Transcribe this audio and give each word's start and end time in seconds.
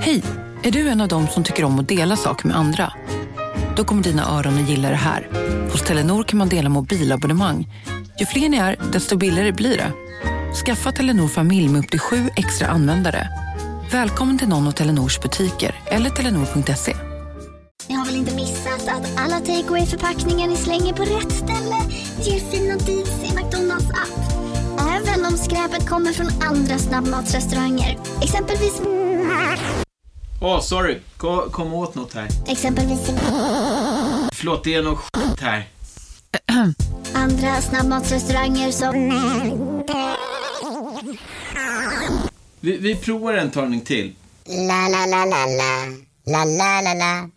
Hej! 0.00 0.22
Är 0.62 0.70
du 0.70 0.88
en 0.88 1.00
av 1.00 1.08
dem 1.08 1.26
som 1.28 1.44
tycker 1.44 1.64
om 1.64 1.78
att 1.78 1.88
dela 1.88 2.16
saker 2.16 2.46
med 2.48 2.56
andra? 2.56 2.92
Då 3.76 3.84
kommer 3.84 4.02
dina 4.02 4.38
öron 4.38 4.58
att 4.62 4.68
gilla 4.68 4.90
det 4.90 4.96
här. 4.96 5.28
Hos 5.72 5.82
Telenor 5.82 6.24
kan 6.24 6.38
man 6.38 6.48
dela 6.48 6.68
mobilabonnemang. 6.68 7.68
Ju 8.20 8.26
fler 8.26 8.48
ni 8.48 8.56
är, 8.56 8.76
desto 8.92 9.16
billigare 9.16 9.52
blir 9.52 9.76
det. 9.76 9.92
Skaffa 10.64 10.92
Telenor 10.92 11.28
familj 11.28 11.68
med 11.68 11.78
upp 11.78 11.90
till 11.90 12.00
sju 12.00 12.30
extra 12.36 12.68
användare. 12.68 13.28
Välkommen 13.92 14.38
till 14.38 14.48
någon 14.48 14.66
av 14.66 14.72
Telenors 14.72 15.20
butiker 15.20 15.74
eller 15.86 16.10
telenor.se. 16.10 16.96
Ni 17.88 17.94
har 17.94 18.06
väl 18.06 18.16
inte 18.16 18.34
missat 18.34 18.88
att 18.88 19.20
alla 19.20 19.38
takeaway 19.38 19.86
förpackningar 19.86 20.48
ni 20.48 20.56
slänger 20.56 20.92
på 20.92 21.02
rätt 21.02 21.32
ställe 21.32 21.76
ger 22.22 22.40
fina 22.50 22.76
deals 22.76 23.24
i 23.24 23.34
McDonalds 23.36 23.90
app. 23.90 24.29
Om 25.30 25.36
skräpet 25.36 25.88
kommer 25.88 26.12
från 26.12 26.26
andra 26.42 26.78
snabbmatsrestauranger. 26.78 27.98
Exempelvis... 28.22 28.80
Åh, 30.40 30.56
oh, 30.56 30.60
sorry. 30.60 30.98
Kom, 31.16 31.50
kom 31.50 31.74
åt 31.74 31.94
något 31.94 32.14
här. 32.14 32.28
Exempelvis... 32.48 33.00
Förlåt, 34.32 34.64
det 34.64 34.74
är 34.74 34.82
något 34.82 34.98
skit 34.98 35.40
här. 35.40 35.68
Andra 37.14 37.60
snabbmatsrestauranger 37.60 38.70
som... 38.72 38.94
Vi, 42.60 42.76
vi 42.76 42.96
provar 42.96 43.34
en 43.34 43.50
talning 43.50 43.80
till. 43.80 44.14
La, 44.46 44.88
la, 44.88 45.06
la, 45.06 45.24
la, 45.24 45.46
la. 45.46 45.86
La, 46.26 46.44
la, 46.44 46.80
la, 46.80 46.94
la. 46.94 47.28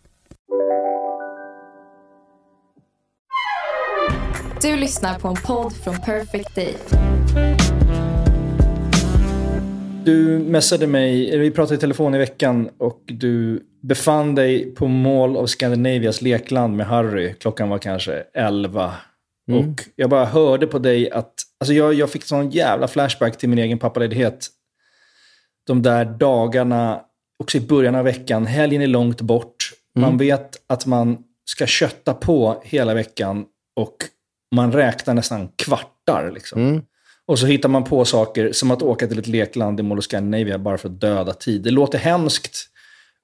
Du 4.62 4.76
lyssnar 4.76 5.18
på 5.18 5.28
en 5.28 5.36
podd 5.36 5.72
från 5.84 6.00
Perfect 6.00 6.54
Day. 6.54 6.76
Du 10.04 10.38
messade 10.38 10.86
mig, 10.86 11.38
vi 11.38 11.50
pratade 11.50 11.74
i 11.74 11.78
telefon 11.78 12.14
i 12.14 12.18
veckan 12.18 12.70
och 12.78 13.02
du 13.06 13.62
befann 13.82 14.34
dig 14.34 14.74
på 14.74 14.88
Mall 14.88 15.36
of 15.36 15.50
Scandinavias 15.50 16.22
lekland 16.22 16.76
med 16.76 16.86
Harry. 16.86 17.34
Klockan 17.34 17.68
var 17.68 17.78
kanske 17.78 18.24
11. 18.34 18.94
Mm. 19.48 19.60
Och 19.70 19.80
jag 19.96 20.10
bara 20.10 20.24
hörde 20.24 20.66
på 20.66 20.78
dig 20.78 21.10
att, 21.10 21.34
alltså 21.60 21.72
jag, 21.74 21.94
jag 21.94 22.10
fick 22.10 22.24
sån 22.24 22.50
jävla 22.50 22.88
flashback 22.88 23.38
till 23.38 23.48
min 23.48 23.58
egen 23.58 23.78
pappaledighet. 23.78 24.48
De 25.66 25.82
där 25.82 26.04
dagarna, 26.04 27.00
också 27.38 27.58
i 27.58 27.60
början 27.60 27.94
av 27.94 28.04
veckan, 28.04 28.46
helgen 28.46 28.82
är 28.82 28.86
långt 28.86 29.20
bort. 29.20 29.70
Man 29.96 30.04
Mm. 30.04 30.18
vet 30.18 30.62
att 30.66 30.86
man 30.86 31.18
ska 31.44 31.66
kötta 31.66 32.14
på 32.14 32.62
hela 32.64 32.94
veckan 32.94 33.44
och 33.76 33.96
man 34.54 34.72
räknar 34.72 35.14
nästan 35.14 35.48
kvartar. 35.56 36.30
Liksom. 36.34 36.60
Mm. 36.68 36.82
Och 37.26 37.38
så 37.38 37.46
hittar 37.46 37.68
man 37.68 37.84
på 37.84 38.04
saker 38.04 38.52
som 38.52 38.70
att 38.70 38.82
åka 38.82 39.06
till 39.06 39.18
ett 39.18 39.26
lekland 39.26 39.80
i 39.80 39.82
Mall 39.82 39.98
of 39.98 40.04
Scandinavia 40.04 40.58
bara 40.58 40.78
för 40.78 40.88
att 40.88 41.00
döda 41.00 41.32
tid. 41.32 41.62
Det 41.62 41.70
låter 41.70 41.98
hemskt. 41.98 42.70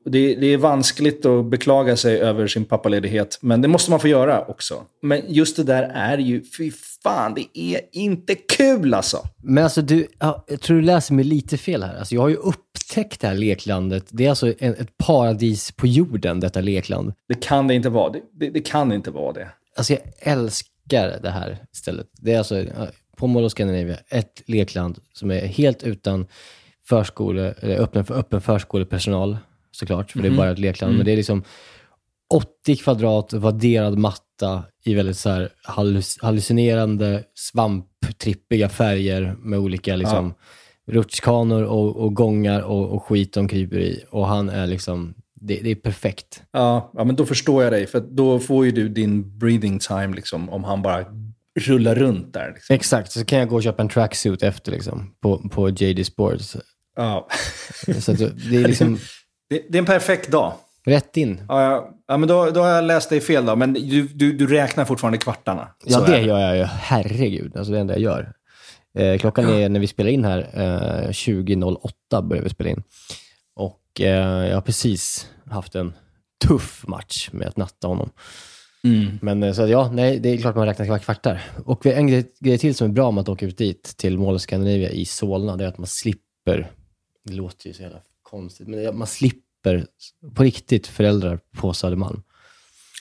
Det, 0.04 0.34
det 0.34 0.46
är 0.46 0.56
vanskligt 0.56 1.26
att 1.26 1.46
beklaga 1.46 1.96
sig 1.96 2.18
över 2.18 2.46
sin 2.46 2.64
pappaledighet, 2.64 3.38
men 3.40 3.62
det 3.62 3.68
måste 3.68 3.90
man 3.90 4.00
få 4.00 4.08
göra 4.08 4.44
också. 4.44 4.82
Men 5.02 5.22
just 5.28 5.56
det 5.56 5.62
där 5.62 5.82
är 5.82 6.18
ju, 6.18 6.44
fy 6.58 6.70
fan, 7.02 7.34
det 7.34 7.58
är 7.58 7.80
inte 7.92 8.34
kul 8.34 8.94
alltså. 8.94 9.28
Men 9.42 9.64
alltså 9.64 9.82
du, 9.82 10.06
ja, 10.18 10.44
jag 10.48 10.60
tror 10.60 10.76
du 10.76 10.82
läser 10.82 11.14
mig 11.14 11.24
lite 11.24 11.58
fel 11.58 11.82
här. 11.82 11.98
Alltså 11.98 12.14
jag 12.14 12.22
har 12.22 12.28
ju 12.28 12.36
upptäckt 12.36 13.20
det 13.20 13.26
här 13.26 13.34
leklandet. 13.34 14.04
Det 14.08 14.26
är 14.26 14.30
alltså 14.30 14.54
en, 14.58 14.74
ett 14.74 14.98
paradis 14.98 15.72
på 15.72 15.86
jorden, 15.86 16.40
detta 16.40 16.60
lekland. 16.60 17.12
Det 17.28 17.34
kan 17.34 17.68
det 17.68 17.74
inte 17.74 17.88
vara. 17.88 18.12
Det, 18.12 18.20
det, 18.32 18.50
det 18.50 18.60
kan 18.60 18.92
inte 18.92 19.10
vara 19.10 19.32
det. 19.32 19.48
Alltså 19.76 19.92
jag 19.92 20.02
älskar 20.18 21.20
det 21.22 21.30
här 21.30 21.58
stället. 21.72 22.06
Det 22.12 22.32
är 22.32 22.38
alltså 22.38 22.64
på 23.20 23.26
Mall 23.26 23.44
of 23.44 23.52
Scandinavia, 23.52 23.96
ett 24.08 24.42
lekland 24.46 24.98
som 25.12 25.30
är 25.30 25.46
helt 25.46 25.82
utan 25.82 26.26
förskole, 26.88 27.54
eller 27.60 27.76
öppen 27.76 28.04
öppen 28.08 28.40
förskolepersonal 28.40 29.38
såklart, 29.70 30.10
för 30.10 30.22
det 30.22 30.28
är 30.28 30.36
bara 30.36 30.50
ett 30.50 30.58
lekland. 30.58 30.96
Men 30.96 31.06
det 31.06 31.12
är 31.12 31.16
liksom 31.16 31.44
80 32.34 32.76
kvadrat 32.76 33.32
vadderad 33.32 33.98
matta 33.98 34.64
i 34.84 34.94
väldigt 34.94 35.16
så 35.16 35.30
här 35.30 35.48
hallucinerande 36.20 37.24
svamptrippiga 37.34 38.68
färger 38.68 39.36
med 39.38 39.58
olika 39.58 39.96
liksom 39.96 40.34
rutschkanor 40.86 41.62
och, 41.62 41.96
och 41.96 42.14
gångar 42.14 42.60
och, 42.60 42.88
och 42.88 43.04
skit 43.04 43.32
de 43.32 43.48
kryper 43.48 43.78
i. 43.78 44.04
Och 44.10 44.26
han 44.26 44.48
är 44.48 44.66
liksom, 44.66 45.14
det, 45.34 45.60
det 45.62 45.70
är 45.70 45.74
perfekt. 45.74 46.42
Ja, 46.52 46.92
ja, 46.94 47.04
men 47.04 47.16
då 47.16 47.26
förstår 47.26 47.62
jag 47.62 47.72
dig. 47.72 47.86
För 47.86 48.00
då 48.00 48.38
får 48.38 48.64
ju 48.64 48.70
du 48.70 48.88
din 48.88 49.38
breathing 49.38 49.78
time 49.78 50.16
liksom, 50.16 50.50
om 50.50 50.64
han 50.64 50.82
bara 50.82 51.04
rullar 51.60 51.94
runt 51.94 52.34
där. 52.34 52.52
Liksom. 52.54 52.74
Exakt, 52.74 53.12
så 53.12 53.24
kan 53.24 53.38
jag 53.38 53.48
gå 53.48 53.56
och 53.56 53.62
köpa 53.62 53.82
en 53.82 53.88
tracksuit 53.88 54.42
efter 54.42 54.72
liksom, 54.72 55.14
på, 55.22 55.48
på 55.48 55.68
JD 55.70 56.04
Sports. 56.06 56.56
Ja. 56.96 57.28
Så 58.00 58.12
det 58.12 58.56
är 58.56 58.68
liksom 58.68 58.98
Det, 59.50 59.62
det 59.68 59.78
är 59.78 59.80
en 59.80 59.86
perfekt 59.86 60.30
dag. 60.30 60.52
rätt 60.86 61.16
in. 61.16 61.42
Ja, 61.48 61.62
ja, 61.62 61.90
ja 62.08 62.16
men 62.16 62.28
då, 62.28 62.50
då 62.50 62.60
har 62.60 62.68
jag 62.68 62.84
läst 62.84 63.10
dig 63.10 63.20
fel 63.20 63.46
då. 63.46 63.56
Men 63.56 63.72
du, 63.72 64.02
du, 64.02 64.32
du 64.32 64.46
räknar 64.46 64.84
fortfarande 64.84 65.18
kvartarna. 65.18 65.68
Ja, 65.84 65.98
Så 65.98 66.04
det 66.04 66.20
gör 66.20 66.38
jag 66.38 66.56
ju. 66.56 66.62
Herregud, 66.64 67.56
alltså 67.56 67.72
det 67.72 67.78
enda 67.80 67.94
jag 67.94 68.02
gör. 68.02 68.32
Eh, 68.98 69.18
klockan 69.18 69.48
är, 69.48 69.68
när 69.68 69.80
vi 69.80 69.86
spelar 69.86 70.10
in 70.10 70.24
här, 70.24 70.38
eh, 70.54 71.10
20.08 71.10 72.22
börjar 72.28 72.42
vi 72.42 72.50
spela 72.50 72.70
in. 72.70 72.82
Och 73.56 74.00
eh, 74.00 74.46
jag 74.48 74.54
har 74.54 74.60
precis 74.60 75.26
haft 75.50 75.74
en 75.74 75.92
tuff 76.48 76.84
match 76.86 77.28
med 77.32 77.48
att 77.48 77.56
natta 77.56 77.88
honom. 77.88 78.10
Mm. 78.84 79.18
Men 79.22 79.42
eh, 79.42 79.52
så 79.52 79.66
ja, 79.68 79.90
nej, 79.92 80.18
det 80.18 80.28
är 80.28 80.36
klart 80.36 80.56
man 80.56 80.66
räknar 80.66 80.98
kvartar. 80.98 81.42
Och 81.64 81.86
en 81.86 82.06
grej, 82.06 82.32
grej 82.40 82.58
till 82.58 82.74
som 82.74 82.88
är 82.90 82.92
bra 82.92 83.10
med 83.10 83.22
att 83.22 83.28
åka 83.28 83.46
ut 83.46 83.58
dit, 83.58 83.94
till 83.96 84.18
Mall 84.18 84.34
of 84.34 84.40
Scandinavia 84.42 84.90
i 84.90 85.04
Solna, 85.04 85.56
det 85.56 85.64
är 85.64 85.68
att 85.68 85.78
man 85.78 85.86
slipper, 85.86 86.70
det 87.24 87.32
låter 87.32 87.66
ju 87.66 87.72
så 87.74 87.82
jävla 87.82 87.98
konstigt, 88.22 88.68
men 88.68 88.98
man 88.98 89.06
slipper 89.06 89.86
på 90.34 90.42
riktigt 90.42 90.86
föräldrar 90.86 91.40
på 91.56 91.72
Södermalm. 91.72 92.22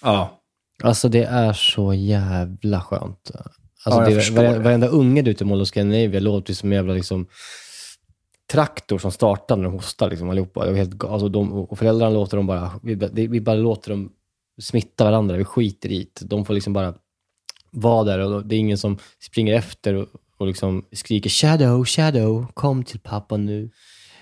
Ja. 0.02 0.42
Alltså 0.84 1.10
det 1.10 1.24
är 1.24 1.54
så 1.54 1.94
jävla 1.94 2.82
skönt. 2.82 3.32
Alltså, 3.86 4.02
Ja, 4.02 4.10
det, 4.10 4.16
förstår 4.16 4.36
vare, 4.36 4.54
det. 4.54 4.60
varenda 4.60 4.88
unge 4.88 5.22
där 5.22 5.32
ute 5.32 5.44
i 5.44 5.48
Mall 5.48 5.62
of 5.62 5.68
Scandinavia 5.68 6.20
låter 6.20 6.54
som 6.54 6.72
en 6.72 6.76
jävla 6.76 6.94
liksom, 6.94 7.28
traktor 8.52 8.98
som 8.98 9.12
startar 9.12 9.56
när 9.58 9.64
de 9.64 9.74
hostar 9.74 10.10
liksom, 10.10 10.30
allihopa. 10.30 10.66
Det 10.66 10.76
helt, 10.78 10.94
ga- 10.94 11.10
alltså, 11.14 11.30
de, 11.30 11.54
och 11.54 11.80
föräldrarna 11.80 12.14
låter 12.14 12.38
dem 12.38 12.48
bara, 12.48 12.72
vi, 12.84 13.28
vi 13.28 13.42
bara 13.42 13.56
låter 13.56 13.90
dem 13.92 14.12
smitta 14.60 15.04
varandra, 15.04 15.38
vi 15.38 15.44
skiter 15.44 15.92
i 15.92 16.10
det. 16.14 16.26
De 16.26 16.46
får 16.46 16.54
liksom 16.54 16.74
bara 16.74 16.94
vara 17.72 18.04
där 18.04 18.20
och 18.20 18.46
det 18.46 18.56
är 18.56 18.60
ingen 18.60 18.78
som 18.78 18.98
springer 19.20 19.54
efter 19.54 19.94
och, 19.94 20.08
och 20.38 20.48
liksom 20.48 20.86
skriker 20.92 21.30
“Shadow, 21.30 21.86
Shadow, 21.86 22.48
kom 22.54 22.84
till 22.84 23.00
pappa 23.00 23.38
nu”. 23.38 23.70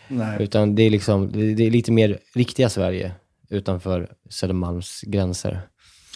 Nej. 0.08 0.44
Utan 0.44 0.75
det 0.75 0.84
är, 0.84 0.90
liksom, 0.90 1.31
det, 1.31 1.64
är 1.66 1.72
lite 1.72 1.92
mer 1.92 2.20
riktiga 2.36 2.70
Sverige 2.70 3.12
utanför 3.50 4.12
Södermalms 4.30 5.02
gränser. 5.02 5.62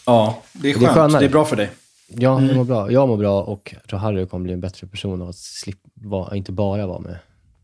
Ja, 0.05 0.43
det 0.53 0.69
är 0.71 0.79
Det 0.79 0.85
är 0.85 0.89
skönt. 0.89 1.19
Det 1.19 1.25
är, 1.25 1.29
bra 1.29 1.45
för 1.45 1.55
dig. 1.55 1.69
Ja, 2.07 2.37
Mm. 2.37 2.47
jag 2.47 2.57
mår 2.57 2.63
bra. 2.65 2.91
Jag 2.91 3.07
mår 3.07 3.17
bra 3.17 3.41
och 3.43 3.69
jag 3.73 3.83
tror 3.89 3.99
Harry 3.99 4.25
kommer 4.27 4.43
bli 4.43 4.53
en 4.53 4.61
bättre 4.61 4.87
person 4.87 5.21
av 5.21 5.29
att 5.29 5.35
vara- 5.93 6.35
inte 6.35 6.51
bara 6.51 6.87
vara 6.87 6.99
med 6.99 7.19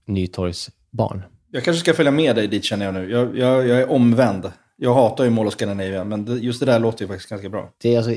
Nytorgs 0.05 0.69
barn. 0.91 1.23
Jag 1.51 1.63
kanske 1.63 1.79
ska 1.79 1.93
följa 1.93 2.11
med 2.11 2.35
dig 2.35 2.47
dit 2.47 2.63
känner 2.63 2.85
jag 2.85 2.93
nu. 2.93 3.11
Jag, 3.11 3.37
jag, 3.37 3.67
jag 3.67 3.81
är 3.81 3.91
omvänd. 3.91 4.51
Jag 4.79 4.93
hatar 4.93 5.23
ju 5.23 5.29
Mall 5.29 5.47
of 5.47 5.53
Scandinavia, 5.53 6.03
men 6.03 6.39
just 6.41 6.59
det 6.59 6.65
där 6.65 6.79
låter 6.79 7.01
ju 7.01 7.07
faktiskt 7.07 7.29
ganska 7.29 7.49
bra. 7.49 7.73
Det 7.77 7.95
är 7.95 7.97
alltså 7.97 8.11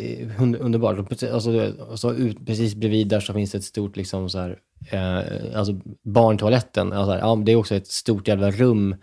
underbart. 0.65 1.09
Precis- 1.09 1.31
Alltså, 1.31 1.73
så 1.97 2.13
ut, 2.15 2.47
precis 2.47 2.75
bredvid 2.75 3.09
där 3.09 3.21
så 3.21 3.33
finns 3.35 3.51
det 3.53 3.59
ett 3.59 3.65
stort 3.65 3.97
liksom 3.97 4.31
så 4.31 4.39
här, 4.39 4.59
eh, 4.91 5.59
alltså 5.59 5.73
barntoaletten. 6.05 6.93
Alltså, 6.93 7.19
ja, 7.19 7.43
det 7.47 7.53
är 7.53 7.57
också 7.57 7.75
ett 7.75 7.87
stort 7.87 8.29
jävla 8.29 8.51
rum 8.51 8.97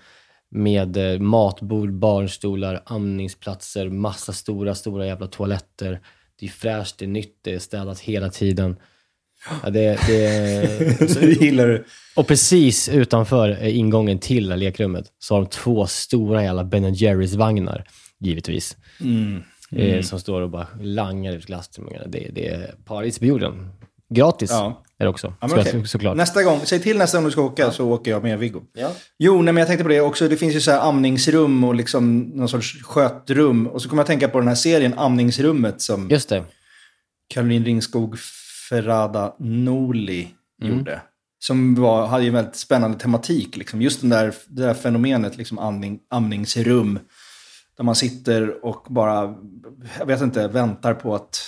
med 0.49 0.97
eh, 1.13 1.19
matbord, 1.19 1.93
barnstolar, 1.93 2.83
amningsplatser, 2.85 3.89
massa 3.89 4.33
stora, 4.33 4.75
stora 4.75 5.05
jävla 5.05 5.27
toaletter. 5.27 5.99
Det 6.39 6.45
är 6.45 6.49
fräscht, 6.49 6.97
det 6.97 7.05
är 7.05 7.09
nytt, 7.09 7.37
det 7.41 7.53
är 7.53 7.59
städat 7.59 7.99
hela 7.99 8.29
tiden. 8.29 8.75
Ja, 9.63 9.69
det, 9.69 9.99
det, 10.07 11.09
Så 11.13 11.19
det 11.19 11.31
gillar 11.41 11.67
du. 11.67 11.85
Och 12.15 12.27
precis 12.27 12.89
utanför 12.89 13.49
eh, 13.61 13.77
ingången 13.77 14.19
till 14.19 14.47
det 14.49 14.55
lekrummet 14.55 15.05
så 15.19 15.33
har 15.35 15.41
de 15.41 15.47
två 15.49 15.87
stora 15.87 16.43
jävla 16.43 16.63
Ben 16.63 16.93
Jerrys 16.93 17.33
vagnar 17.33 17.83
givetvis. 18.19 18.77
Mm. 19.01 19.41
Eh, 19.71 20.01
som 20.01 20.19
står 20.19 20.41
och 20.41 20.49
bara 20.49 20.67
langar 20.81 21.33
ut 21.33 21.45
glass 21.45 21.69
till 21.69 21.83
ungarna. 21.83 22.05
Det, 22.07 22.29
det 22.33 22.47
är 22.47 22.75
paradis 22.85 23.19
på 23.19 23.25
jorden. 23.25 23.69
Gratis 24.09 24.49
Ja. 24.51 24.83
är 24.99 25.05
det 25.05 25.09
också, 25.09 25.33
Ja, 25.41 25.47
men 25.47 25.59
okej. 25.59 25.87
såklart. 25.87 26.17
Nästa 26.17 26.43
gång, 26.43 26.59
säg 26.63 26.79
till 26.79 26.97
nästa 26.97 27.17
gång 27.17 27.25
du 27.25 27.31
ska 27.31 27.41
åka 27.41 27.71
så 27.71 27.89
åker 27.91 28.11
jag 28.11 28.23
med 28.23 28.39
Viggo. 28.39 28.61
Ja. 28.77 28.91
Jo, 29.19 29.41
nej, 29.41 29.53
men 29.53 29.57
jag 29.57 29.67
tänkte 29.67 29.83
på 29.83 29.89
det 29.89 30.01
också. 30.01 30.27
Det 30.27 30.37
finns 30.37 30.55
ju 30.55 30.61
så 30.61 30.71
här 30.71 30.79
amningsrum 30.89 31.63
och 31.63 31.75
liksom 31.75 32.19
någon 32.19 32.49
sorts 32.49 32.83
skötrum. 32.83 33.67
Och 33.67 33.81
så 33.81 33.89
kommer 33.89 33.99
jag 33.99 34.03
att 34.03 34.07
tänka 34.07 34.27
på 34.27 34.39
den 34.39 34.47
här 34.47 34.55
serien 34.55 34.93
Amningsrummet 34.97 35.81
som 35.81 36.09
Just 36.09 36.29
det. 36.29 36.43
Caroline 37.33 37.65
Ringskog 37.65 38.15
Ferrada 38.69 39.35
Noli 39.39 40.27
Mm. 40.63 40.77
gjorde. 40.77 41.01
Som 41.39 41.75
var, 41.75 42.07
hade 42.07 42.23
ju 42.23 42.27
en 42.27 42.33
väldigt 42.33 42.55
spännande 42.55 42.97
tematik. 42.99 43.57
Liksom. 43.57 43.81
Just 43.81 44.01
den 44.01 44.09
där, 44.09 44.33
det 44.47 44.61
där 44.61 44.73
fenomenet, 44.73 45.37
liksom 45.37 45.59
amning, 45.59 45.99
amningsrum. 46.09 46.99
Där 47.77 47.83
man 47.83 47.95
sitter 47.95 48.65
och 48.65 48.85
bara, 48.89 49.35
jag 49.99 50.05
vet 50.05 50.21
inte, 50.21 50.47
väntar 50.47 50.93
på 50.93 51.15
att 51.15 51.39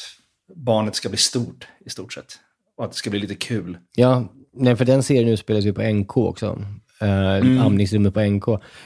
barnet 0.55 0.95
ska 0.95 1.09
bli 1.09 1.17
stort 1.17 1.67
i 1.85 1.89
stort 1.89 2.13
sett. 2.13 2.39
Och 2.77 2.85
att 2.85 2.91
det 2.91 2.97
ska 2.97 3.09
bli 3.09 3.19
lite 3.19 3.35
kul. 3.35 3.77
Ja, 3.95 4.25
nej, 4.53 4.75
för 4.75 4.85
den 4.85 5.03
serien 5.03 5.29
utspelas 5.29 5.65
ju 5.65 5.73
på 5.73 5.81
NK 5.81 6.17
också. 6.17 6.59
eh, 7.01 7.65
amningsrummet 7.65 8.13
på 8.13 8.21
NK. 8.21 8.45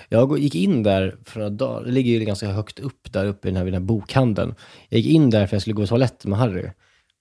Jag 0.10 0.40
gick 0.40 0.56
in 0.56 0.84
där 0.84 1.16
för 1.26 1.40
några 1.40 1.50
dagar, 1.50 1.86
det 1.86 1.92
ligger 1.92 2.12
ju 2.20 2.26
ganska 2.26 2.48
högt 2.48 2.80
upp 2.80 3.14
där 3.14 3.26
uppe 3.26 3.48
i 3.48 3.52
den 3.52 3.58
här, 3.58 3.66
den 3.66 3.74
här 3.74 3.82
bokhandeln. 3.82 4.56
Jag 4.90 5.00
gick 5.00 5.14
in 5.14 5.30
där 5.30 5.48
för 5.48 5.56
jag 5.56 5.62
skulle 5.62 5.74
gå 5.74 5.82
på 5.82 5.88
toaletten 5.88 6.30
med 6.30 6.40
Harry. 6.40 6.70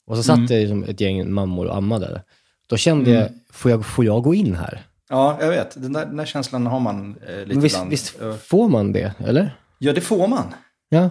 Och 0.07 0.17
så 0.17 0.23
satt 0.23 0.49
det 0.49 0.61
liksom 0.61 0.85
ett 0.85 1.01
gäng 1.01 1.31
mammor 1.33 1.67
och 1.67 1.77
ammade. 1.77 2.23
Då 2.69 2.77
kände 2.77 3.11
jag, 3.11 3.29
får 3.53 3.71
jag, 3.71 3.87
får 3.87 4.05
jag 4.05 4.23
gå 4.23 4.35
in 4.35 4.55
här? 4.55 4.83
Ja, 5.09 5.39
jag 5.41 5.49
vet. 5.49 5.83
Den 5.83 5.93
där, 5.93 6.07
den 6.07 6.17
där 6.17 6.25
känslan 6.25 6.67
har 6.67 6.81
man 6.81 7.17
eh, 7.29 7.37
lite 7.39 7.55
Men 7.55 7.61
visst, 7.61 7.77
ibland. 7.77 7.91
visst 7.91 8.15
får 8.43 8.69
man 8.69 8.93
det, 8.93 9.15
eller? 9.27 9.57
Ja, 9.79 9.93
det 9.93 10.01
får 10.01 10.29
man. 10.29 10.45
Ja. 10.89 11.11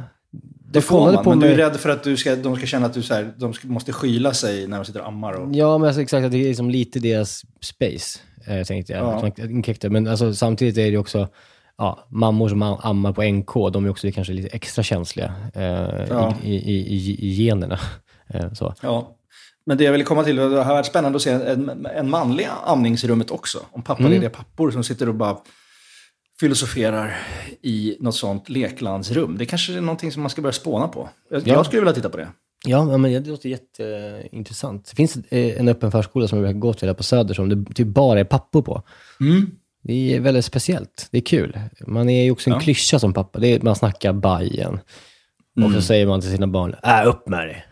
Det 0.73 0.81
får 0.81 1.11
man, 1.11 1.23
på 1.23 1.29
men 1.29 1.39
du 1.39 1.45
är 1.45 1.49
mig- 1.57 1.65
rädd 1.65 1.75
för 1.75 1.89
att 1.89 2.03
du 2.03 2.17
ska, 2.17 2.35
de 2.35 2.55
ska 2.57 2.65
känna 2.65 2.85
att 2.85 2.93
du 2.93 3.01
så 3.01 3.13
här, 3.13 3.33
de 3.37 3.53
ska, 3.53 3.67
måste 3.67 3.93
skyla 3.93 4.33
sig 4.33 4.67
när 4.67 4.77
de 4.77 4.85
sitter 4.85 4.99
och 5.01 5.07
ammar. 5.07 5.33
Och... 5.33 5.55
Ja, 5.55 5.77
men 5.77 5.87
alltså, 5.87 6.01
exakt. 6.01 6.25
att 6.25 6.31
Det 6.31 6.37
är 6.37 6.47
liksom 6.47 6.69
lite 6.69 6.99
deras 6.99 7.41
space, 7.61 8.19
eh, 8.47 8.63
tänkte 8.63 8.93
jag. 8.93 9.31
Ja. 9.81 9.89
Men 9.89 10.07
alltså, 10.07 10.33
samtidigt 10.33 10.77
är 10.77 10.91
det 10.91 10.97
också 10.97 11.27
ja, 11.77 12.07
mammor 12.09 12.49
som 12.49 12.63
am- 12.63 12.79
ammar 12.81 13.13
på 13.13 13.23
NK, 13.23 13.73
de 13.73 13.85
är 13.85 13.89
också 13.89 14.11
kanske 14.11 14.33
lite 14.33 14.47
extra 14.55 14.83
känsliga 14.83 15.33
eh, 15.53 16.05
Ja. 16.09 16.35
i, 16.43 16.55
i, 16.55 16.95
i, 16.95 17.27
i 17.27 17.43
generna. 17.45 17.79
Eh, 18.33 18.53
så. 18.53 18.73
Ja. 18.81 19.17
Men 19.65 19.77
det 19.77 19.83
jag 19.83 19.91
ville 19.91 20.03
komma 20.03 20.23
till, 20.23 20.35
det 20.35 20.41
har 20.63 20.73
varit 20.73 20.85
spännande 20.85 21.15
att 21.15 21.21
se 21.21 21.29
en, 21.31 21.85
en 21.95 22.09
manlig 22.09 22.47
amningsrummet 22.65 23.31
också. 23.31 23.59
Om 23.71 23.81
pappalediga 23.81 24.29
pappor 24.29 24.71
som 24.71 24.83
sitter 24.83 25.09
och 25.09 25.15
bara 25.15 25.37
filosoferar 26.39 27.17
i 27.61 27.97
något 27.99 28.15
sånt 28.15 28.49
leklandsrum. 28.49 29.37
Det 29.37 29.45
kanske 29.45 29.73
är 29.77 29.81
någonting 29.81 30.11
som 30.11 30.21
man 30.21 30.29
ska 30.29 30.41
börja 30.41 30.53
spåna 30.53 30.87
på. 30.87 31.09
Jag, 31.29 31.47
Ja. 31.47 31.53
jag 31.53 31.65
skulle 31.65 31.81
vilja 31.81 31.93
titta 31.93 32.09
på 32.09 32.17
det. 32.17 32.27
Ja, 32.65 32.97
men 32.97 33.01
det 33.23 33.27
låter 33.29 33.49
jätteintressant. 33.49 34.87
Det 34.89 34.95
finns 34.95 35.15
eh, 35.15 35.59
en 35.59 35.67
öppen 35.67 35.91
förskola 35.91 36.27
som 36.27 36.37
jag 36.37 36.45
brukar 36.47 36.59
gå 36.59 36.73
till 36.73 36.87
här 36.87 36.95
på 36.95 37.03
Söder 37.03 37.33
som 37.33 37.49
det 37.49 37.73
typ 37.73 37.87
bara 37.87 38.19
är 38.19 38.23
pappor 38.23 38.61
på. 38.61 38.83
Det 39.83 40.15
är 40.15 40.19
väldigt 40.19 40.45
speciellt. 40.45 41.07
Det 41.11 41.17
är 41.17 41.21
kul. 41.21 41.59
Man 41.87 42.09
är 42.09 42.23
ju 42.23 42.31
också 42.31 42.49
en 42.49 42.53
Ja. 42.53 42.59
klyscha 42.59 42.99
som 42.99 43.13
pappa. 43.13 43.39
Det 43.39 43.47
är, 43.47 43.61
man 43.61 43.75
snackar 43.75 44.13
Bajen. 44.13 44.79
Och 45.65 45.71
så 45.71 45.81
säger 45.81 46.07
man 46.07 46.21
till 46.21 46.29
sina 46.31 46.47
barn, 46.47 46.75
äh, 46.83 47.07
upp 47.07 47.27
med 47.27 47.47
dig. 47.47 47.65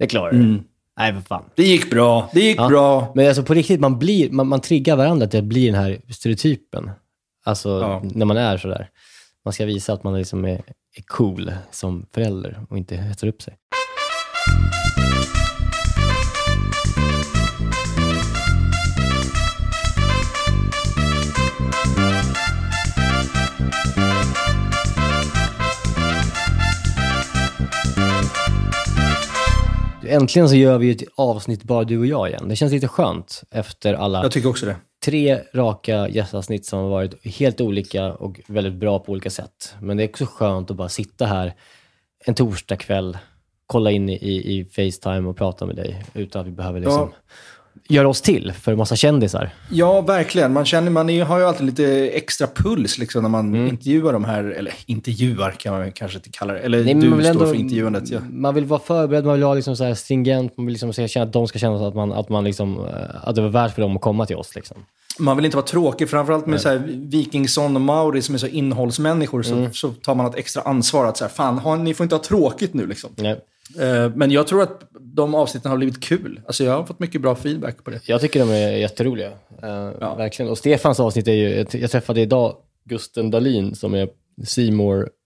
Det 0.00 0.06
klarar 0.06 0.32
du. 0.32 0.62
Nej, 0.98 1.12
för 1.14 1.20
fan. 1.20 1.44
Det 1.56 1.62
gick 1.62 1.90
bra, 1.90 2.30
det 2.34 2.40
gick 2.40 2.58
Ja. 2.60 2.68
bra. 2.68 3.12
Men 3.14 3.26
alltså 3.28 3.42
på 3.42 3.54
riktigt, 3.54 3.80
man, 3.80 3.98
blir, 3.98 4.30
man, 4.30 4.46
man 4.48 4.60
triggar 4.60 4.96
varandra 4.96 5.26
till 5.26 5.38
att 5.38 5.44
bli 5.44 5.66
den 5.66 5.74
här 5.74 6.00
stereotypen. 6.12 6.90
Alltså 7.44 7.68
Ja. 7.68 8.02
när 8.14 8.26
man 8.26 8.36
är 8.36 8.56
sådär. 8.56 8.88
Man 9.44 9.52
ska 9.52 9.64
visa 9.64 9.92
att 9.92 10.04
man 10.04 10.18
liksom 10.18 10.44
är, 10.44 10.50
är 10.96 11.02
cool 11.06 11.52
som 11.70 12.06
förälder 12.14 12.60
och 12.70 12.78
inte 12.78 12.96
hetsar 12.96 13.28
upp 13.28 13.42
sig. 13.42 13.54
Äntligen 30.10 30.48
så 30.48 30.54
gör 30.54 30.78
vi 30.78 30.90
ett 30.90 31.02
avsnitt 31.14 31.62
bara 31.62 31.84
du 31.84 31.98
och 31.98 32.06
jag 32.06 32.28
igen. 32.28 32.48
Det 32.48 32.56
känns 32.56 32.72
lite 32.72 32.88
skönt 32.88 33.42
efter 33.50 33.94
alla 33.94 34.22
Jag 34.22 34.32
tycker 34.32 34.48
också 34.48 34.66
det. 34.66 34.76
tre 35.04 35.40
raka 35.54 36.08
gästavsnitt 36.08 36.66
som 36.66 36.78
har 36.78 36.88
varit 36.88 37.26
helt 37.26 37.60
olika 37.60 38.12
och 38.12 38.40
väldigt 38.46 38.74
bra 38.74 38.98
på 38.98 39.12
olika 39.12 39.30
sätt. 39.30 39.74
Men 39.80 39.96
det 39.96 40.02
är 40.02 40.08
också 40.08 40.26
skönt 40.26 40.70
att 40.70 40.76
bara 40.76 40.88
sitta 40.88 41.26
här 41.26 41.54
en 42.24 42.34
torsdagkväll, 42.34 43.18
kolla 43.66 43.90
in 43.90 44.08
i, 44.08 44.58
i, 44.58 44.64
Facetime 44.64 45.28
och 45.28 45.36
prata 45.36 45.66
med 45.66 45.76
dig 45.76 46.04
utan 46.14 46.40
att 46.40 46.46
vi 46.46 46.52
behöver 46.52 46.80
liksom 46.80 47.12
göra 47.88 48.08
oss 48.08 48.20
till 48.22 48.52
för 48.60 48.72
en 48.72 48.78
massa 48.78 48.96
kändisar. 48.96 49.50
Ja, 49.70 50.00
verkligen. 50.00 50.52
Man, 50.52 50.64
känner, 50.64 50.90
man 50.90 51.10
är, 51.10 51.24
har 51.24 51.38
ju 51.38 51.44
alltid 51.44 51.66
lite 51.66 52.08
extra 52.08 52.46
puls 52.46 52.98
liksom, 52.98 53.22
när 53.22 53.28
man 53.28 53.54
Mm. 53.54 53.66
intervjuar 53.68 54.12
de 54.12 54.24
här, 54.24 54.44
eller 54.44 54.72
intervjuar 54.86 55.50
kan 55.50 55.78
man 55.78 55.92
kanske 55.92 56.18
inte 56.18 56.30
kalla 56.30 56.52
det. 56.52 56.58
Eller 56.58 56.84
Nej, 56.84 56.94
du 56.94 57.00
står 57.10 57.20
ändå- 57.24 57.46
för 57.46 57.54
intervjuandet. 57.54 58.10
Ja. 58.10 58.20
Man 58.30 58.54
vill 58.54 58.64
vara 58.64 58.80
förberedd, 58.80 59.24
man 59.24 59.34
vill 59.34 59.44
vara 59.44 59.54
liksom 59.54 59.76
så 59.76 59.84
här 59.84 59.94
stringent, 59.94 60.56
man 60.56 60.66
vill 60.66 60.72
liksom 60.72 60.92
känna 61.08 61.26
att 61.26 61.32
de 61.32 61.48
ska 61.48 61.58
känna 61.58 61.88
att, 61.88 61.94
man, 61.94 62.12
att, 62.12 62.28
man 62.28 62.44
liksom, 62.44 62.78
eh, 62.86 62.94
att 63.28 63.34
det 63.34 63.42
var 63.42 63.48
värt 63.48 63.74
för 63.74 63.82
dem 63.82 63.96
att 63.96 64.02
komma 64.02 64.26
till 64.26 64.36
oss. 64.36 64.54
Liksom. 64.54 64.76
Man 65.18 65.36
vill 65.36 65.44
inte 65.44 65.56
vara 65.56 65.66
tråkig, 65.66 66.10
framförallt 66.10 66.46
med 66.46 66.60
så 66.60 66.68
här, 66.68 66.82
Wikingsson 67.10 67.74
och 67.76 67.80
Mauri 67.82 68.22
som 68.22 68.34
är 68.34 68.38
så 68.38 68.46
innehållsmänniskor, 68.46 69.42
så, 69.42 69.54
Mm. 69.54 69.72
så 69.72 69.88
tar 69.88 70.14
man 70.14 70.26
ett 70.26 70.34
extra 70.36 70.62
ansvar 70.62 71.04
att 71.06 71.16
så 71.16 71.24
här, 71.24 71.30
fan, 71.30 71.58
har, 71.58 71.76
ni 71.76 71.94
får 71.94 72.04
inte 72.04 72.14
ha 72.14 72.22
tråkigt 72.22 72.74
nu 72.74 72.86
liksom. 72.86 73.10
Nej. 73.16 73.40
Eh, 73.78 74.12
men 74.14 74.30
jag 74.30 74.46
tror 74.46 74.62
att 74.62 74.82
de 75.00 75.34
avsnitten 75.34 75.70
har 75.70 75.78
blivit 75.78 76.02
kul. 76.02 76.40
Alltså 76.46 76.64
jag 76.64 76.72
har 76.76 76.84
fått 76.84 76.98
mycket 77.00 77.20
bra 77.20 77.34
feedback 77.34 77.84
på 77.84 77.90
det. 77.90 78.00
Jag 78.08 78.20
tycker 78.20 78.40
de 78.40 78.50
är 78.50 78.70
jätteroliga. 78.70 79.30
Eh, 79.62 80.16
Verkligen. 80.16 80.50
Och 80.50 80.58
Stefans 80.58 81.00
avsnitt 81.00 81.28
är 81.28 81.32
ju, 81.32 81.66
jag- 81.72 81.90
träffade 81.90 82.20
idag 82.20 82.56
Gusten 82.84 83.30
Dahlin 83.30 83.74
som 83.74 83.94
är 83.94 84.08
C 84.44 84.62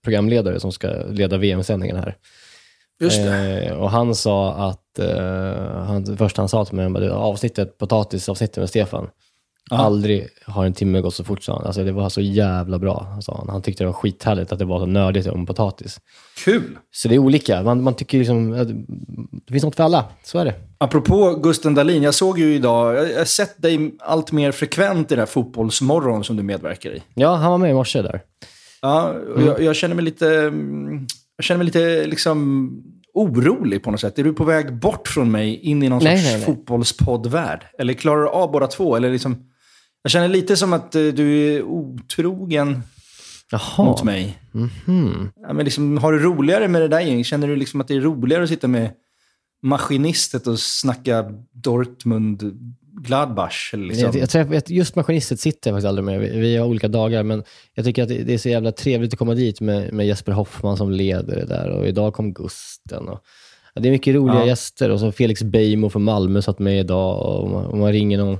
programledare 0.03 0.59
som 0.59 0.71
ska 0.71 0.87
leda 1.09 1.37
VM-sändningen 1.37 1.95
här. 1.97 2.15
Just 2.99 3.17
det. 3.17 3.61
Eh, 3.65 3.73
och 3.73 3.89
han 3.91 4.15
sa 4.15 4.53
att, 4.53 4.99
eh, 4.99 5.83
han, 5.85 6.03
det 6.03 6.17
första 6.17 6.41
han 6.41 6.49
sa 6.49 6.65
till 6.65 6.75
mig, 6.75 6.89
bara, 6.89 7.13
avsnittet, 7.13 7.77
potatisavsnittet 7.77 8.57
med 8.57 8.69
Stefan, 8.69 9.09
aldrig 9.71 10.27
har 10.45 10.65
en 10.65 10.73
timme 10.73 11.01
gått 11.01 11.15
så 11.15 11.23
fort 11.23 11.43
sa 11.43 11.55
han. 11.55 11.65
Alltså 11.65 11.83
det 11.83 11.91
var 11.91 12.09
så 12.09 12.21
jävla 12.21 12.79
bra, 12.79 13.17
sa 13.21 13.37
han. 13.37 13.49
Han 13.49 13.61
tyckte 13.61 13.83
det 13.83 13.87
var 13.87 13.93
skithärligt 13.93 14.51
att 14.51 14.59
det 14.59 14.65
var 14.65 14.79
så 14.79 14.85
nördigt 14.85 15.27
om 15.27 15.45
potatis. 15.45 15.99
Kul! 16.37 16.77
Så 16.91 17.07
det 17.07 17.15
är 17.15 17.19
olika. 17.19 17.63
Man, 17.63 17.83
man 17.83 17.93
tycker 17.93 18.17
liksom, 18.17 18.51
det 19.47 19.53
finns 19.53 19.63
något 19.63 19.75
för 19.75 19.83
alla. 19.83 20.05
Så 20.23 20.39
är 20.39 20.45
det. 20.45 20.53
Apropå 20.77 21.35
Gusten 21.43 21.75
Dahlin, 21.75 22.03
jag 22.03 22.13
såg 22.13 22.39
ju 22.39 22.55
idag, 22.55 22.95
jag 22.95 23.17
har 23.17 23.25
sett 23.25 23.61
dig 23.61 23.95
allt 23.99 24.31
mer 24.31 24.51
frekvent 24.51 25.11
i 25.11 25.15
det 25.15 25.21
här 25.21 25.25
fotbollsmorgon 25.25 26.23
som 26.23 26.37
du 26.37 26.43
medverkar 26.43 26.89
i. 26.89 27.03
Ja, 27.13 27.35
han 27.35 27.51
var 27.51 27.57
med 27.57 27.71
i 27.71 27.73
morse 27.73 28.01
där. 28.01 28.21
Ja, 28.81 29.15
jag, 29.37 29.61
jag 29.61 29.75
känner 29.75 29.95
mig 29.95 30.05
lite, 30.05 30.25
jag 31.37 31.45
känner 31.45 31.57
mig 31.57 31.65
lite 31.65 32.05
liksom 32.07 32.69
orolig 33.13 33.83
på 33.83 33.91
något 33.91 33.99
sätt. 33.99 34.19
Är 34.19 34.23
du 34.23 34.33
på 34.33 34.43
väg 34.43 34.79
bort 34.79 35.07
från 35.07 35.31
mig 35.31 35.55
in 35.55 35.83
i 35.83 35.89
någon 35.89 36.03
Nej, 36.03 36.17
sorts 36.17 36.25
nej, 36.25 36.37
nej. 36.37 36.45
fotbollspoddvärld? 36.45 37.65
Eller 37.79 37.93
klarar 37.93 38.21
du 38.21 38.29
av 38.29 38.51
båda 38.51 38.67
två? 38.67 38.95
Eller 38.95 39.11
liksom, 39.11 39.37
jag 40.05 40.11
känner 40.11 40.27
lite 40.27 40.57
som 40.57 40.73
att 40.73 40.95
eh, 40.95 41.01
du 41.03 41.37
är 41.55 41.61
otrogen 41.63 42.83
Jaha. 43.51 43.85
mot 43.85 44.03
mig. 44.03 44.37
Mhm. 44.51 45.31
Ja, 45.41 45.53
men 45.53 45.65
liksom, 45.65 45.97
har 45.97 46.11
du 46.13 46.19
roligare 46.19 46.67
med 46.67 46.81
det 46.81 46.87
där 46.87 46.99
gänget? 46.99 47.25
Känner 47.27 47.47
du 47.47 47.55
liksom 47.55 47.81
att 47.81 47.87
det 47.87 47.95
är 47.95 48.01
roligare 48.01 48.43
att 48.43 48.49
sitta 48.49 48.67
med 48.67 48.91
maskinistet 49.63 50.47
och 50.47 50.59
snacka 50.59 51.25
Dortmund 51.53 52.57
Gladbach? 53.01 53.73
Liksom? 53.73 54.05
Jag, 54.05 54.15
jag 54.15 54.29
träffar, 54.29 54.61
just 54.71 54.95
maskinistet 54.95 55.39
sitter 55.39 55.69
jag 55.69 55.75
faktiskt 55.75 55.87
aldrig 55.87 56.05
med. 56.05 56.19
Vi, 56.19 56.39
vi 56.39 56.57
har 56.57 56.67
olika 56.67 56.87
dagar, 56.87 57.23
men 57.23 57.43
jag 57.73 57.85
tycker 57.85 58.03
att 58.03 58.09
det, 58.09 58.23
det 58.23 58.33
är 58.33 58.37
så 58.37 58.49
jävla 58.49 58.71
trevligt 58.71 59.13
att 59.13 59.19
komma 59.19 59.33
dit 59.33 59.61
med, 59.61 59.93
med 59.93 60.07
Jesper 60.07 60.31
Hoffman 60.31 60.77
som 60.77 60.91
leder 60.91 61.35
det 61.35 61.45
där. 61.45 61.69
Och 61.69 61.87
idag 61.87 62.13
kom 62.13 62.33
Gusten. 62.33 63.07
Och, 63.07 63.19
ja, 63.73 63.81
det 63.81 63.89
är 63.89 63.91
mycket 63.91 64.15
roliga 64.15 64.39
Ja. 64.39 64.45
gäster. 64.45 64.89
Och 64.89 64.99
så 64.99 65.11
Felix 65.11 65.43
Beijmo 65.43 65.89
från 65.89 66.03
Malmö 66.03 66.41
satt 66.41 66.59
med 66.59 66.79
idag. 66.79 67.39
Och 67.41 67.49
man, 67.49 67.65
och 67.65 67.77
man 67.77 67.91
ringer 67.91 68.17
någon 68.17 68.37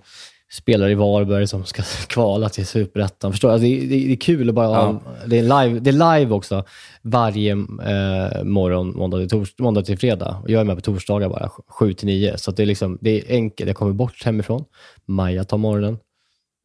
spelare 0.51 0.91
i 0.91 0.95
Varberg 0.95 1.47
som 1.47 1.65
ska 1.65 1.81
kvala 2.07 2.49
till 2.49 2.65
Superettan. 2.67 3.31
Förstår? 3.31 3.49
Alltså 3.49 3.63
det, 3.67 3.79
det, 3.79 3.87
det 3.87 4.11
är 4.11 4.15
kul 4.15 4.49
att 4.49 4.55
bara 4.55 4.67
ha, 4.67 5.01
det, 5.25 5.39
är 5.39 5.43
live, 5.43 5.79
det 5.79 5.89
är 5.89 6.17
live 6.19 6.31
också 6.33 6.63
varje 7.01 7.51
eh, 7.51 8.43
morgon, 8.43 8.93
måndag 8.97 9.17
till, 9.17 9.29
tors, 9.29 9.53
måndag 9.59 9.81
till 9.81 9.97
fredag. 9.97 10.39
Och 10.43 10.49
jag 10.49 10.61
är 10.61 10.65
med 10.65 10.75
på 10.75 10.81
torsdagar 10.81 11.29
bara, 11.29 11.49
7 11.67 11.93
till 11.93 12.07
9. 12.07 12.37
Så 12.37 12.51
det, 12.51 12.63
är 12.63 12.67
liksom, 12.67 12.97
det 13.01 13.09
är 13.09 13.23
enkelt. 13.35 13.67
Jag 13.67 13.75
kommer 13.77 13.93
bort 13.93 14.23
hemifrån. 14.25 14.65
Maja 15.05 15.43
tar 15.43 15.57
morgonen. 15.57 15.97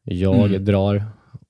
Jag 0.04 0.34
Mm. 0.46 0.64
drar 0.64 1.04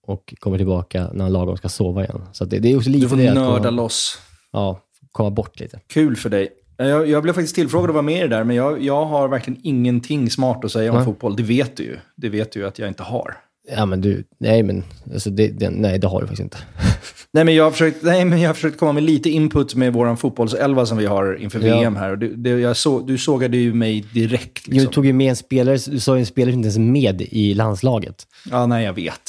och 0.07 0.35
kommer 0.39 0.57
tillbaka 0.57 1.11
när 1.13 1.25
han 1.25 1.33
lagom 1.33 1.57
ska 1.57 1.69
sova 1.69 2.05
igen. 2.05 2.23
Så 2.33 2.45
det, 2.45 2.59
det 2.59 2.73
är 2.73 2.77
också 2.77 2.91
lite 2.91 3.05
Du 3.05 3.09
får 3.09 3.17
nörda 3.17 3.57
komma, 3.59 3.71
loss. 3.71 4.19
ja, 4.53 4.81
komma 5.13 5.31
bort 5.31 5.61
lite. 5.61 5.81
Kul 5.93 6.17
för 6.17 6.31
dig. 6.31 6.49
Jag, 6.89 7.09
jag 7.09 7.23
blev 7.23 7.33
faktiskt 7.33 7.55
tillfrågad 7.55 7.91
att 7.91 7.95
vara 7.95 8.03
med 8.03 8.19
i 8.19 8.21
det 8.21 8.29
där, 8.29 8.45
men 8.45 8.57
jag, 8.57 8.83
jag 8.83 9.05
har 9.07 9.29
verkligen 9.29 9.61
ingenting 9.63 10.31
smart 10.31 10.65
att 10.65 10.73
säga 10.73 10.91
om 10.91 10.97
Nej. 10.97 11.05
fotboll. 11.05 11.37
Det 11.37 11.43
vet 11.43 11.77
du 11.77 11.83
ju. 11.83 11.97
Det 12.17 12.29
vet 12.29 12.53
du 12.53 12.61
ju 12.61 12.67
att 12.67 12.79
jag 12.79 12.89
inte 12.89 13.03
har. 13.03 13.37
Ja, 13.77 13.87
men 13.87 14.01
du, 14.01 14.25
nej 14.39 14.63
men, 14.63 14.85
alltså 15.13 15.31
det, 15.31 15.49
det, 15.49 15.71
nej 15.71 15.99
det 15.99 16.07
har 16.07 16.21
du 16.21 16.27
faktiskt 16.27 16.43
inte. 16.43 16.57
Nej, 17.33 17.45
men 17.45 17.55
jag 17.55 17.65
har 17.65 17.71
försökt, 17.71 18.03
nej, 18.03 18.25
men 18.25 18.41
jag 18.41 18.49
har 18.49 18.55
försökt 18.55 18.79
komma 18.79 18.93
med 18.93 19.03
lite 19.03 19.31
input 19.31 19.75
med 19.75 19.93
vår 19.93 20.17
fotbollselva 20.17 20.87
som 20.87 20.99
vi 20.99 21.07
har 21.07 21.35
inför 21.43 21.61
Ja. 21.61 21.79
VM 21.79 21.97
här. 21.97 22.11
Och 22.11 22.19
det, 22.19 22.51
jag 22.51 22.77
så, 22.77 23.01
du 23.01 23.19
sågade 23.19 23.57
ju 23.57 23.75
mig 23.75 24.05
direkt. 24.15 24.65
Du 24.67 24.73
Liksom. 24.73 24.93
tog 24.93 25.07
ju 25.07 25.13
med 25.13 25.31
en 25.31 25.37
spelare, 25.37 25.79
du 25.87 26.01
sa 26.01 26.15
ju 26.17 26.21
en 26.21 26.27
spelare 26.27 26.53
som 26.53 26.59
inte 26.59 26.67
ens 26.67 26.77
är 26.77 26.81
med 26.81 27.23
i 27.23 27.55
landslaget. 27.55 28.27
Ja, 28.51 28.67
nej, 28.67 28.85
jag 28.85 28.93
vet. 28.93 29.21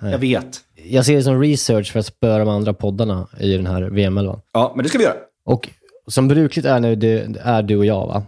Jag 0.00 0.18
vet. 0.18 0.60
Jag 0.84 1.06
ser 1.06 1.16
det 1.16 1.22
som 1.22 1.40
research 1.40 1.92
för 1.92 2.00
att 2.00 2.06
spöra 2.06 2.38
de 2.38 2.48
andra 2.48 2.74
poddarna 2.74 3.28
i 3.40 3.52
den 3.56 3.66
här 3.66 3.82
VM-elvan. 3.82 4.40
Ja, 4.52 4.72
men 4.76 4.82
det 4.82 4.88
ska 4.88 4.98
vi 4.98 5.04
göra. 5.04 5.16
Och 5.44 5.68
som 6.08 6.28
brukligt 6.28 6.66
är 6.66 6.80
när 6.80 6.96
det 6.96 7.36
är 7.40 7.62
du 7.62 7.76
och 7.76 7.86
jag, 7.86 8.06
va? 8.06 8.22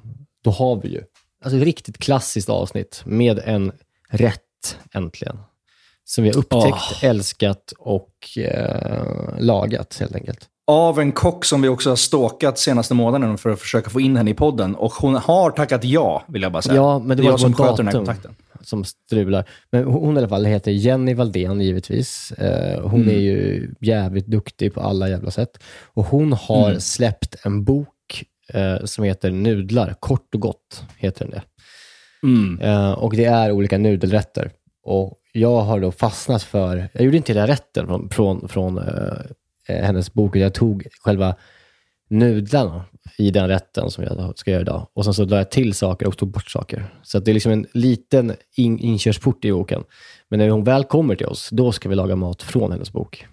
då 0.45 0.51
har 0.51 0.77
vi 0.77 0.89
ju 0.89 1.03
alltså 1.45 1.57
ett 1.57 1.65
riktigt 1.65 1.99
klassiskt 1.99 2.49
avsnitt 2.49 3.03
med 3.05 3.41
en 3.45 3.73
rätt, 4.09 4.79
äntligen. 4.93 5.39
Som 6.05 6.25
vi 6.25 6.31
har 6.31 6.37
upptäckt, 6.37 7.03
älskat 7.03 7.73
och 7.79 8.39
eh, 8.39 9.05
lagat 9.39 9.97
helt 10.01 10.15
enkelt. 10.15 10.49
Av 10.67 11.01
en 11.01 11.13
kock 11.13 11.45
som 11.45 11.63
vi 11.63 11.69
också 11.69 11.89
har 11.89 11.97
stalkat 11.97 12.59
senaste 12.59 12.95
månaden 12.95 13.39
för 13.39 13.51
att 13.51 13.61
försöka 13.61 13.91
få 13.91 14.01
in 14.01 14.17
henne 14.17 14.31
i 14.31 14.35
podden. 14.35 14.75
Och 14.75 14.93
hon 14.93 15.15
har 15.15 15.51
tackat 15.51 15.85
ja, 15.85 16.23
vill 16.29 16.43
jag 16.43 16.53
bara 16.53 16.63
säga. 16.63 16.77
Ja, 16.77 16.99
men 16.99 17.17
det 17.17 17.21
är 17.21 17.25
var 17.25 17.31
jag 17.31 17.41
som 17.41 17.53
på 17.53 17.63
sköter 17.63 17.77
den 17.77 17.87
här 17.87 17.93
datum. 17.93 18.07
kontakten. 18.07 18.35
Som 18.61 18.85
strular. 18.85 19.49
Men 19.71 19.85
hon 19.85 20.15
i 20.15 20.19
alla 20.19 20.29
fall 20.29 20.45
heter 20.45 20.71
Jenny 20.71 21.15
Valdén 21.15 21.61
givetvis. 21.61 22.33
Eh, 22.33 22.89
hon 22.89 23.09
är 23.09 23.19
ju 23.19 23.71
jävligt 23.81 24.27
duktig 24.27 24.75
på 24.75 24.81
alla 24.81 25.09
jävla 25.09 25.31
sätt. 25.31 25.59
Och 25.85 26.05
hon 26.05 26.33
har 26.33 26.79
släppt 26.79 27.37
en 27.45 27.65
bok 27.65 28.25
eh, 28.49 28.85
som 28.85 29.05
heter 29.05 29.31
Nudlar, 29.31 29.95
kort 30.01 30.35
och 30.35 30.41
gott 30.41 30.85
heter 30.97 31.25
den 31.25 31.31
det. 31.31 31.43
Mm. 32.23 32.61
Eh, 32.61 32.93
och 32.93 33.17
det 33.17 33.25
är 33.25 33.53
olika 33.53 33.79
nudelrätter. 33.79 34.51
Och 34.83 35.17
jag 35.33 35.61
har 35.61 35.81
då 35.81 35.93
fastnat 35.93 36.43
för, 36.43 36.89
jag 36.93 37.05
gjorde 37.05 37.17
inte 37.17 37.33
hela 37.33 37.47
rätten 37.47 37.87
från, 37.87 38.09
från, 38.09 38.49
från 38.49 38.79
eh, 38.79 39.85
hennes 39.85 40.13
bok, 40.13 40.37
jag 40.37 40.55
tog 40.55 40.87
själva 41.01 41.35
nudlarna 42.11 42.85
i 43.19 43.31
den 43.31 43.49
rätten 43.49 43.91
som 43.91 44.05
jag 44.05 44.39
ska 44.39 44.51
göra 44.51 44.61
idag. 44.63 44.87
Och 44.95 45.05
sen 45.05 45.15
så 45.15 45.25
la 45.25 45.37
jag 45.37 45.51
till 45.51 45.75
saker 45.75 46.07
och 46.09 46.17
tog 46.19 46.31
bort 46.31 46.51
saker. 46.51 46.95
Så 47.03 47.19
det 47.19 47.31
är 47.31 47.35
liksom 47.35 47.53
en 47.53 47.67
liten 47.73 48.37
in, 48.57 48.79
inkörsport 48.79 49.45
i 49.45 49.53
boken. 49.53 49.85
Men 50.29 50.39
när 50.39 50.49
hon 50.49 50.65
väl 50.65 50.85
kommer 50.85 51.15
till 51.15 51.27
oss, 51.27 51.49
då 51.53 51.73
ska 51.73 51.89
vi 51.89 51.95
laga 51.95 52.17
mat 52.17 52.43
från 52.43 52.73
hennes 52.73 52.93
bok. 52.93 53.27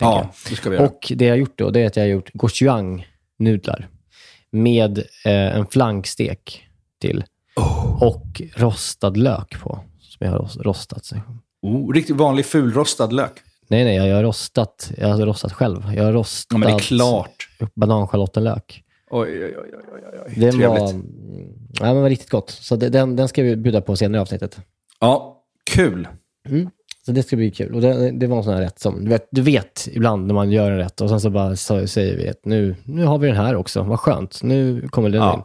Ja, 0.00 0.30
det 0.48 0.56
ska 0.56 0.70
vi 0.70 0.76
göra. 0.76 0.86
Och 0.86 1.12
det 1.16 1.24
jag 1.24 1.32
har 1.32 1.38
gjort 1.38 1.58
då, 1.58 1.70
det 1.70 1.80
är 1.80 1.86
att 1.86 1.96
jag 1.96 2.02
har 2.02 2.08
gjort 2.08 2.30
gochujang-nudlar 2.34 3.88
med 4.50 4.98
eh, 4.98 5.32
en 5.56 5.66
flankstek 5.66 6.62
till 7.00 7.24
Oh. 7.56 8.02
och 8.02 8.42
rostad 8.56 9.10
lök 9.16 9.60
på, 9.60 9.80
som 10.00 10.26
jag 10.26 10.30
har 10.32 10.38
ros- 10.38 10.62
rostat. 10.62 11.10
Oh, 11.62 11.92
riktigt 11.92 12.16
vanlig 12.16 12.46
fulrostad 12.46 13.12
lök. 13.12 13.32
Nej, 13.68 13.84
nej, 13.84 13.96
jag 13.96 14.16
har 14.16 14.22
rostat, 14.22 14.90
jag 14.98 15.08
har 15.08 15.26
rostat 15.26 15.52
själv. 15.52 15.92
Jag 15.96 16.04
har 16.04 16.12
rostat 16.12 16.46
Ja, 16.54 16.58
men 16.58 16.68
det 16.68 16.74
är 16.74 16.78
klart. 16.78 17.48
bananschalottenlök. 17.74 18.82
Oj, 19.14 19.44
oj, 19.44 19.54
oj, 19.58 19.70
oj, 19.94 20.00
oj. 20.26 20.32
Den 20.36 20.52
Trevligt. 20.52 20.68
var, 20.80 20.90
mm, 20.90 21.06
ja, 21.80 21.94
men 21.94 22.02
var 22.02 22.08
riktigt 22.08 22.30
gott. 22.30 22.50
Så 22.50 22.76
det, 22.76 22.88
den, 22.88 23.16
den 23.16 23.28
ska 23.28 23.42
vi 23.42 23.56
bjuda 23.56 23.80
på 23.80 23.96
senare 23.96 24.18
i 24.18 24.22
avsnittet. 24.22 24.58
Ja, 25.00 25.42
kul. 25.70 26.08
Så 27.06 27.12
det 27.12 27.22
ska 27.22 27.36
bli 27.36 27.50
kul. 27.50 27.74
Och 27.74 27.80
det, 27.80 28.10
det 28.10 28.26
var 28.26 28.36
en 28.36 28.44
sån 28.44 28.54
här 28.54 28.60
rätt 28.60 28.78
som, 28.78 29.04
du 29.04 29.10
vet, 29.10 29.28
du 29.30 29.42
vet 29.42 29.88
ibland 29.92 30.26
när 30.26 30.34
man 30.34 30.50
gör 30.50 30.70
en 30.70 30.76
rätt 30.78 31.00
och 31.00 31.08
sen 31.08 31.20
så 31.20 31.30
bara 31.30 31.56
så, 31.56 31.86
säger 31.86 32.16
vi 32.16 32.28
att 32.28 32.44
nu, 32.44 32.76
nu 32.84 33.04
har 33.04 33.18
vi 33.18 33.26
den 33.26 33.36
här 33.36 33.54
också, 33.56 33.82
vad 33.82 34.00
skönt, 34.00 34.42
nu 34.42 34.88
kommer 34.88 35.10
den 35.10 35.20
Ja. 35.20 35.34
in. 35.34 35.40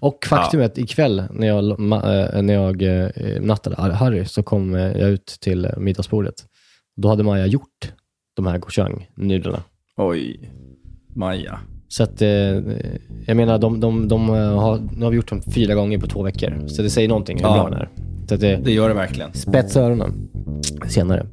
Och 0.00 0.26
faktum 0.26 0.60
är 0.60 0.64
att 0.64 0.78
ikväll 0.78 1.22
när 1.30 1.46
jag, 1.46 1.70
eh, 1.70 2.42
när 2.42 2.54
jag 2.54 2.82
eh, 2.82 3.40
nattade 3.42 3.76
Harry 3.94 4.24
så 4.24 4.42
kom 4.42 4.74
eh, 4.74 4.80
jag 4.80 5.10
ut 5.10 5.26
till 5.40 5.70
middagsbordet. 5.76 6.34
Då 6.96 7.08
hade 7.08 7.22
Maja 7.22 7.46
gjort 7.46 7.92
de 8.36 8.46
här 8.46 8.58
gochujang-nudlarna. 8.58 9.62
Oj, 9.96 10.50
Maja. 11.14 11.60
Så 11.92 12.02
att, 12.02 12.22
eh, 12.22 12.28
jag 13.26 13.36
menar, 13.36 13.58
de, 13.58 13.80
de, 13.80 14.08
de 14.08 14.28
eh, 14.28 14.34
har, 14.60 14.80
nu 14.96 15.04
har 15.04 15.10
vi 15.10 15.16
gjort 15.16 15.28
dem 15.28 15.42
fyra 15.42 15.74
gånger 15.74 15.98
på 15.98 16.06
två 16.06 16.22
veckor. 16.22 16.68
Så 16.68 16.82
det 16.82 16.90
säger 16.90 17.08
någonting 17.08 17.36
hur 17.38 17.44
Ja. 17.44 17.54
bra 17.54 17.64
den 17.70 17.78
är. 17.78 17.88
Så 18.28 18.34
att 18.34 18.40
det, 18.40 18.56
Det 18.56 18.72
gör 18.72 18.88
det 18.88 18.94
verkligen. 18.94 19.32
spetsa 19.34 19.80
öronen 19.80 20.28
senare. 20.88 21.26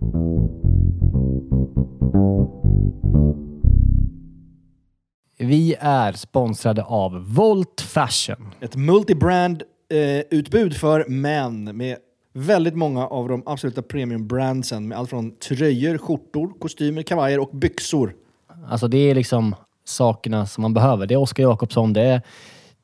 Vi 5.38 5.75
är 5.80 6.12
sponsrade 6.13 6.84
av 6.84 7.34
Volt 7.36 7.82
Fashion. 7.82 8.48
Ett 8.62 8.75
multibrand 8.75 9.63
eh, 9.94 10.38
utbud 10.39 10.74
för 10.78 11.06
män 11.10 11.63
med 11.78 11.98
väldigt 12.34 12.75
många 12.75 13.08
av 13.08 13.28
de 13.30 13.44
absoluta 13.46 13.82
premiumbrandsen 13.82 14.88
med 14.88 14.98
allt 14.98 15.10
från 15.10 15.32
tröjor, 15.32 15.98
skjortor, 15.98 16.60
kostymer, 16.60 17.01
kavajer 17.01 17.39
och 17.39 17.50
byxor. 17.54 18.13
Alltså 18.68 18.88
det 18.88 18.98
är 18.98 19.16
liksom 19.16 19.56
sakerna 19.89 20.46
som 20.46 20.62
man 20.62 20.74
behöver. 20.74 21.05
Det 21.05 21.13
är 21.13 21.17
Oskar 21.17 21.43
Jakobsson, 21.43 21.93
det 21.93 22.01
är 22.01 22.22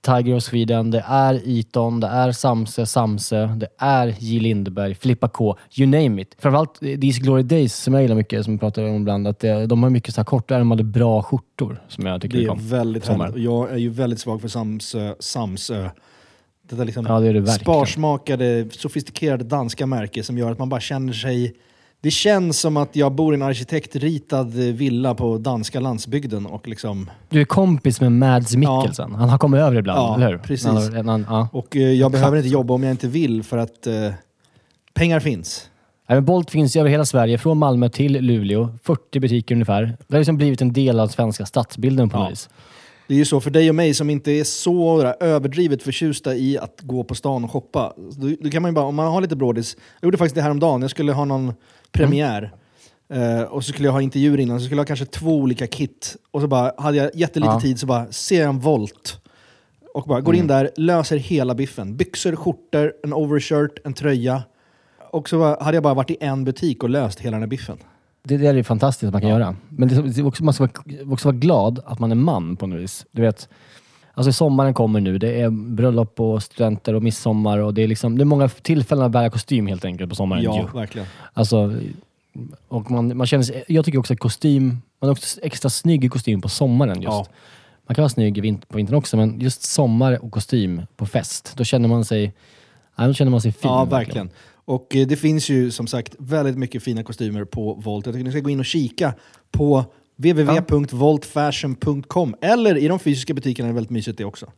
Tiger 0.01 0.35
of 0.35 0.43
Sweden, 0.43 0.91
det 0.91 1.03
är 1.07 1.41
Eton, 1.59 2.00
det 2.00 2.07
är 2.07 2.31
Samse, 2.31 2.85
Samse, 2.85 3.45
det 3.57 3.67
är 3.77 4.15
J. 4.19 4.39
Lindeberg, 4.39 4.95
Filippa 4.95 5.27
K, 5.29 5.57
you 5.77 5.88
name 5.89 6.21
it. 6.21 6.35
Framförallt 6.39 6.79
These 6.79 7.19
Glory 7.21 7.43
Days 7.43 7.75
som 7.75 7.93
jag 7.93 8.03
gillar 8.03 8.15
mycket, 8.15 8.43
som 8.43 8.53
vi 8.53 8.59
pratar 8.59 8.83
om 8.83 8.95
ibland, 8.95 9.27
att 9.27 9.39
det, 9.39 9.65
de 9.65 9.83
har 9.83 9.89
mycket 9.89 10.13
så 10.13 10.21
här 10.21 10.25
kortärmade 10.25 10.83
bra 10.83 11.24
skjortor 11.24 11.81
som 11.88 12.05
jag 12.05 12.21
tycker 12.21 12.38
Det 12.38 12.43
är 12.43 12.50
om. 12.50 12.67
väldigt 12.69 13.05
Sommaren. 13.05 13.31
härligt. 13.31 13.45
Jag 13.45 13.71
är 13.71 13.77
ju 13.77 13.89
väldigt 13.89 14.19
svag 14.19 14.41
för 14.41 14.47
Samsö. 14.47 15.15
Samsö. 15.19 15.89
Detta 16.69 16.83
liksom 16.83 17.05
Ja, 17.05 17.19
det 17.19 17.27
är 17.27 17.33
det 17.33 17.39
verkligen. 17.39 17.59
sparsmakade, 17.59 18.67
sofistikerade 18.71 19.43
danska 19.43 19.85
märke 19.85 20.24
som 20.24 20.38
gör 20.38 20.51
att 20.51 20.59
man 20.59 20.69
bara 20.69 20.81
känner 20.81 21.13
sig... 21.13 21.53
Det 22.05 22.12
känns 22.12 22.59
som 22.59 22.77
att 22.77 22.95
jag 22.95 23.12
bor 23.12 23.33
i 23.33 23.35
en 23.35 23.41
arkitektritad 23.41 24.43
villa 24.53 25.15
på 25.15 25.38
danska 25.38 25.79
landsbygden 25.79 26.45
och 26.45 26.67
liksom... 26.67 27.09
Du 27.29 27.41
är 27.41 27.45
kompis 27.45 28.01
med 28.01 28.12
Mads 28.12 28.55
Mikkelsen. 28.55 29.15
Han 29.15 29.29
har 29.29 29.38
kommit 29.38 29.62
över 29.62 29.77
ibland, 29.77 30.00
Ja, 30.00 30.15
eller 30.15 30.29
hur? 30.31 30.38
precis. 30.38 30.65
Han 30.67 30.75
har- 30.77 31.03
han- 31.03 31.25
ja. 31.29 31.47
Och 31.51 31.75
eh, 31.75 31.81
jag 31.81 32.12
behöver 32.12 32.38
inte 32.38 32.50
jobba 32.50 32.74
om 32.74 32.83
jag 32.83 32.91
inte 32.91 33.07
vill 33.07 33.43
för 33.43 33.57
att 33.57 33.88
eh, 33.88 33.93
pengar 34.93 35.19
finns. 35.19 35.69
Men 36.07 36.25
Bolt 36.25 36.51
finns 36.51 36.75
över 36.75 36.89
hela 36.89 37.05
Sverige, 37.05 37.38
från 37.38 37.57
Malmö 37.57 37.89
till 37.89 38.13
Luleå. 38.13 38.69
40 38.83 39.19
butiker 39.19 39.55
ungefär. 39.55 39.81
Det 40.07 40.13
har 40.15 40.19
liksom 40.19 40.38
blivit 40.38 40.62
en 40.62 40.74
del 40.74 41.00
av 41.00 41.07
svenska 41.07 41.45
stadsbilden 41.45 42.09
på 42.09 42.17
något 42.17 42.25
Ja. 42.25 42.29
vis. 42.29 42.50
Det 43.07 43.13
är 43.13 43.17
ju 43.17 43.25
så 43.25 43.41
för 43.41 43.50
dig 43.51 43.69
och 43.69 43.75
mig 43.75 43.93
som 43.93 44.09
inte 44.09 44.31
är 44.31 44.43
så 44.43 45.01
där, 45.01 45.15
överdrivet 45.24 45.83
förtjusta 45.83 46.35
i 46.35 46.57
att 46.57 46.79
gå 46.81 47.03
på 47.03 47.15
stan 47.15 47.43
och 47.43 47.51
shoppa. 47.51 47.93
Då, 47.97 48.29
då 48.41 48.50
kan 48.50 48.62
man 48.62 48.71
ju 48.71 48.75
bara, 48.75 48.85
om 48.85 48.95
man 48.95 49.07
har 49.07 49.21
lite 49.21 49.35
brådis. 49.35 49.77
Jag 50.01 50.07
gjorde 50.07 50.17
faktiskt 50.17 50.35
det 50.35 50.41
här 50.41 50.51
om 50.51 50.59
dagen. 50.59 50.81
Jag 50.81 50.91
skulle 50.91 51.12
ha 51.12 51.25
någon 51.25 51.53
premiär. 51.97 52.53
Eh, 53.09 53.41
och 53.41 53.63
så 53.63 53.71
skulle 53.71 53.87
jag 53.87 53.93
ha 53.93 54.01
intervjuer 54.01 54.39
innan, 54.39 54.59
så 54.59 54.65
skulle 54.65 54.79
jag 54.79 54.83
ha 54.83 54.87
kanske 54.87 55.05
två 55.05 55.35
olika 55.35 55.67
kit. 55.67 56.15
Och 56.31 56.41
så 56.41 56.47
bara, 56.47 56.73
hade 56.77 56.97
jag 56.97 57.15
jättelite 57.15 57.51
Ja. 57.53 57.61
tid 57.61 57.79
så 57.79 57.85
bara 57.85 58.11
ser 58.11 58.39
jag 58.39 58.49
en 58.49 58.59
volt. 58.59 59.21
Och 59.93 60.03
bara 60.07 60.21
går 60.21 60.35
in 60.35 60.47
där, 60.47 60.69
löser 60.77 61.17
hela 61.17 61.55
biffen. 61.55 61.95
Byxor, 61.97 62.35
skjortor, 62.35 62.93
en 63.03 63.13
overshirt, 63.13 63.79
en 63.85 63.93
tröja. 63.93 64.43
Och 65.11 65.29
så 65.29 65.39
bara, 65.39 65.63
hade 65.63 65.75
jag 65.77 65.83
bara 65.83 65.93
varit 65.93 66.11
i 66.11 66.17
en 66.19 66.43
butik 66.43 66.83
och 66.83 66.89
löst 66.89 67.19
hela 67.19 67.31
den 67.35 67.41
här 67.41 67.47
biffen. 67.47 67.77
Det, 68.23 68.37
det 68.37 68.47
är 68.47 68.53
ju 68.53 68.63
fantastiskt 68.63 69.07
att 69.07 69.13
man 69.13 69.21
kan 69.21 69.29
göra. 69.29 69.55
Men 69.69 69.87
det, 69.87 70.01
det 70.01 70.23
också, 70.23 70.43
man 70.43 70.53
ska 70.53 70.63
vara, 70.63 71.13
också 71.13 71.27
vara 71.27 71.37
glad 71.37 71.79
att 71.85 71.99
man 71.99 72.11
är 72.11 72.15
man 72.15 72.55
på 72.55 72.67
något 72.67 72.79
vis. 72.79 73.05
Du 73.11 73.21
vet, 73.21 73.49
alltså 74.15 74.34
sommaren 74.34 74.74
kommer 74.74 75.00
nu. 75.00 75.17
Det 75.17 75.41
är 75.41 75.50
bröllop 75.50 76.19
och 76.19 76.43
studenter 76.43 76.93
och 76.93 77.03
midsommar. 77.03 77.60
Och 77.60 77.74
det, 77.74 77.84
är 77.84 77.88
liksom, 77.88 78.17
det 78.17 78.24
är 78.24 78.25
många 78.25 78.50
tillfällen 78.50 79.05
att 79.05 79.12
bära 79.12 79.29
kostym 79.29 79.67
helt 79.67 79.86
enkelt 79.86 80.10
på 80.10 80.15
sommaren. 80.15 80.43
Ja, 80.43 80.69
ju. 80.74 80.79
verkligen. 80.79 81.07
Alltså, 81.34 81.74
och 82.67 82.91
man, 82.91 83.17
man 83.17 83.27
känner 83.27 83.43
sig, 83.43 83.63
jag 83.67 83.86
tycker 83.86 84.00
också 84.00 84.13
att 84.13 84.19
kostym, 84.19 84.81
man 85.00 85.10
är 85.10 85.12
också 85.12 85.39
extra 85.43 85.69
snygg 85.69 86.05
i 86.05 86.10
kostym 86.10 86.41
på 86.41 86.50
sommaren 86.50 87.01
just. 87.01 87.13
Ja. 87.13 87.25
Man 87.88 87.95
kan 87.95 88.01
vara 88.01 88.10
snygg 88.10 88.63
på 88.67 88.77
vintern 88.77 88.95
också, 88.95 89.17
men 89.17 89.39
just 89.39 89.63
sommar 89.63 90.25
och 90.25 90.31
kostym 90.31 90.81
på 90.95 91.05
fest, 91.05 91.53
då 91.55 91.63
känner 91.63 91.89
man 91.89 92.05
sig, 92.05 92.34
då 92.98 93.13
känner 93.13 93.31
man 93.31 93.41
sig 93.41 93.51
fin. 93.51 93.72
Ja, 93.72 93.86
verkligen. 93.86 94.29
Och 94.65 94.95
eh, 94.95 95.07
det 95.07 95.15
finns 95.15 95.50
ju 95.50 95.72
som 95.72 95.88
sagt 95.88 96.15
väldigt 96.19 96.57
mycket 96.57 96.84
fina 96.84 97.03
kostymer 97.03 97.45
på 97.45 97.74
Volt. 97.74 98.05
Jag 98.05 98.15
tycker 98.15 98.24
ni 98.24 98.31
ska 98.31 98.39
gå 98.39 98.50
in 98.50 98.60
och 98.60 98.65
kika 98.65 99.13
på 99.51 99.86
www.voltfashion.com 100.15 102.36
eller 102.41 102.77
i 102.77 102.88
de 102.88 103.00
fysiska 103.00 103.34
butikerna 103.34 103.67
är 103.67 103.72
det 103.72 103.75
väldigt 103.75 103.91
mysigt 103.91 104.17
det 104.17 104.25
också. 104.25 104.51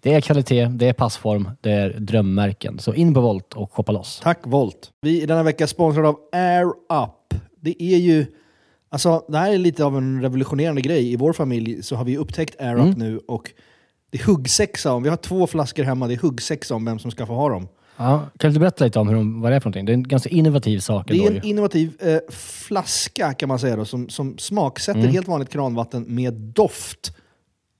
Det 0.00 0.14
är 0.14 0.20
kvalitet, 0.20 0.66
det 0.66 0.88
är 0.88 0.92
passform, 0.92 1.50
det 1.60 1.70
är 1.70 1.90
drömmärken. 1.90 2.78
Så 2.78 2.94
in 2.94 3.14
på 3.14 3.20
Volt 3.20 3.54
och 3.54 3.72
shoppa 3.72 3.92
loss. 3.92 4.20
Tack 4.22 4.38
Volt! 4.42 4.90
Vi 5.00 5.22
är 5.22 5.26
denna 5.26 5.42
vecka 5.42 5.66
sponsrade 5.66 6.08
av 6.08 6.18
Air 6.32 6.66
Up. 7.02 7.34
Det 7.60 7.82
är 7.82 7.98
ju... 7.98 8.26
Alltså, 8.88 9.24
det 9.28 9.38
här 9.38 9.52
är 9.52 9.58
lite 9.58 9.84
av 9.84 9.96
en 9.96 10.22
revolutionerande 10.22 10.80
grej. 10.80 11.12
I 11.12 11.16
vår 11.16 11.32
familj 11.32 11.82
så 11.82 11.96
har 11.96 12.04
vi 12.04 12.16
upptäckt 12.16 12.60
Air 12.60 12.76
Up 12.76 12.96
nu 12.96 13.18
och 13.18 13.52
det 14.10 14.18
är 14.18 14.24
huggsexa 14.24 14.92
om. 14.92 15.02
Vi 15.02 15.08
har 15.08 15.16
två 15.16 15.46
flaskor 15.46 15.84
hemma, 15.84 16.06
det 16.06 16.14
är 16.14 16.18
huggsexa 16.18 16.74
om 16.74 16.84
vem 16.84 16.98
som 16.98 17.10
ska 17.10 17.26
få 17.26 17.34
ha 17.34 17.48
dem. 17.48 17.68
Ja, 17.96 18.22
kan 18.38 18.52
du 18.52 18.58
berätta 18.60 18.84
lite 18.84 18.98
om 18.98 19.08
hur 19.08 19.14
de, 19.14 19.40
vad 19.40 19.52
det 19.52 19.56
är 19.56 19.60
för 19.60 19.66
någonting? 19.68 19.84
Det 19.86 19.92
är 19.92 19.94
en 19.94 20.02
ganska 20.08 20.28
innovativ 20.28 20.78
sak 20.78 21.08
Det 21.08 21.14
är 21.16 21.26
en 21.30 21.34
ju. 21.34 21.40
innovativ 21.50 21.92
eh, 22.00 22.18
flaska 22.34 23.32
kan 23.34 23.48
man 23.48 23.58
säga 23.58 23.76
då, 23.76 23.84
som, 23.84 24.08
som 24.08 24.38
smaksätter 24.38 25.00
Mm. 25.00 25.12
helt 25.12 25.28
vanligt 25.28 25.48
kranvatten 25.48 26.04
med 26.08 26.34
doft. 26.34 27.12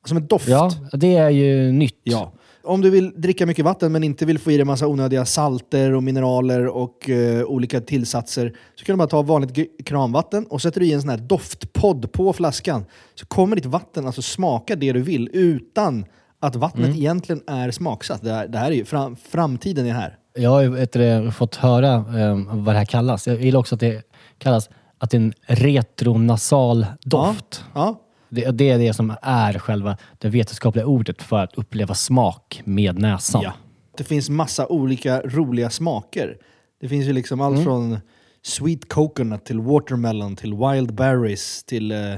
Som 0.07 0.17
en 0.17 0.27
doft. 0.27 0.49
Ja, 0.49 0.71
det 0.93 1.17
är 1.17 1.31
ju 1.31 1.73
nytt. 1.73 2.01
Ja. 2.03 2.33
Om 2.67 2.81
du 2.81 2.91
vill 2.91 3.13
dricka 3.21 3.47
mycket 3.47 3.65
vatten 3.65 3.93
men 3.93 4.05
inte 4.05 4.27
vill 4.27 4.39
få 4.39 4.51
i 4.51 4.57
dig 4.57 4.65
massa 4.65 4.87
onödiga 4.87 5.25
salter 5.25 5.93
och 5.95 6.03
mineraler 6.03 6.67
och 6.67 7.11
eh, 7.11 7.45
olika 7.45 7.81
tillsatser 7.81 8.57
så 8.75 8.85
kan 8.85 8.93
du 8.95 8.99
bara 8.99 9.09
ta 9.09 9.23
vanligt 9.23 9.85
kranvatten 9.85 10.47
och 10.47 10.63
sätter 10.63 10.81
du 10.81 10.87
i 10.87 10.93
en 10.93 11.01
sån 11.01 11.11
här 11.11 11.17
doftpodd 11.19 12.13
på 12.13 12.33
flaskan 12.33 12.85
så 13.15 13.27
kommer 13.27 13.57
ditt 13.57 13.67
vatten 13.67 14.07
alltså 14.07 14.23
smaka 14.23 14.77
det 14.77 14.93
du 14.93 15.01
vill 15.03 15.29
utan 15.33 16.05
att 16.47 16.57
vattnet 16.57 16.85
Mm. 16.87 16.97
egentligen 16.99 17.43
är 17.47 17.71
smaksatt. 17.71 18.23
Det 18.23 18.33
här, 18.33 18.49
det 18.49 18.59
här 18.59 18.71
är 18.71 18.75
ju 18.75 18.85
fram, 18.85 19.17
framtiden 19.17 19.87
är 19.87 19.93
här. 19.93 20.19
Jag 20.35 20.51
har 20.51 20.61
ju 20.63 21.31
fått 21.31 21.55
höra 21.55 21.95
eh, 21.95 22.39
vad 22.47 22.75
det 22.75 22.79
här 22.79 22.85
kallas. 22.85 23.27
Jag 23.27 23.43
gillar 23.43 23.61
också 23.61 23.75
att 23.75 23.81
det 23.81 24.03
kallas 24.39 24.71
att 24.99 25.11
det 25.11 25.17
är 25.17 25.21
en 25.21 25.33
retronasal 25.47 26.87
doft. 27.05 27.65
Ja. 27.75 28.01
Det, 28.29 28.51
det 28.51 28.71
är 28.71 28.79
det 28.79 28.93
som 28.95 29.15
är 29.23 29.59
själva 29.59 29.97
det 30.19 30.29
vetenskapliga 30.29 30.87
ordet 30.87 31.23
för 31.23 31.39
att 31.45 31.55
uppleva 31.55 31.95
smak 31.95 32.63
med 32.65 32.99
näsan. 32.99 33.43
Ja. 33.43 33.53
Det 33.97 34.05
finns 34.05 34.31
massa 34.31 34.67
olika 34.67 35.21
roliga 35.21 35.71
smaker. 35.71 36.37
Det 36.81 36.89
finns 36.89 37.07
ju 37.07 37.13
liksom 37.13 37.41
allt 37.41 37.55
Mm. 37.55 37.65
från 37.65 37.99
sweet 38.43 38.89
coconut 38.89 39.45
till 39.45 39.61
watermelon 39.61 40.37
till 40.37 40.55
wild 40.55 40.95
berries 40.95 41.65
till 41.65 41.91
eh, 41.93 42.13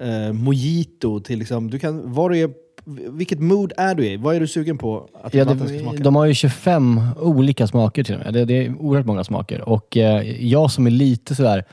eh, 0.00 0.32
mojito 0.32 1.20
till 1.20 1.38
liksom, 1.38 1.70
du 1.70 1.78
kan, 1.78 2.12
vad 2.12 2.30
du 2.30 2.38
är 2.38 2.50
vilket 3.10 3.40
mood 3.40 3.72
är 3.76 3.94
du 3.94 4.06
i? 4.06 4.16
Vad 4.16 4.36
är 4.36 4.40
du 4.40 4.46
sugen 4.46 4.78
på 4.78 5.08
att 5.22 5.34
Ja, 5.34 5.44
vatten 5.44 5.58
ska 5.68 5.76
det, 5.76 5.82
smaka? 5.82 6.02
de 6.02 6.16
har 6.16 6.24
ju 6.24 6.34
25 6.34 7.00
olika 7.20 7.66
smaker 7.66 8.04
till 8.04 8.14
och 8.14 8.20
med. 8.24 8.34
Det, 8.34 8.44
det 8.44 8.66
är 8.66 8.74
oerhört 8.80 9.06
många 9.06 9.24
smaker. 9.24 9.68
Och 9.68 9.96
eh, 9.96 10.44
jag 10.46 10.70
som 10.70 10.86
är 10.86 10.90
lite 10.90 11.34
sådär... 11.34 11.64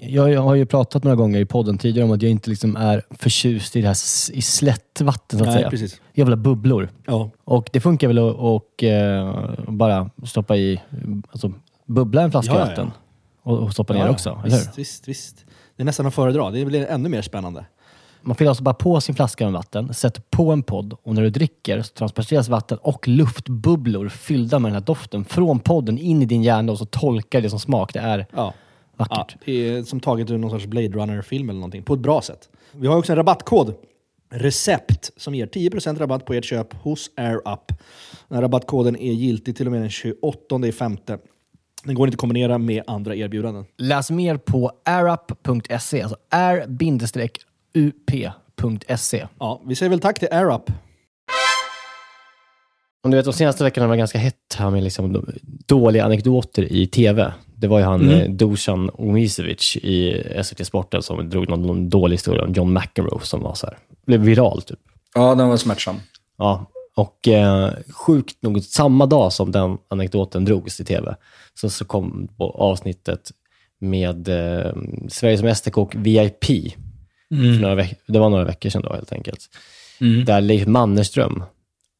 Jag, 0.00 0.30
jag 0.32 0.42
har 0.42 0.54
ju 0.54 0.66
pratat 0.66 1.04
några 1.04 1.16
gånger 1.16 1.40
i 1.40 1.44
podden 1.44 1.78
tidigare 1.78 2.04
om 2.04 2.12
att 2.12 2.22
jag 2.22 2.30
inte 2.30 2.50
liksom 2.50 2.76
är 2.76 3.02
förtjust 3.10 3.76
i 3.76 3.80
det 3.80 3.86
här 3.86 3.96
i 4.32 4.42
slättvatten 4.42 5.38
så 5.38 5.44
att 5.44 5.48
Nej, 5.50 5.58
säga. 5.58 5.70
precis. 5.70 6.00
Jag 6.12 6.24
vill 6.24 6.32
ha 6.32 6.36
bubblor. 6.36 6.88
Ja. 7.06 7.30
Och 7.44 7.68
det 7.72 7.80
funkar 7.80 8.08
väl 8.08 8.18
att 8.18 8.34
och, 8.36 8.84
eh, 8.84 9.34
bara 9.68 10.10
stoppa 10.24 10.56
i, 10.56 10.80
alltså 11.30 11.52
bubbla 11.86 12.22
en 12.22 12.30
flaska 12.30 12.52
Ja, 12.54 12.58
vatten 12.58 12.90
och, 13.42 13.58
och 13.58 13.72
stoppa 13.72 13.94
ner 13.94 14.08
också, 14.10 14.30
eller 14.30 14.40
hur? 14.42 14.50
visst, 14.58 14.78
visst, 14.78 15.08
visst. 15.08 15.44
Det 15.76 15.82
är 15.82 15.84
nästan 15.84 16.06
att 16.06 16.14
föredra. 16.14 16.50
Det 16.50 16.64
blir 16.64 16.86
ännu 16.86 17.08
mer 17.08 17.22
spännande. 17.22 17.64
Man 18.22 18.36
fyller 18.36 18.48
alltså 18.50 18.64
bara 18.64 18.74
på 18.74 19.00
sin 19.00 19.14
flaska 19.14 19.44
med 19.44 19.52
vatten, 19.52 19.94
sätter 19.94 20.22
på 20.30 20.52
en 20.52 20.62
podd 20.62 20.96
och 21.02 21.14
när 21.14 21.22
du 21.22 21.30
dricker 21.30 21.82
så 21.82 21.92
transporteras 21.94 22.48
vatten 22.48 22.78
och 22.82 23.08
luftbubblor 23.08 24.08
fyllda 24.08 24.58
med 24.58 24.68
den 24.72 24.74
här 24.80 24.86
doften 24.86 25.24
från 25.24 25.60
podden 25.60 25.98
in 25.98 26.22
i 26.22 26.24
din 26.26 26.42
hjärna 26.42 26.72
och 26.72 26.78
så 26.78 26.84
tolkar 26.84 27.40
det 27.40 27.50
som 27.50 27.60
smak. 27.60 27.92
Det 27.92 27.98
är 28.00 28.18
Ja. 28.18 28.26
Ja, 28.36 28.54
vackert. 28.96 29.36
det 29.44 29.52
är 29.68 29.82
som 29.82 30.00
taget 30.00 30.30
ur 30.30 30.38
någon 30.38 30.50
sorts 30.50 30.66
Blade 30.66 30.88
Runner-film 30.88 31.50
eller 31.50 31.58
någonting. 31.60 31.82
På 31.82 31.94
ett 31.94 32.00
bra 32.00 32.22
sätt. 32.22 32.48
Vi 32.72 32.86
har 32.86 32.96
också 32.96 33.12
en 33.12 33.16
rabattkod. 33.16 33.74
Recept 34.30 35.10
som 35.16 35.34
ger 35.34 35.46
10% 35.46 35.98
rabatt 35.98 36.24
på 36.24 36.34
ert 36.34 36.44
köp 36.44 36.74
hos 36.74 37.10
AirUp. 37.16 37.68
Den 38.28 38.34
här 38.36 38.42
rabattkoden 38.42 38.96
är 38.96 39.12
giltig 39.12 39.56
till 39.56 39.66
och 39.66 39.72
med 39.72 39.80
den 39.80 39.90
28 39.90 40.66
i 40.66 40.72
femte. 40.72 41.18
Den 41.84 41.94
går 41.94 42.06
inte 42.08 42.14
att 42.14 42.20
kombinera 42.20 42.58
med 42.58 42.82
andra 42.86 43.14
erbjudanden. 43.14 43.64
Läs 43.76 44.10
mer 44.10 44.36
på 44.36 44.72
airup.se, 44.84 46.02
alltså 46.02 46.16
r-up.se. 47.74 49.26
Ja, 49.38 49.62
vi 49.66 49.74
säger 49.74 49.90
väl 49.90 50.00
tack 50.00 50.18
till 50.18 50.28
AirUp. 50.30 50.70
Om 53.02 53.10
du 53.10 53.16
vet, 53.16 53.24
de 53.24 53.32
senaste 53.32 53.64
veckorna 53.64 53.86
var 53.86 53.94
det 53.94 53.98
ganska 53.98 54.18
hett 54.18 54.56
här 54.58 54.70
med 54.70 54.82
liksom 54.82 55.26
dåliga 55.66 56.04
anekdoter 56.04 56.72
i 56.72 56.86
tv. 56.86 57.32
Det 57.56 57.66
var 57.66 57.78
ju 57.78 57.84
han 57.84 58.10
mm. 58.10 58.36
Dusan 58.36 58.90
Omisevic 58.94 59.76
i 59.76 60.22
SVT 60.44 60.66
Sporten 60.66 61.02
som 61.02 61.30
drog 61.30 61.48
någon, 61.48 61.62
någon 61.62 61.88
dålig 61.88 62.14
historia 62.14 62.44
om 62.44 62.52
John 62.52 62.72
McEnroe 62.72 63.20
som 63.22 63.40
var 63.40 63.54
så 63.54 63.66
här, 63.66 63.78
blev 64.06 64.20
viral 64.20 64.62
typ. 64.62 64.78
Ja, 65.14 65.34
den 65.34 65.48
var 65.48 65.56
smärtsam. 65.56 65.96
Ja, 66.38 66.66
och 66.96 67.28
eh, 67.28 67.70
sjukt 67.90 68.42
nog, 68.42 68.62
samma 68.62 69.06
dag 69.06 69.32
som 69.32 69.52
den 69.52 69.78
anekdoten 69.88 70.44
drogs 70.44 70.80
i 70.80 70.84
tv, 70.84 71.16
så, 71.54 71.70
så 71.70 71.84
kom 71.84 72.28
på 72.36 72.50
avsnittet 72.50 73.30
med 73.80 74.28
eh, 74.28 74.72
Sveriges 75.08 75.42
Mästerkock 75.42 75.94
VIP. 75.94 76.44
För 77.28 77.60
några 77.60 77.74
veck- 77.74 77.98
det 78.06 78.18
var 78.18 78.30
några 78.30 78.44
veckor 78.44 78.70
sedan 78.70 78.82
då 78.82 78.92
helt 78.92 79.12
enkelt. 79.12 79.40
Där 80.26 80.40
Leif 80.40 80.66
Mannerström 80.66 81.42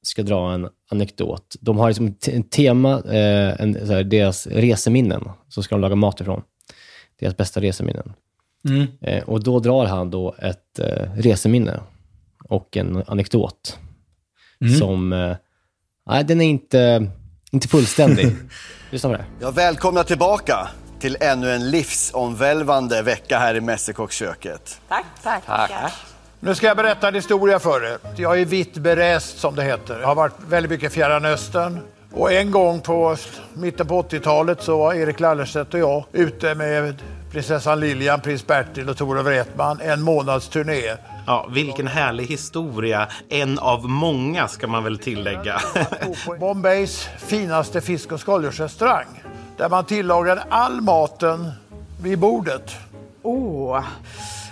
ska 0.03 0.23
dra 0.23 0.53
en 0.53 0.69
anekdot. 0.91 1.57
De 1.61 1.79
har 1.79 1.89
liksom 1.89 2.07
ett 2.07 2.21
te- 2.21 2.37
en 2.37 2.43
tema, 2.43 2.93
eh, 3.05 3.61
en, 3.61 3.87
så 3.87 3.93
här, 3.93 4.05
deras 4.05 4.47
reseminnen, 4.47 5.29
så 5.49 5.63
ska 5.63 5.75
de 5.75 5.81
laga 5.81 5.95
mat 5.95 6.21
ifrån. 6.21 6.43
Deras 7.21 7.37
bästa 7.37 7.61
reseminnen. 7.61 8.13
Eh, 9.01 9.23
och 9.25 9.43
då 9.43 9.59
drar 9.61 9.87
han 9.87 10.11
då 10.11 10.35
ett 10.39 10.79
eh, 10.79 11.13
reseminne 11.17 11.81
och 12.45 12.77
en 12.77 13.03
anekdot 13.07 13.79
som... 14.79 15.13
Eh, 15.13 15.37
nej, 16.07 16.25
den 16.25 16.41
är 16.41 16.45
inte, 16.49 17.11
inte 17.53 17.69
fullständig. 17.69 18.27
Lyssna 18.91 19.11
på 19.11 19.17
det. 19.17 19.25
Jag 19.41 19.53
välkomnar 19.53 20.03
tillbaka 20.05 20.69
till 21.01 21.17
ännu 21.21 21.51
en 21.51 21.71
livsomvälvande 21.71 23.03
vecka 23.03 23.39
här 23.39 23.55
i 23.55 23.61
Mästerkocksköket. 23.61 24.81
Nu 26.41 26.55
ska 26.55 26.67
jag 26.67 26.77
berätta 26.77 27.09
en 27.09 27.15
historia 27.15 27.59
för 27.59 27.85
er. 27.85 27.99
Jag 28.17 28.41
är 28.41 28.45
vitt 28.45 28.75
berest 28.75 29.39
som 29.39 29.55
det 29.55 29.63
heter. 29.63 30.01
Jag 30.01 30.07
har 30.07 30.15
varit 30.15 30.35
väldigt 30.49 30.71
mycket 30.71 30.93
i 30.93 30.95
Fjärran 30.95 31.25
Östern. 31.25 31.79
Och 32.13 32.33
en 32.33 32.51
gång 32.51 32.81
på 32.81 33.17
mitten 33.55 33.87
på 33.87 34.03
80-talet 34.03 34.63
så 34.63 34.79
var 34.79 34.95
Erik 34.95 35.21
Lallerstedt 35.21 35.75
och 35.75 35.81
jag 35.81 36.05
ute 36.13 36.55
med 36.55 37.03
prinsessan 37.33 37.81
Lilian, 37.81 38.21
prins 38.21 38.47
Bertil 38.47 38.89
och 38.89 38.97
Tore 38.97 39.23
Wretman 39.23 39.81
en 39.81 40.03
månads 40.03 40.49
turné. 40.49 40.97
Ja, 41.27 41.49
vilken 41.51 41.87
härlig 41.87 42.27
historia. 42.27 43.09
En 43.29 43.59
av 43.59 43.89
många 43.89 44.49
ska 44.49 44.67
man 44.67 44.85
väl 44.85 44.99
tillägga. 44.99 45.61
Bombays 46.41 47.09
finaste 47.19 47.81
fisk 47.81 48.13
och 48.13 48.21
skaldjursrestaurang. 48.21 49.23
Där 49.59 49.69
man 49.69 49.85
tillagade 49.85 50.43
all 50.43 50.81
maten 50.81 51.51
vid 52.03 52.19
bordet. 52.19 52.77
Åh, 53.23 53.85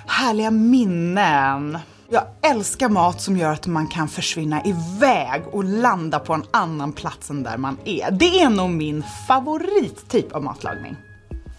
härliga 0.07 0.51
minnen. 0.51 1.79
Jag 2.11 2.23
älskar 2.42 2.88
mat 2.88 3.21
som 3.21 3.37
gör 3.37 3.53
att 3.53 3.66
man 3.66 3.87
kan 3.87 4.09
försvinna 4.09 4.62
iväg 4.64 5.42
och 5.53 5.64
landa 5.64 6.19
på 6.19 6.33
en 6.33 6.45
annan 6.51 6.92
plats 6.92 7.31
än 7.31 7.42
där 7.42 7.57
man 7.57 7.79
är. 7.85 8.11
Det 8.11 8.40
är 8.40 8.51
nog 8.51 8.71
min 8.71 9.05
favorittyp 9.29 10.33
av 10.33 10.42
matlagning. 10.42 10.97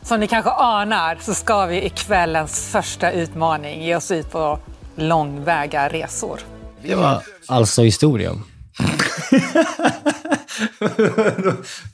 Som 0.01 0.19
ni 0.19 0.27
kanske 0.27 0.51
anar 0.51 1.17
så 1.21 1.33
ska 1.33 1.65
vi 1.65 1.83
i 1.83 1.89
kvällens 1.89 2.71
första 2.71 3.11
utmaning 3.11 3.83
ge 3.83 3.95
oss 3.95 4.11
ut 4.11 4.31
på 4.31 4.59
långväga 4.95 5.89
resor. 5.89 6.39
Det 6.81 6.95
var 6.95 7.21
alltså 7.47 7.81
historien. 7.81 8.43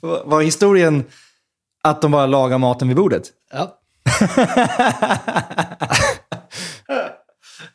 Var 0.24 0.42
historien 0.42 1.04
att 1.84 2.02
de 2.02 2.10
bara 2.10 2.26
lagar 2.26 2.58
maten 2.58 2.88
vid 2.88 2.96
bordet? 2.96 3.30
Ja. 3.52 3.80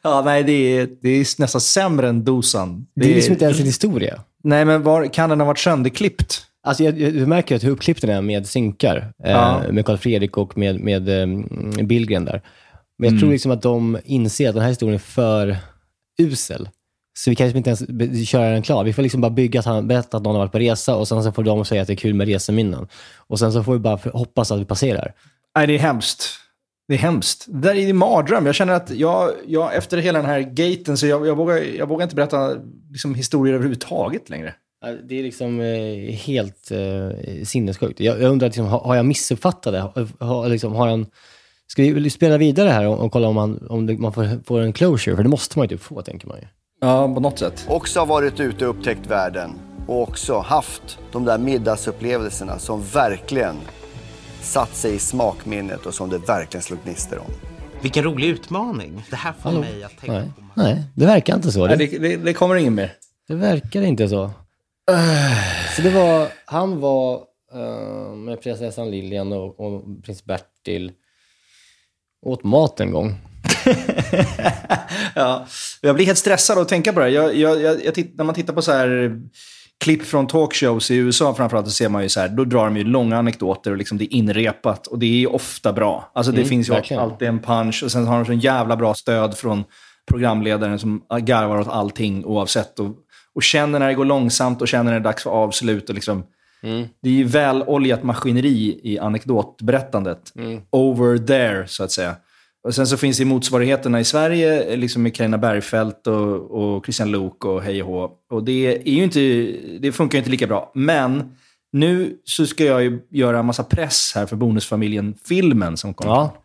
Ja, 0.02 0.22
nej, 0.26 0.43
det 0.43 0.52
är, 0.52 0.89
det 1.02 1.10
är 1.10 1.41
nästan 1.41 1.62
sämre 1.62 2.10
än 2.10 2.24
dosan. 2.24 2.88
Det 2.95 3.12
är 3.12 3.15
liksom 3.15 3.34
inte 3.34 3.45
ens 3.45 3.60
en 3.60 3.65
historia. 3.65 4.24
Nej, 4.43 4.65
men 4.65 4.84
var, 4.84 5.13
kan 5.13 5.30
den 5.30 5.39
ha 5.39 5.48
varit 5.48 5.60
sönderklippt? 5.60 6.45
Alltså 6.63 6.84
jag, 6.84 7.00
jag, 7.00 7.28
märker 7.28 7.56
att 7.56 7.63
hur 7.63 7.69
uppklippt 7.69 8.02
den 8.02 8.10
är 8.10 8.22
med 8.22 8.48
synkar. 8.48 9.13
Ja. 9.24 9.63
Eh, 9.63 9.72
med 9.72 9.86
Carl 9.86 9.98
Fredrik 9.98 10.38
och 10.38 10.58
med, 10.58 10.80
med 10.80 11.10
eh, 11.10 11.86
Billgren 11.86 12.26
där. 12.26 12.41
Men 12.98 13.10
jag 13.10 13.19
tror 13.19 13.32
liksom 13.32 13.52
att 13.52 13.62
de 13.62 13.98
inser 14.06 14.50
att 14.50 14.56
den 14.56 14.62
här 14.62 14.69
historien 14.69 14.95
är 14.95 15.00
för 15.00 15.58
usel. 16.17 16.69
Så 17.19 17.29
vi 17.29 17.36
kan 17.36 17.47
liksom 17.47 17.58
inte 17.58 17.69
ens 17.69 18.29
köra 18.29 18.49
den 18.49 18.62
klar. 18.62 18.84
Vi 18.84 18.93
får 18.93 19.01
liksom 19.01 19.21
bara 19.21 19.32
bygga 19.32 19.60
att 19.60 19.65
han 19.65 19.88
berättar 19.88 20.17
att 20.17 20.23
någon 20.23 20.36
har 20.36 20.41
varit 20.41 20.51
på 20.51 20.60
resa 20.60 20.95
och 20.95 21.08
sen 21.08 21.23
så 21.23 21.32
får 21.32 21.43
de 21.43 21.65
säga 21.65 21.82
att 21.82 21.88
det 21.88 21.93
är 21.93 21.97
kul 21.97 22.13
med 22.13 22.27
reseminnen. 22.27 22.88
Och 23.17 23.39
sen 23.39 23.53
så 23.53 23.63
får 23.63 23.73
vi 23.73 23.79
bara 23.79 23.99
hoppas 24.13 24.51
att 24.51 24.60
vi 24.60 24.65
passerar. 24.65 25.13
Nej, 25.58 25.67
det 25.67 25.73
är 25.73 25.79
hemskt. 25.79 26.23
Det 26.88 26.93
är 26.93 26.97
hemskt. 26.97 27.45
Det 27.47 27.60
där 27.60 27.75
är 27.75 27.89
en 27.89 27.97
mardröm. 27.97 28.45
Jag 28.45 28.55
känner 28.55 28.73
att 28.73 28.91
jag, 28.91 29.32
jag 29.47 29.75
efter 29.75 29.97
hela 29.97 30.19
den 30.19 30.29
här 30.29 30.39
gaten 30.39 30.97
så 30.97 31.08
jag, 31.08 31.27
jag, 31.27 31.36
vågar, 31.36 31.58
jag 31.58 31.88
vågar 31.89 32.03
inte 32.03 32.15
berätta 32.15 32.55
liksom, 32.91 33.15
historier 33.15 33.53
överhuvudtaget 33.53 34.29
längre. 34.29 34.53
Det 35.10 35.19
är 35.19 35.23
liksom 35.23 35.60
eh, 35.60 36.15
helt 36.15 36.71
eh, 36.71 37.43
sinnessjukt. 37.45 37.99
Jag, 37.99 38.21
jag 38.21 38.32
undrar, 38.32 38.47
liksom, 38.47 38.65
har, 38.65 38.79
har 38.79 38.95
jag 38.95 39.05
missuppfattat 39.05 39.73
det? 39.73 39.79
Har, 39.79 40.25
har, 40.25 40.49
liksom, 40.49 40.75
har 40.75 40.88
han, 40.88 41.05
ska 41.67 41.82
vi 41.82 42.10
spela 42.10 42.38
vidare 42.38 42.69
här 42.69 42.88
och, 42.88 42.99
och 42.99 43.12
kolla 43.12 43.27
om, 43.27 43.38
han, 43.38 43.67
om 43.69 43.86
det, 43.86 43.97
man 43.97 44.13
får, 44.13 44.43
får 44.45 44.60
en 44.60 44.73
closure? 44.73 45.15
För 45.15 45.23
det 45.23 45.29
måste 45.29 45.60
man 45.60 45.67
ju 45.67 45.77
typ 45.77 45.82
få, 45.82 46.01
tänker 46.01 46.27
man 46.27 46.38
ju. 46.38 46.45
Ja, 46.80 47.13
på 47.13 47.20
något 47.20 47.39
sätt. 47.39 47.65
Också 47.70 48.00
har 48.00 48.06
varit 48.06 48.39
ute 48.39 48.68
och 48.68 48.76
upptäckt 48.78 49.08
världen 49.08 49.52
och 49.88 50.02
också 50.02 50.39
haft 50.39 51.00
de 51.12 51.26
där 51.26 51.38
middagsupplevelserna 51.38 52.60
som 52.60 52.84
verkligen 52.84 53.56
satt 54.42 54.76
sig 54.76 54.96
i 54.96 55.00
smakminnet 55.00 55.86
och 55.86 55.94
som 55.94 56.10
det 56.10 56.18
verkligen 56.18 56.62
slog 56.63 56.80
gnistor 56.84 57.18
om. 57.20 57.32
Vilken 57.82 58.04
rolig 58.04 58.28
utmaning. 58.28 59.04
Det 59.10 59.15
här 59.15 59.34
får 59.34 59.50
Hallå? 59.50 59.60
mig 59.62 59.84
att 59.84 59.98
tänka 59.98 60.13
Nej. 60.13 60.32
på... 60.36 60.62
Nej, 60.62 60.84
det 60.96 61.06
verkar 61.06 61.36
inte 61.36 61.52
så. 61.52 61.68
Nej, 61.68 61.78
Det, 61.78 61.86
det, 61.88 61.98
det, 62.00 62.18
det 62.18 62.34
kommer 62.34 62.56
ingen 62.56 62.76
mer. 62.76 62.94
det 63.28 63.36
verkar 63.36 63.82
inte 63.82 64.10
så. 64.10 64.32
Så 65.76 65.82
det 65.82 65.89
var, 65.89 66.28
han 66.46 66.80
var 66.80 67.22
eh, 67.54 68.12
med 68.15 68.42
prinsessan 68.42 68.92
Lilian 68.92 69.32
och, 69.34 69.60
och 69.60 69.84
prins 70.04 70.26
Bertil 70.26 70.92
åt 72.26 72.44
mat 72.44 72.80
en 72.80 72.92
gång. 72.92 73.15
Ja, 75.15 75.45
jag 75.82 75.95
blir 75.95 76.05
helt 76.05 76.17
stressad 76.17 76.58
av 76.58 76.62
att 76.62 76.67
tänka 76.69 76.93
på 76.93 76.99
det 76.99 77.05
här. 77.05 77.12
jag, 77.12 77.36
jag, 77.36 77.84
jag, 77.86 77.95
titt, 77.95 78.17
När 78.17 78.23
man 78.25 78.36
tittar 78.36 78.53
på 78.53 78.62
så 78.62 78.71
här 78.71 79.19
klipp 79.84 80.03
från 80.03 80.27
talkshows 80.27 80.91
i 80.91 80.95
USA 80.95 81.34
framförallt, 81.34 81.67
så 81.67 81.71
ser 81.73 81.89
man 81.89 82.03
ju 82.03 82.10
så 82.10 82.19
här, 82.19 82.27
då 82.29 82.43
drar 82.45 82.65
de 82.65 82.77
ju 82.77 82.84
långa 82.84 83.17
anekdoter 83.17 83.71
och 83.71 83.77
liksom 83.77 83.97
det 83.97 84.03
är 84.03 84.13
inrepat. 84.13 84.88
Och 84.88 84.99
det 84.99 85.05
är 85.05 85.19
ju 85.19 85.27
ofta 85.27 85.73
bra. 85.73 86.12
Alltså 86.15 86.32
det 86.32 86.38
Mm, 86.38 86.49
finns 86.49 86.69
ju 86.69 86.73
verkligen. 86.73 87.03
alltid 87.03 87.27
en 87.27 87.39
punch 87.39 87.84
och 87.84 87.91
sen 87.91 88.08
har 88.08 88.15
de 88.17 88.25
så 88.25 88.32
en 88.32 88.39
jävla 88.39 88.75
bra 88.77 88.93
stöd 88.93 89.38
från 89.38 89.63
programledaren 90.08 90.79
som 90.79 91.01
garvar 91.21 91.60
åt 91.60 91.67
allting 91.67 92.25
oavsett. 92.25 92.79
Och, 92.79 92.88
och 93.36 93.43
känner 93.43 93.79
när 93.79 93.88
det 93.88 93.93
går 93.93 94.05
långsamt 94.05 94.62
och 94.62 94.67
känner 94.67 94.84
när 94.84 94.91
det 94.91 94.97
är 94.97 95.03
dags 95.03 95.23
för 95.23 95.29
avslut. 95.29 95.89
Och 95.89 95.95
liksom, 95.95 96.23
Mm. 96.63 96.88
Det 97.01 97.10
är 97.10 97.13
ju 97.13 97.23
väloljat 97.23 98.03
maskineri 98.03 98.79
i 98.84 98.99
anekdotberättandet. 98.99 100.19
Over 100.71 101.17
there, 101.17 101.67
så 101.67 101.84
att 101.84 101.91
säga. 101.91 102.15
Och 102.63 102.76
sen 102.76 102.88
så 102.88 102.98
finns 102.98 103.17
det 103.17 103.26
motsvarigheterna 103.26 104.00
i 104.00 104.04
Sverige, 104.04 104.76
liksom 104.76 105.04
med 105.04 105.15
Carina 105.15 105.38
Bergfeldt 105.38 106.08
och, 106.08 106.52
och 106.52 106.86
Christian 106.86 107.12
Lok 107.12 107.45
och 107.45 107.62
hej 107.62 107.84
och 107.84 107.89
hå. 107.89 108.12
Och 108.32 108.43
det, 108.43 108.78
är 108.88 108.93
ju 108.93 109.04
inte, 109.04 109.19
det 109.80 109.91
funkar 109.91 110.17
ju 110.17 110.19
inte 110.19 110.32
lika 110.32 110.48
bra. 110.48 110.72
Men 110.76 111.36
nu 111.72 112.17
så 112.24 112.45
ska 112.45 112.63
jag 112.63 112.84
ju 112.84 113.00
göra 113.10 113.39
en 113.39 113.45
massa 113.45 113.63
press 113.63 114.12
här 114.15 114.26
för 114.26 114.36
Bonusfamiljen-filmen 114.36 115.78
som 115.78 115.93
kommer. 115.93 116.12
Ja. 116.13 116.43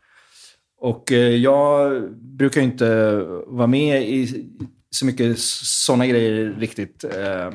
Och 0.81 1.12
eh, 1.12 1.18
jag 1.37 2.03
brukar 2.12 2.61
ju 2.61 2.66
inte 2.66 3.14
vara 3.46 3.66
med 3.66 4.09
i 4.09 4.46
så 4.90 5.07
mycket 5.07 5.38
sådana 5.38 6.07
grejer 6.07 6.55
riktigt. 6.59 7.05
Eh, 7.05 7.50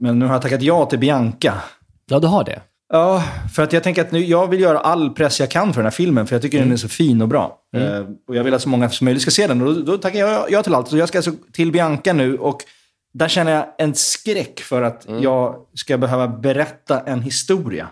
Men 0.00 0.18
nu 0.18 0.26
har 0.26 0.32
jag 0.32 0.42
tackat 0.42 0.62
ja 0.62 0.86
till 0.86 0.98
Bianca. 0.98 1.54
Ja, 2.06 2.20
du 2.20 2.26
har 2.26 2.44
det? 2.44 2.62
Ja, 2.92 3.24
för 3.54 3.62
att 3.62 3.72
jag 3.72 3.82
tänker 3.82 4.02
att 4.02 4.12
nu, 4.12 4.24
jag 4.24 4.46
vill 4.46 4.60
göra 4.60 4.78
all 4.78 5.10
press 5.10 5.40
jag 5.40 5.50
kan 5.50 5.72
för 5.72 5.80
den 5.80 5.86
här 5.86 5.90
filmen, 5.90 6.26
för 6.26 6.34
jag 6.34 6.42
tycker 6.42 6.58
den 6.58 6.72
är 6.72 6.76
så 6.76 6.88
fin 6.88 7.22
och 7.22 7.28
bra. 7.28 7.58
Mm. 7.76 7.94
Eh, 7.94 8.06
och 8.28 8.36
jag 8.36 8.44
vill 8.44 8.54
att 8.54 8.62
så 8.62 8.68
många 8.68 8.90
som 8.90 9.04
möjligt 9.04 9.22
ska 9.22 9.30
se 9.30 9.46
den. 9.46 9.62
Och 9.62 9.74
då, 9.74 9.80
då 9.80 9.98
tackar 9.98 10.18
jag 10.18 10.50
ja 10.50 10.62
till 10.62 10.74
allt. 10.74 10.88
Så 10.88 10.96
jag 10.96 11.08
ska 11.08 11.18
alltså 11.18 11.32
till 11.52 11.72
Bianca 11.72 12.12
nu 12.12 12.38
och 12.38 12.60
där 13.14 13.28
känner 13.28 13.52
jag 13.52 13.66
en 13.78 13.94
skräck 13.94 14.60
för 14.60 14.82
att 14.82 15.08
Mm. 15.08 15.22
jag 15.22 15.56
ska 15.74 15.98
behöva 15.98 16.28
berätta 16.28 17.00
en 17.00 17.22
historia 17.22 17.88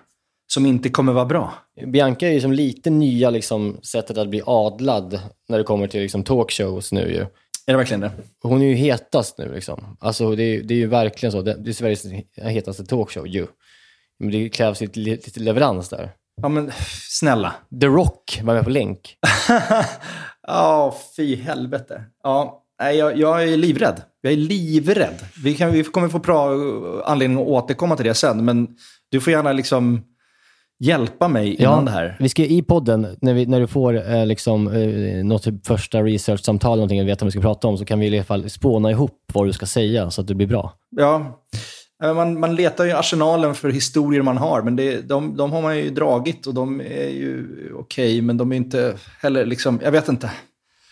som 0.46 0.66
inte 0.66 0.88
kommer 0.88 1.12
vara 1.12 1.24
bra. 1.24 1.52
Bianca 1.86 2.28
är 2.28 2.32
ju 2.32 2.40
som 2.40 2.52
lite 2.52 2.90
nya 2.90 3.30
liksom, 3.30 3.76
sättet 3.82 4.18
att 4.18 4.28
bli 4.28 4.42
adlad 4.46 5.20
när 5.48 5.58
det 5.58 5.64
kommer 5.64 5.86
till 5.86 6.00
liksom, 6.02 6.24
talkshows 6.24 6.92
nu 6.92 7.12
ju. 7.12 7.20
Är 7.66 7.72
det 7.72 7.76
verkligen 7.76 8.00
det? 8.00 8.10
Hon 8.42 8.62
är 8.62 8.66
ju 8.66 8.74
hetast 8.74 9.38
nu 9.38 9.52
liksom. 9.54 9.96
Alltså 10.00 10.36
det 10.36 10.42
är, 10.42 10.62
det 10.62 10.74
är 10.74 10.78
ju 10.78 10.86
verkligen 10.86 11.32
så. 11.32 11.42
Det, 11.42 11.56
det 11.58 11.70
är 11.70 11.72
Sveriges 11.72 12.06
hetaste 12.36 12.84
talkshow 12.84 13.26
ju. 13.26 13.46
Men 14.22 14.30
det 14.30 14.48
krävs 14.48 14.80
lite, 14.80 15.00
lite 15.00 15.40
leverans 15.40 15.88
där. 15.88 16.10
Ja, 16.42 16.48
men 16.48 16.70
snälla. 17.08 17.54
The 17.80 17.86
Rock 17.86 18.40
var 18.42 18.54
med 18.54 18.64
på 18.64 18.70
länk. 18.70 19.16
Ja, 20.46 20.94
fy 21.16 21.36
helvete. 21.36 22.02
Ja, 22.22 22.64
jag, 22.78 23.18
jag 23.18 23.42
är 23.42 23.56
livrädd. 23.56 24.02
Jag 24.20 24.32
är 24.32 24.36
livrädd. 24.36 25.14
Vi, 25.44 25.54
kan, 25.54 25.72
vi 25.72 25.84
kommer 25.84 26.08
få 26.08 26.18
bra 26.18 26.50
anledning 27.04 27.38
att 27.38 27.46
återkomma 27.46 27.96
till 27.96 28.06
det 28.06 28.14
sen, 28.14 28.44
men 28.44 28.68
du 29.10 29.20
får 29.20 29.32
gärna 29.32 29.52
liksom 29.52 30.02
hjälpa 30.80 31.28
mig 31.28 31.54
innan 31.54 31.84
det 31.84 31.90
här. 31.90 32.16
Vi 32.20 32.28
ska 32.28 32.44
i 32.44 32.62
podden, 32.62 33.16
när, 33.20 33.34
vi, 33.34 33.46
när 33.46 33.60
du 33.60 33.66
får 33.66 34.12
eh, 34.14 34.26
liksom, 34.26 34.68
eh, 34.68 35.24
något 35.24 35.42
typ 35.42 35.66
första 35.66 36.02
research-samtal, 36.02 36.76
någonting, 36.76 37.00
och 37.00 37.08
vet 37.08 37.20
vad 37.20 37.26
vi 37.26 37.30
ska 37.30 37.40
prata 37.40 37.68
om, 37.68 37.78
så 37.78 37.84
kan 37.84 38.00
vi 38.00 38.06
i 38.06 38.16
alla 38.16 38.24
fall 38.24 38.50
spåna 38.50 38.90
ihop 38.90 39.30
vad 39.32 39.46
du 39.46 39.52
ska 39.52 39.66
säga 39.66 40.10
så 40.10 40.20
att 40.20 40.26
det 40.26 40.34
blir 40.34 40.46
bra. 40.46 40.72
Ja, 40.90 40.92
Ja, 40.96 41.42
Eh, 42.02 42.14
man, 42.14 42.40
man 42.40 42.54
letar 42.54 42.84
ju 42.84 42.90
i 42.90 42.92
arsenalen 42.92 43.54
för 43.54 43.70
historier 43.70 44.22
man 44.22 44.36
har, 44.36 44.62
men 44.62 44.76
det, 44.76 45.00
de, 45.00 45.36
de 45.36 45.52
har 45.52 45.62
man 45.62 45.78
ju 45.78 45.90
dragit 45.90 46.46
och 46.46 46.54
de 46.54 46.80
är 46.80 47.08
ju 47.08 47.46
okej, 47.74 48.22
men 48.22 48.36
de 48.36 48.52
är 48.52 48.56
inte 48.56 48.96
heller 49.20 49.46
liksom, 49.46 49.80
jag 49.82 49.92
vet 49.92 50.08
inte. 50.08 50.30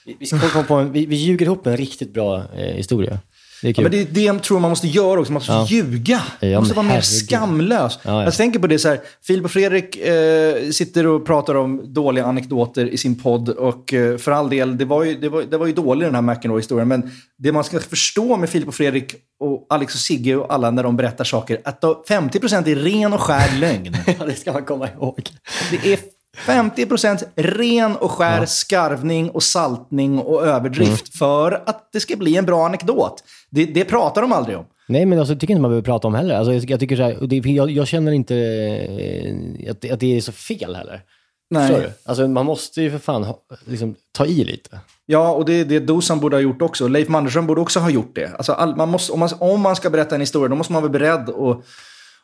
Vi, 0.07 0.17
vi, 0.19 0.27
ska 0.27 0.39
komma 0.39 0.65
på 0.65 0.75
en, 0.75 0.93
vi, 0.93 1.07
vi 1.07 1.17
ljuger 1.17 1.47
ihop 1.47 1.67
en 1.67 1.77
riktigt 1.77 2.15
bra 2.15 2.37
eh, 2.57 2.75
historia. 2.75 3.19
Det 3.63 3.69
Ja, 3.79 3.83
men 3.83 3.91
det 3.91 4.01
är 4.01 4.33
det 4.33 4.43
tror 4.43 4.61
man 4.61 4.71
måste 4.71 4.87
göra 4.87 5.21
också. 5.21 5.33
Man 5.33 5.41
måste 5.41 5.53
Ja. 5.53 5.67
ljuga. 5.69 6.23
Man 6.43 6.55
måste 6.55 6.75
vara 6.75 6.87
mer 6.87 7.01
skamlös. 7.01 7.99
Ja, 8.03 8.11
ja. 8.11 8.25
Jag 8.25 8.35
tänker 8.35 8.59
på 8.59 8.67
det 8.67 8.79
så 8.79 8.89
här. 8.89 9.01
Filip 9.27 9.45
och 9.45 9.51
Fredrik 9.51 9.97
eh, 9.97 10.71
sitter 10.71 11.07
och 11.07 11.27
pratar 11.27 11.55
om 11.55 11.93
dåliga 11.95 12.25
anekdoter 12.25 12.87
i 12.87 12.97
sin 12.99 13.23
podd. 13.23 13.49
Och 13.49 13.95
eh, 13.95 14.17
för 14.17 14.33
all 14.33 14.51
del, 14.51 14.79
det 14.79 14.85
var 14.85 15.05
ju, 15.05 15.15
det 15.21 15.29
var, 15.29 15.43
det 15.43 15.57
var 15.57 15.67
ju 15.67 15.73
dålig 15.73 16.07
den 16.09 16.15
här 16.15 16.23
McEnroe-historien. 16.23 16.89
Men 16.89 17.11
det 17.39 17.53
man 17.53 17.65
ska 17.65 17.81
förstå 17.81 18.37
med 18.37 18.51
Filip 18.51 18.69
och 18.69 18.75
Fredrik 18.75 19.15
och 19.41 19.67
Alex 19.71 19.95
och 19.95 20.01
Sigge 20.01 20.37
och 20.37 20.53
alla 20.55 20.71
när 20.71 20.83
de 20.83 20.97
berättar 20.97 21.25
saker, 21.25 21.61
att 21.65 21.81
då 21.81 22.05
50% 22.09 22.69
är 22.69 22.77
ren 22.77 23.13
och 23.13 23.21
skär 23.21 23.59
lögn. 23.59 23.97
ja, 24.19 24.27
det 24.27 24.35
ska 24.35 24.53
man 24.53 24.65
komma 24.65 24.89
ihåg. 24.89 25.23
Det 25.71 25.93
är 25.93 25.99
50% 26.37 27.25
ren 27.37 27.97
och 27.97 28.11
skär 28.11 28.47
skarvning 28.47 29.31
och 29.31 29.43
saltning 29.43 30.19
och 30.19 30.47
överdrift 30.47 31.19
för 31.19 31.63
att 31.67 31.93
det 31.93 32.01
ska 32.01 32.17
bli 32.17 32.37
en 32.37 32.47
bra 32.47 32.67
anekdot. 32.67 33.25
Det, 33.51 33.65
det 33.65 33.85
pratar 33.85 34.23
de 34.23 34.33
aldrig 34.33 34.59
om. 34.59 34.65
Nej, 34.89 35.07
men 35.07 35.19
alltså, 35.19 35.35
jag 35.35 35.41
tycker 35.41 35.53
inte 35.53 35.63
man 35.63 35.71
behöver 35.71 35.85
prata 35.85 36.09
om 36.09 36.15
heller. 36.15 36.35
Alltså, 36.35 36.53
jag, 36.53 36.71
jag, 36.71 36.81
tycker 36.81 36.97
så 36.97 37.03
här, 37.03 37.21
och 37.21 37.29
det, 37.29 37.37
jag, 37.37 37.71
jag 37.71 37.87
känner 37.87 38.13
inte 38.13 38.37
eh, 38.37 39.71
att, 39.71 39.91
att 39.91 40.01
det 40.01 40.17
är 40.17 40.21
så 40.21 40.33
fel 40.33 40.75
heller. 40.75 41.03
Nej. 41.51 41.93
Alltså, 42.05 42.29
man 42.29 42.47
måste 42.47 42.83
ju 42.83 42.91
för 42.91 42.99
fan 42.99 43.25
ha, 43.25 43.39
liksom, 43.65 43.95
ta 44.13 44.27
i 44.27 44.45
lite. 44.45 44.81
Ja, 45.07 45.33
och 45.33 45.45
det 45.45 45.53
är 45.53 45.65
det 45.65 45.81
Dosan 45.81 46.21
borde 46.21 46.37
ha 46.37 46.41
gjort 46.41 46.63
också. 46.63 46.89
Leif 46.89 47.09
Mannerström 47.09 47.47
borde 47.47 47.61
också 47.61 47.81
ha 47.81 47.91
gjort 47.91 48.15
det. 48.15 48.35
Alltså, 48.37 48.53
all, 48.53 48.77
man 48.77 48.89
måste, 48.89 49.13
om, 49.13 49.21
man, 49.21 49.29
om 49.39 49.61
man 49.61 49.77
ska 49.77 49.91
berätta 49.91 50.15
en 50.15 50.21
historia, 50.21 50.49
då 50.49 50.57
måste 50.57 50.73
man 50.73 50.83
vara 50.83 50.93
beredd 50.93 51.29
att, 51.29 51.65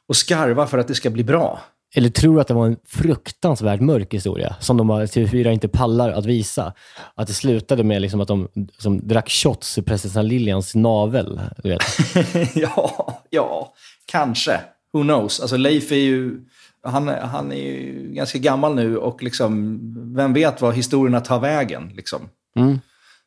att 0.08 0.16
skarva 0.16 0.66
för 0.66 0.78
att 0.78 0.88
det 0.88 0.94
ska 0.94 1.10
bli 1.10 1.24
bra. 1.24 1.60
Eller 1.96 2.08
tror 2.08 2.40
att 2.40 2.48
det 2.48 2.54
var 2.54 2.66
en 2.66 2.76
fruktansvärt 2.86 3.80
mörk 3.80 4.14
historia 4.14 4.56
som 4.60 4.76
de 4.76 4.90
har- 4.90 5.06
TV4 5.06 5.50
inte 5.52 5.68
pallar 5.68 6.10
att 6.10 6.26
visa. 6.26 6.72
Att 7.14 7.26
det 7.26 7.32
slutade 7.34 7.84
med 7.84 8.02
liksom 8.02 8.20
att 8.20 8.28
de 8.28 8.48
som 8.78 9.08
drack 9.08 9.30
shots 9.30 9.78
i 9.78 9.82
prinsessan 9.82 10.28
Lilians 10.28 10.74
navel. 10.74 11.40
Ja, 12.54 13.22
ja, 13.30 13.72
kanske. 14.06 14.60
Who 14.92 15.02
knows? 15.02 15.40
Alltså 15.40 15.56
Leif 15.56 15.92
är 15.92 15.96
ju, 15.96 16.40
han, 16.82 17.08
han 17.08 17.52
är 17.52 17.56
ju 17.56 18.08
ganska 18.12 18.38
gammal 18.38 18.74
nu 18.74 18.98
och 18.98 19.22
liksom, 19.22 19.78
vem 20.16 20.32
vet 20.32 20.60
vad 20.60 20.74
historierna 20.74 21.20
tar 21.20 21.40
vägen. 21.40 21.92
Liksom. 21.94 22.28
Mm. 22.58 22.80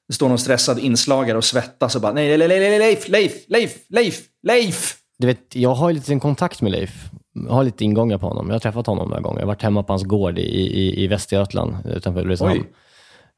Det 0.07 0.13
står 0.13 0.29
någon 0.29 0.37
stressad 0.39 0.79
inslagare 0.79 1.37
och 1.37 1.43
svettas 1.43 1.95
och 1.95 2.01
bara 2.01 2.13
nej, 2.13 2.37
nej, 2.37 2.79
Leif, 2.79 3.07
Leif, 3.09 3.33
Leif, 3.47 3.75
Leif, 3.89 4.21
Leif. 4.43 4.95
Du 5.17 5.27
vet, 5.27 5.55
jag 5.55 5.75
har 5.75 5.89
ju 5.89 5.95
lite 5.95 6.19
kontakt 6.19 6.61
med 6.61 6.71
Leif. 6.71 6.91
Jag 7.47 7.53
har 7.53 7.63
lite 7.63 7.83
ingångar 7.83 8.17
på 8.17 8.27
honom. 8.27 8.47
Jag 8.47 8.55
har 8.55 8.59
träffat 8.59 8.87
honom 8.87 9.09
några 9.09 9.21
gånger. 9.21 9.39
Jag 9.39 9.45
har 9.45 9.53
varit 9.53 9.61
hemma 9.61 9.83
på 9.83 9.93
hans 9.93 10.03
gård 10.03 10.39
i, 10.39 10.41
i, 10.41 11.03
i 11.03 11.07
Västergötland 11.07 11.75
utanför 11.85 12.21
Ulricehamn. 12.21 12.65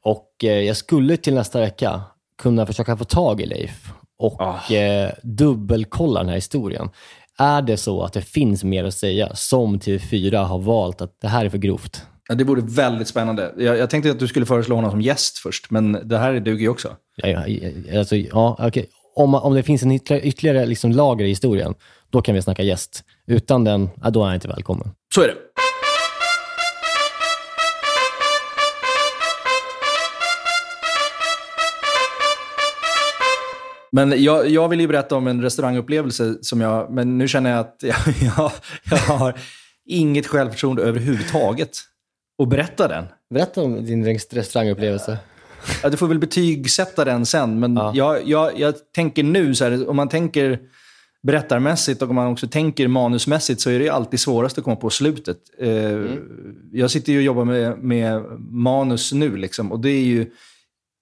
Och 0.04 0.44
eh, 0.44 0.60
jag 0.60 0.76
skulle 0.76 1.16
till 1.16 1.34
nästa 1.34 1.60
vecka 1.60 2.00
kunna 2.42 2.66
försöka 2.66 2.96
få 2.96 3.04
tag 3.04 3.40
i 3.40 3.46
Leif 3.46 3.92
och 4.18 4.72
eh, 4.72 5.10
dubbelkolla 5.22 6.20
den 6.20 6.28
här 6.28 6.36
historien. 6.36 6.90
Är 7.38 7.62
det 7.62 7.76
så 7.76 8.02
att 8.02 8.12
det 8.12 8.22
finns 8.22 8.64
mer 8.64 8.84
att 8.84 8.94
säga 8.94 9.34
som 9.34 9.78
TV4 9.78 10.44
har 10.44 10.58
valt 10.58 11.00
att 11.00 11.20
det 11.20 11.28
här 11.28 11.44
är 11.44 11.48
för 11.48 11.58
grovt? 11.58 12.06
Ja, 12.28 12.34
det 12.34 12.44
vore 12.44 12.62
väldigt 12.62 13.08
spännande. 13.08 13.52
Jag, 13.58 13.78
jag 13.78 13.90
tänkte 13.90 14.10
att 14.10 14.18
du 14.18 14.28
skulle 14.28 14.46
föreslå 14.46 14.74
honom 14.74 14.90
som 14.90 15.00
gäst 15.00 15.38
först, 15.38 15.70
men 15.70 16.08
det 16.08 16.18
här 16.18 16.40
duger 16.40 16.60
ju 16.60 16.68
också. 16.68 16.96
Ja, 17.16 17.28
ja, 17.28 17.98
alltså, 17.98 18.16
ja, 18.16 18.56
okej. 18.60 18.88
om, 19.16 19.34
om 19.34 19.54
det 19.54 19.62
finns 19.62 19.82
en 19.82 19.92
ytterligare, 19.92 20.26
ytterligare 20.26 20.66
liksom 20.66 20.92
lager 20.92 21.24
i 21.24 21.28
historien, 21.28 21.74
då 22.10 22.22
kan 22.22 22.34
vi 22.34 22.42
snacka 22.42 22.62
gäst. 22.62 23.04
Utan 23.26 23.64
den, 23.64 23.90
ja, 24.02 24.10
då 24.10 24.22
är 24.24 24.26
jag 24.26 24.36
inte 24.36 24.48
välkommen. 24.48 24.90
Så 25.14 25.22
är 25.22 25.28
det. 25.28 25.34
Men 33.92 34.22
jag, 34.22 34.48
jag 34.48 34.68
vill 34.68 34.80
ju 34.80 34.86
berätta 34.88 35.16
om 35.16 35.26
en 35.26 35.42
restaurangupplevelse 35.42 36.34
som 36.40 36.60
jag, 36.60 36.92
men 36.92 37.18
nu 37.18 37.28
känner 37.28 37.50
jag 37.50 37.60
att 37.60 37.76
jag, 37.82 37.96
jag, 38.36 38.52
jag 38.90 38.98
har 38.98 39.34
inget 39.86 40.26
självförtroende 40.26 40.82
överhuvudtaget 40.82 41.78
att 42.42 42.48
berätta 42.48 42.88
den. 42.88 43.04
Berätta 43.34 43.62
om 43.62 43.84
din 43.84 44.04
restaurangupplevelse. 44.30 45.18
Ja, 45.82 45.88
du 45.88 45.96
får 45.96 46.08
väl 46.08 46.18
betygsätta 46.18 47.04
den 47.04 47.26
sen, 47.26 47.60
men 47.60 47.76
jag, 47.94 48.28
jag, 48.28 48.58
jag 48.58 48.74
tänker 48.94 49.22
nu, 49.22 49.54
så 49.54 49.64
här, 49.64 49.88
om 49.88 49.96
man 49.96 50.08
tänker 50.08 50.58
berättarmässigt 51.22 52.02
och 52.02 52.10
om 52.10 52.16
man 52.16 52.32
också 52.32 52.48
tänker 52.48 52.88
manusmässigt 52.88 53.60
så 53.60 53.70
är 53.70 53.78
det 53.78 53.88
alltid 53.88 54.20
svårast 54.20 54.58
att 54.58 54.64
komma 54.64 54.76
på 54.76 54.90
slutet. 54.90 55.38
Eh, 55.58 56.00
Jag 56.72 56.90
sitter 56.90 57.12
ju 57.12 57.18
och 57.18 57.24
jobbar 57.24 57.44
med, 57.44 57.78
med 57.78 58.22
manus 58.50 59.12
nu 59.12 59.36
liksom, 59.36 59.72
och 59.72 59.80
det 59.80 59.90
är 59.90 60.04
ju 60.04 60.30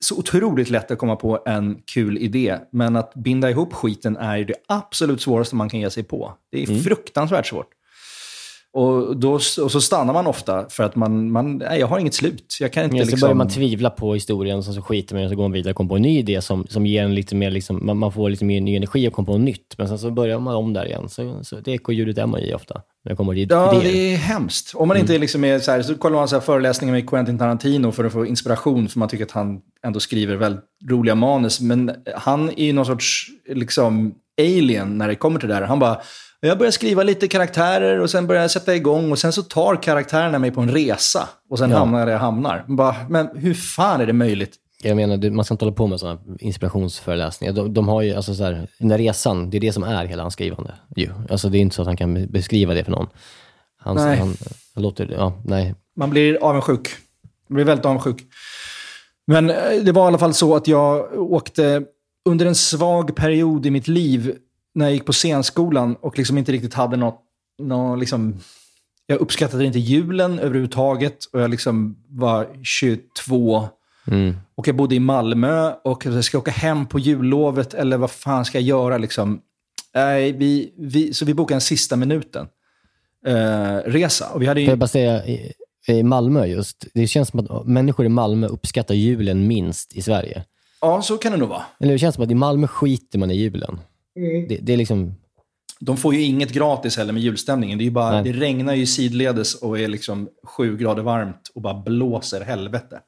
så 0.04 0.18
otroligt 0.18 0.70
lätt 0.70 0.90
att 0.90 0.98
komma 0.98 1.16
på 1.16 1.42
en 1.46 1.83
kul 1.85 2.18
idé, 2.18 2.59
men 2.72 2.96
att 2.96 3.14
binda 3.14 3.50
ihop 3.50 3.72
skiten 3.72 4.16
är 4.16 4.37
ju 4.37 4.44
det 4.44 4.54
absolut 4.68 5.20
svåraste 5.22 5.56
man 5.56 5.68
kan 5.68 5.80
ge 5.80 5.90
sig 5.90 6.02
på. 6.02 6.35
Det 6.52 6.62
är 6.62 6.66
fruktansvärt 6.66 7.46
svårt. 7.46 7.66
Och, 8.72 9.16
då, 9.16 9.33
och 9.33 9.42
så 9.42 9.80
stannar 9.80 10.12
man 10.12 10.26
ofta 10.26 10.68
för 10.68 10.85
att 10.85 10.96
man, 10.96 11.30
man 11.30 11.59
nej, 11.59 11.80
jag 11.80 11.87
har 11.87 11.98
inget 11.98 12.14
slut. 12.14 12.56
Jag 12.61 12.72
kan 12.72 12.85
inte 12.85 12.96
Ja, 12.96 13.04
så 13.04 13.11
liksom... 13.11 13.26
börjar 13.26 13.35
man 13.35 13.48
tvivla 13.48 13.90
på 13.90 14.14
historien, 14.14 14.62
så, 14.62 14.72
så 14.72 14.83
skiter 14.83 15.14
man 15.14 15.22
det, 15.22 15.28
så 15.28 15.35
går 15.35 15.42
man 15.42 15.52
vidare 15.52 15.70
och 15.70 15.76
kommer 15.76 15.88
på 15.88 15.96
en 15.96 16.02
ny 16.02 16.18
idé 16.18 16.42
som, 16.42 16.66
som 16.68 16.87
ger 16.87 17.04
en 17.04 17.14
lite 17.14 17.35
mer, 17.35 17.50
liksom, 17.50 17.87
man, 17.87 17.96
man 17.96 18.12
får 18.12 18.30
lite 18.30 18.44
mer 18.44 18.61
ny 18.61 18.76
energi 18.76 19.09
och 19.09 19.12
kommer 19.12 19.26
på 19.26 19.33
något 19.33 19.40
nytt. 19.40 19.74
Men 19.78 19.88
sen 19.88 19.98
så 19.98 20.11
börjar 20.11 20.38
man 20.38 20.54
om 20.54 20.72
där 20.72 20.87
igen. 20.87 21.09
Så, 21.09 21.44
så 21.44 21.56
det 21.56 21.72
ekoljudet 21.72 22.18
är 22.18 22.26
man 22.26 22.40
i 22.40 22.54
ofta, 22.54 22.83
när 23.04 23.14
kommer 23.14 23.35
Ja, 23.35 23.40
idéer. 23.76 23.92
det 23.92 24.12
är 24.12 24.16
hemskt. 24.16 24.74
Om 24.74 24.88
man 24.88 24.96
inte 24.96 25.14
är 25.14 25.18
liksom 25.18 25.44
är 25.44 25.59
så 25.59 25.70
här, 25.70 25.83
så 25.83 25.94
kollar 25.94 26.16
man 26.16 26.28
så 26.28 26.37
här 26.37 26.40
föreläsningar 26.40 26.94
med 26.94 27.11
Quentin 27.11 27.38
Tarantino 27.38 27.92
för 27.92 28.04
att 28.04 28.12
få 28.12 28.26
inspiration, 28.26 28.88
för 28.88 28.98
man 28.98 29.09
tycker 29.09 29.24
att 29.24 29.30
han 29.30 29.61
ändå 29.87 30.00
skriver 30.00 30.37
väldigt 30.37 30.64
roliga 30.90 31.14
manus. 31.14 31.61
Men 31.61 31.90
han 32.16 32.50
är 32.50 32.64
ju 32.64 32.72
någon 32.72 32.87
sorts 32.87 33.26
liksom, 33.48 34.14
alien 34.40 34.98
när 34.98 35.09
det 35.09 35.14
kommer 35.14 35.40
till 35.40 35.48
det 35.48 35.54
här. 35.54 35.62
Han 35.62 35.78
bara, 35.78 36.00
jag 36.40 36.59
börjar 36.59 36.70
skriva 36.70 37.03
lite 37.03 37.29
karaktärer 37.29 38.00
och 38.00 38.11
sen 38.11 38.26
börjar 38.26 38.42
jag 38.42 38.50
sätta 38.50 38.74
igång 38.76 39.12
och 39.12 39.18
sen 39.18 39.33
så 39.33 39.42
tar 39.42 39.83
karaktärerna 39.83 40.38
mig 40.38 40.50
på 40.50 40.61
en 40.61 40.70
resa 40.70 41.29
och 41.50 41.59
sen 41.59 41.70
Ja. 41.70 41.79
hamnar 41.79 42.07
där 42.07 42.12
jag 42.12 42.18
hamnar. 42.20 42.64
Bara, 42.68 42.96
men 43.09 43.29
hur 43.35 43.55
fan 43.55 44.00
är 44.00 44.07
det 44.07 44.12
möjligt? 44.12 44.57
Jag 44.83 44.96
menar, 44.96 45.31
man 45.31 45.44
ska 45.44 45.55
inte 45.55 45.64
hålla 45.64 45.74
på 45.76 45.87
med 45.87 46.00
sådana 46.00 46.20
inspirationsföreläsningar. 46.38 47.53
De, 47.53 47.74
de 47.74 47.88
har 47.88 48.03
ju, 48.03 48.14
alltså 48.14 48.35
så 48.35 48.44
här, 48.44 48.68
den 48.79 48.88
där 48.88 48.98
resan, 48.98 49.50
det 49.50 49.57
är 49.59 49.61
det 49.61 49.72
som 49.72 49.83
är 49.83 50.05
hela 50.07 50.22
hans 50.22 50.35
skrivande. 50.35 50.74
Ju. 50.96 51.11
Alltså 51.31 51.48
det 51.48 51.59
är 51.59 51.61
inte 51.61 51.76
så 51.76 51.83
att 51.83 51.88
han 51.88 51.96
kan 51.96 52.26
beskriva 52.26 52.74
det 52.74 52.85
för 52.85 52.90
någon. 52.92 53.07
Han, 53.79 53.96
Nej. 53.96 54.18
han, 54.18 54.37
han 54.74 54.83
låter, 54.83 55.11
ja, 55.16 55.33
nej. 55.44 55.74
Man 55.96 56.11
blir 56.11 56.38
avundsjuk. 56.42 56.88
Man 57.48 57.55
blir 57.55 57.64
väldigt 57.64 57.87
avundsjuk. 57.87 58.22
Men 59.26 59.50
eh, 59.50 59.57
det 59.83 59.92
var 59.92 60.05
i 60.05 60.07
alla 60.07 60.18
fall 60.18 60.35
så 60.35 60.57
att 60.57 60.68
jag 60.68 61.12
åkte 61.33 61.83
under 62.24 62.46
en 62.46 62.55
svag 62.55 63.16
period 63.16 63.66
i 63.66 63.70
mitt 63.70 63.88
liv 63.88 64.37
när 64.74 64.85
jag 64.85 64.92
gick 64.92 65.04
på 65.04 65.12
scenskolan 65.12 65.96
och 65.96 66.18
liksom 66.18 66.38
inte 66.38 66.52
riktigt 66.52 66.74
hade 66.74 66.96
något, 66.96 67.20
något 67.62 67.98
liksom, 67.98 68.40
jag 69.06 69.20
uppskattade 69.20 69.64
inte 69.64 69.78
julen 69.78 70.38
överhuvudtaget 70.38 71.24
och 71.33 71.40
jag 71.40 71.50
liksom 71.50 71.96
var 72.09 72.46
22 72.62 73.68
Mm. 74.06 74.37
Och 74.54 74.68
jag 74.68 74.76
bodde 74.76 74.94
i 74.94 75.00
Malmö 75.00 75.72
och 75.85 76.06
jag 76.06 76.24
ska 76.24 76.38
åka 76.38 76.50
hem 76.50 76.87
på 76.87 76.98
jullovet 76.98 77.74
eller 77.74 77.96
vad 77.96 78.11
fan 78.11 78.44
ska 78.44 78.59
jag 78.59 78.68
göra 78.68 78.98
liksom? 78.98 79.40
Nej, 79.94 80.33
vi, 80.33 80.74
vi, 80.78 81.14
så 81.14 81.24
vi 81.24 81.35
bokade 81.35 81.56
en 81.56 81.61
sista 81.61 81.96
minuten 81.96 82.46
eh, 83.26 83.76
resa. 83.76 84.28
Och 84.35 84.42
vi 84.42 84.46
hade 84.46 84.61
ju... 84.61 84.66
Får 84.66 84.72
jag 84.72 84.78
bara 84.78 84.88
säga, 84.88 85.26
i, 85.26 85.52
i 85.88 86.02
Malmö 86.02 86.46
just, 86.46 86.87
det 86.94 87.06
känns 87.06 87.28
som 87.28 87.40
att 87.40 87.66
människor 87.66 88.06
i 88.06 88.09
Malmö 88.09 88.46
uppskattar 88.46 88.94
julen 88.94 89.46
minst 89.46 89.96
i 89.96 90.02
Sverige. 90.02 90.44
Ja, 90.80 91.02
så 91.02 91.18
kan 91.18 91.33
det 91.33 91.38
nog 91.38 91.48
vara. 91.48 91.62
Eller 91.80 91.92
det 91.92 91.98
känns 91.98 92.14
som 92.14 92.24
att 92.24 92.30
i 92.30 92.35
Malmö 92.35 92.66
skiter 92.66 93.18
man 93.18 93.30
i 93.30 93.35
julen. 93.35 93.80
Det, 94.49 94.59
det 94.62 94.73
är 94.73 94.77
liksom... 94.77 95.14
De 95.81 95.96
får 95.96 96.14
ju 96.14 96.23
inget 96.23 96.53
gratis 96.53 96.96
heller 96.96 97.12
med 97.12 97.23
julstämningen. 97.23 97.79
Det, 97.79 97.83
är 97.83 97.87
ju 97.87 97.90
bara, 97.90 98.11
Nej. 98.11 98.33
det 98.33 98.40
regnar 98.40 98.75
ju 98.75 98.87
sidledes 98.87 99.55
och 99.55 99.79
är 99.79 99.88
liksom 99.88 100.29
sju 100.44 100.77
grader 100.77 101.03
varmt 101.03 101.51
och 101.55 101.62
bara 101.62 101.83
blåser 101.83 102.40
helvete. 102.40 103.01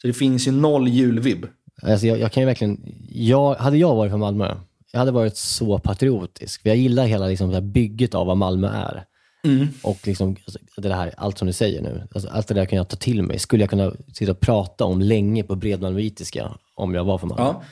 Så 0.00 0.06
det 0.06 0.12
finns 0.12 0.48
ju 0.48 0.52
noll 0.52 0.88
julvibb. 0.88 1.46
Alltså 1.82 2.06
jag, 2.06 2.18
jag 2.18 2.32
kan 2.32 2.42
ju 2.42 2.46
verkligen... 2.46 2.94
Jag, 3.08 3.54
hade 3.54 3.78
jag 3.78 3.94
varit 3.94 4.10
från 4.10 4.20
Malmö, 4.20 4.54
jag 4.92 4.98
hade 4.98 5.10
varit 5.10 5.36
så 5.36 5.78
patriotisk. 5.78 6.62
För 6.62 6.68
jag 6.68 6.76
gillar 6.76 7.06
hela 7.06 7.26
liksom, 7.26 7.48
det 7.48 7.54
här 7.54 7.60
bygget 7.60 8.14
av 8.14 8.26
vad 8.26 8.36
Malmö 8.36 8.68
är. 8.68 9.04
Mm. 9.44 9.68
Och 9.82 10.06
liksom, 10.06 10.36
alltså, 10.46 10.58
det 10.76 10.94
här, 10.94 11.14
allt 11.16 11.38
som 11.38 11.46
du 11.46 11.52
säger 11.52 11.82
nu, 11.82 12.08
alltså, 12.14 12.28
allt 12.28 12.48
det 12.48 12.54
där 12.54 12.64
kan 12.64 12.76
jag 12.76 12.88
ta 12.88 12.96
till 12.96 13.22
mig. 13.22 13.38
Skulle 13.38 13.62
jag 13.62 13.70
kunna 13.70 13.92
sitta 14.12 14.32
och 14.32 14.40
prata 14.40 14.84
om 14.84 15.00
länge 15.00 15.42
på 15.42 15.56
bredmalmöitiska 15.56 16.54
om 16.74 16.94
jag 16.94 17.04
var 17.04 17.18
från 17.18 17.28
Malmö. 17.28 17.44
Ja. 17.44 17.62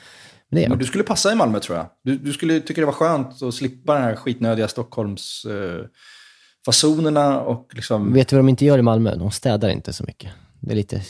Men 0.49 0.61
det 0.61 0.69
Men 0.69 0.77
du 0.79 0.85
skulle 0.85 1.03
passa 1.03 1.31
i 1.31 1.35
Malmö 1.35 1.59
tror 1.59 1.77
jag. 1.77 1.87
Du, 2.03 2.17
du 2.17 2.33
skulle 2.33 2.59
tycka 2.59 2.81
det 2.81 2.85
var 2.85 2.93
skönt 2.93 3.41
att 3.43 3.53
slippa 3.53 3.93
den 3.93 4.03
här 4.03 4.15
skitnödiga 4.15 4.67
Stockholms 4.67 5.45
eh, 5.45 5.85
fasonerna 6.65 7.39
och 7.39 7.71
liksom... 7.73 8.13
Vet 8.13 8.27
du 8.27 8.35
vad 8.35 8.45
de 8.45 8.49
inte 8.49 8.65
gör 8.65 8.77
i 8.77 8.81
Malmö? 8.81 9.15
De 9.15 9.31
städar 9.31 9.69
inte 9.69 9.93
så 9.93 10.03
mycket. 10.03 10.31
Det 10.61 10.71
är 10.71 10.75
lite 10.75 11.01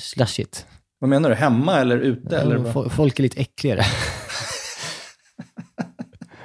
slashigt. 0.00 0.66
Vad 0.98 1.10
menar 1.10 1.28
du? 1.28 1.34
Hemma 1.34 1.78
eller 1.78 1.98
ute? 1.98 2.38
eller 2.38 2.56
vad? 2.56 2.74
Fo- 2.74 2.88
Folk 2.88 3.18
är 3.18 3.22
lite 3.22 3.40
äckligare. 3.40 3.82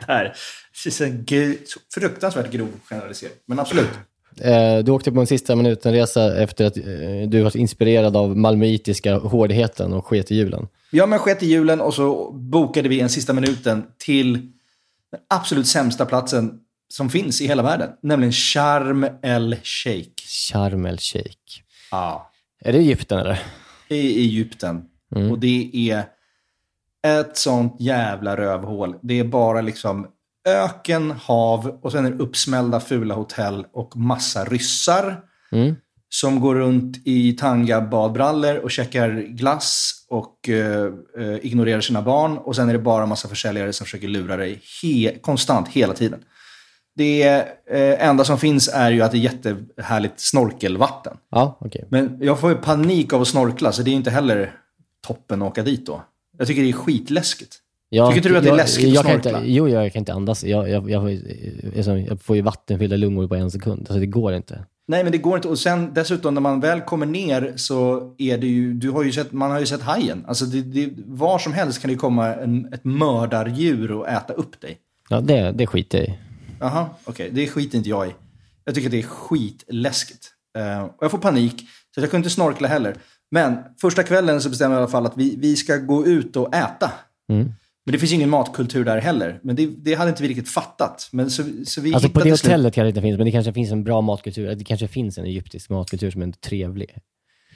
Här. 0.07 0.35
Det 0.83 1.01
är 1.01 1.07
en 1.07 1.57
fruktansvärt 1.93 2.51
grov 2.51 2.69
generalisering. 2.89 3.33
Men 3.47 3.59
absolut. 3.59 3.89
Eh, 4.41 4.77
Du 4.83 4.91
åkte 4.91 5.11
på 5.11 5.19
en 5.19 5.27
sista 5.27 5.55
minuten-resa 5.55 6.37
efter 6.43 6.65
att 6.65 6.77
eh, 6.77 6.83
du 7.27 7.41
var 7.41 7.57
inspirerad 7.57 8.17
av 8.17 8.37
malmöitiska 8.37 9.17
hårdheten 9.17 9.93
och 9.93 10.05
sket 10.05 10.31
i 10.31 10.35
julen. 10.35 10.67
Ja, 10.91 11.05
men 11.05 11.19
sket 11.19 11.43
i 11.43 11.45
julen 11.45 11.81
och 11.81 11.93
så 11.93 12.31
bokade 12.31 12.89
vi 12.89 12.99
en 12.99 13.09
sista 13.09 13.33
minuten 13.33 13.83
till 13.97 14.33
den 14.33 15.21
absolut 15.29 15.67
sämsta 15.67 16.05
platsen 16.05 16.59
som 16.93 17.09
finns 17.09 17.41
i 17.41 17.47
hela 17.47 17.63
världen. 17.63 17.89
Nämligen 18.01 18.31
Sharm 18.31 19.05
el-Sheikh. 19.23 20.23
Sharm 20.27 20.85
el-Sheikh. 20.85 21.61
Ja. 21.91 22.31
Är 22.61 22.71
det 22.73 22.79
Egypten 22.79 23.19
eller? 23.19 23.39
I 23.89 24.19
Egypten. 24.21 24.81
Mm. 25.15 25.31
Och 25.31 25.39
det 25.39 25.71
är 25.91 26.03
ett 27.19 27.37
sånt 27.37 27.75
jävla 27.79 28.37
rövhål. 28.37 28.95
Det 29.01 29.19
är 29.19 29.23
bara 29.23 29.61
liksom 29.61 30.07
öken, 30.45 31.11
hav 31.11 31.79
och 31.81 31.91
sen 31.91 32.05
är 32.05 32.11
det 32.11 32.23
uppsmällda 32.23 32.79
fula 32.79 33.15
hotell 33.15 33.65
och 33.73 33.97
massa 33.97 34.45
ryssar 34.45 35.19
Mm. 35.51 35.75
som 36.09 36.39
går 36.39 36.55
runt 36.55 36.97
i 37.05 37.33
tanga 37.33 37.81
badbrallor 37.81 38.55
och 38.57 38.71
käkar 38.71 39.09
glass 39.21 39.91
och 40.09 40.49
eh, 40.49 40.85
eh, 41.19 41.45
ignorerar 41.45 41.81
sina 41.81 42.01
barn. 42.01 42.37
Och 42.37 42.55
sen 42.55 42.69
är 42.69 42.73
det 42.73 42.79
bara 42.79 43.05
massa 43.05 43.27
försäljare 43.27 43.73
som 43.73 43.85
försöker 43.85 44.07
lura 44.07 44.37
dig 44.37 44.61
he- 44.83 45.19
konstant, 45.21 45.67
hela 45.67 45.93
tiden. 45.93 46.19
Det 46.95 47.23
eh, 47.71 48.07
enda 48.07 48.23
som 48.23 48.37
finns 48.39 48.69
är 48.73 48.91
ju 48.91 49.01
att 49.01 49.11
det 49.11 49.17
är 49.17 49.19
jättehärligt 49.19 50.19
snorkelvatten. 50.19 51.17
Ja, 51.31 51.57
okej. 51.61 51.87
Men 51.91 52.17
jag 52.21 52.39
får 52.39 52.49
ju 52.49 52.55
panik 52.57 53.13
av 53.13 53.21
att 53.21 53.27
snorkla, 53.27 53.71
så 53.71 53.81
det 53.81 53.91
är 53.91 53.95
inte 53.95 54.11
heller 54.11 54.53
toppen 55.07 55.41
att 55.41 55.47
åka 55.47 55.63
dit 55.63 55.85
då. 55.85 56.03
Jag 56.37 56.47
tycker 56.47 56.61
det 56.63 56.69
är 56.69 56.73
skitläskigt. 56.73 57.57
Jag, 57.95 58.07
Tycker 58.07 58.17
inte 58.17 58.29
du 58.29 58.37
att 58.37 58.43
det 58.43 58.47
är 58.49 58.51
jag- 58.51 58.57
läskigt 58.57 58.89
jag 58.89 58.99
att 58.99 59.05
kan 59.11 59.21
snorkla? 59.21 59.39
inte, 59.39 59.51
Jo, 59.51 59.69
jag 59.69 59.93
kan 59.93 59.99
inte 59.99 60.13
andas. 60.13 60.43
Jag, 60.43 60.69
jag, 60.69 60.89
jag, 60.89 61.01
får 61.01 61.09
ju- 61.11 61.73
alltså, 61.77 61.97
jag 61.97 62.21
får 62.21 62.35
ju 62.35 62.41
vattenfyllda 62.41 62.97
lungor 62.97 63.27
på 63.27 63.35
en 63.35 63.51
sekund. 63.51 63.79
Alltså, 63.79 63.99
det 63.99 64.05
går 64.05 64.33
inte. 64.33 64.65
Nej, 64.87 65.03
men 65.03 65.11
det 65.11 65.17
går 65.17 65.35
inte. 65.35 65.47
Och 65.47 65.59
sen 65.59 65.93
dessutom 65.93 66.33
när 66.33 66.41
man 66.41 66.59
väl 66.59 66.81
kommer 66.81 67.05
ner 67.05 67.53
så 67.55 68.11
är 68.17 68.37
det 68.37 68.47
ju, 68.47 68.73
du 68.73 68.89
har 68.91 69.03
ju 69.03 69.11
sett, 69.11 69.31
man 69.31 69.51
har 69.51 69.59
ju 69.59 69.65
sett 69.65 69.81
hajen. 69.81 70.25
Alltså 70.27 70.45
det, 70.45 70.61
det, 70.61 70.89
var 71.05 71.39
som 71.39 71.53
helst 71.53 71.81
kan 71.81 71.89
det 71.91 71.95
komma 71.97 72.33
en, 72.35 72.73
ett 72.73 72.83
mördardjur 72.85 73.91
och 73.91 74.09
äta 74.09 74.33
upp 74.33 74.61
dig. 74.61 74.77
Ja, 75.09 75.21
det, 75.21 75.51
det 75.51 75.67
skiter 75.67 75.97
jag 75.97 76.07
i. 76.07 76.13
Jaha, 76.59 76.89
okej. 77.03 77.29
Det 77.33 77.47
skiter 77.47 77.77
inte 77.77 77.89
jag 77.89 78.07
i. 78.07 78.11
Jag 78.65 78.75
tycker 78.75 78.87
att 78.87 78.91
det 78.91 78.99
är 78.99 79.03
skitläskigt. 79.03 80.27
Eh, 80.57 80.83
och 80.83 80.97
jag 81.03 81.11
får 81.11 81.17
panik, 81.17 81.61
så 81.95 82.01
jag 82.01 82.11
kunde 82.11 82.17
inte 82.25 82.29
snorkla 82.33 82.67
heller. 82.67 82.95
Men 83.31 83.57
första 83.81 84.03
kvällen 84.03 84.41
så 84.41 84.49
bestämde 84.49 84.75
jag 84.75 84.79
i 84.79 84.83
alla 84.83 84.91
fall 84.91 85.05
att 85.05 85.17
vi, 85.17 85.35
vi 85.39 85.55
ska 85.55 85.77
gå 85.77 86.05
ut 86.05 86.35
och 86.35 86.55
äta. 86.55 86.91
Mm. 87.31 87.51
Men 87.85 87.91
det 87.93 87.99
finns 87.99 88.13
ingen 88.13 88.29
matkultur 88.29 88.85
där 88.85 88.97
heller. 88.97 89.39
Men 89.43 89.55
det, 89.55 89.65
det 89.65 89.93
hade 89.93 90.09
inte 90.09 90.23
vi 90.23 90.29
riktigt 90.29 90.49
fattat. 90.49 91.09
Men 91.11 91.29
så, 91.31 91.43
så 91.65 91.81
vi 91.81 91.93
Alltså 91.93 92.09
på 92.09 92.19
det 92.19 92.31
hotellet 92.31 92.73
kanske 92.73 92.83
det 92.85 92.89
inte 92.89 93.01
finns, 93.01 93.17
men 93.17 93.25
det 93.25 93.31
kanske 93.31 93.53
finns 93.53 93.71
en 93.71 93.83
bra 93.83 94.01
matkultur. 94.01 94.55
Det 94.55 94.63
kanske 94.63 94.87
finns 94.87 95.17
en 95.17 95.25
egyptisk 95.25 95.69
matkultur 95.69 96.11
som 96.11 96.21
är 96.21 96.31
trevlig. 96.31 96.97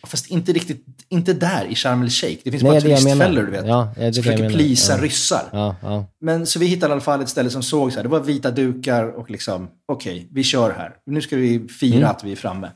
Fast 0.04 0.28
inte 0.30 0.54
riktigt, 0.54 0.86
inte 1.10 1.34
där 1.34 1.66
i 1.66 1.76
Sharm 1.76 2.04
el-Sheikh. 2.04 2.42
Det 2.44 2.52
finns 2.52 2.64
Nej, 2.64 2.72
bara 2.72 2.82
turistfällor, 2.82 3.44
du 3.44 3.52
vet. 3.52 3.66
Ja, 3.68 3.94
det 3.96 4.14
som 4.14 4.24
försöker 4.24 4.50
plisa 4.50 4.98
Ja. 4.98 5.04
ryssar. 5.04 5.50
Ja, 5.52 5.76
ja. 5.82 6.06
Men 6.22 6.46
så 6.46 6.60
vi 6.60 6.66
hittade 6.66 6.92
i 6.92 6.94
alla 6.94 7.02
fall 7.02 7.22
ett 7.22 7.30
ställe 7.30 7.50
som 7.50 7.64
såg 7.64 7.92
så 7.92 7.96
här. 8.00 8.04
Det 8.04 8.10
var 8.10 8.20
vita 8.20 8.52
dukar 8.52 9.04
och 9.04 9.30
liksom, 9.30 9.70
okej, 9.88 10.28
vi 10.32 10.44
kör 10.44 10.72
här. 10.74 10.94
Nu 11.06 11.22
ska 11.22 11.36
vi 11.36 11.68
fira 11.68 11.98
Mm. 11.98 12.10
att 12.10 12.24
vi 12.24 12.32
är 12.32 12.36
framme. 12.36 12.72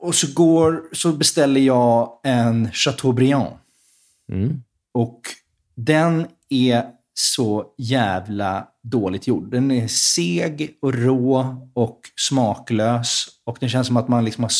Och 0.00 0.14
så, 0.14 0.26
går, 0.34 0.82
så 0.92 1.12
beställer 1.12 1.60
jag 1.60 2.10
en 2.24 2.72
Chateaubriand. 2.72 3.54
Mm. 4.32 4.62
Och 4.94 5.20
den 5.76 6.26
är 6.50 6.84
så 7.14 7.64
jävla 7.78 8.66
dåligt 8.82 9.26
gjord. 9.26 9.50
Den 9.50 9.70
är 9.70 9.88
seg 9.88 10.78
och 10.82 10.94
rå 10.94 11.56
och 11.74 12.00
smaklös. 12.28 13.26
Och 13.44 13.56
det 13.60 13.68
känns 13.68 13.86
som 13.86 13.96
att 13.96 14.08
man 14.08 14.24
liksom 14.24 14.44
har... 14.44 14.52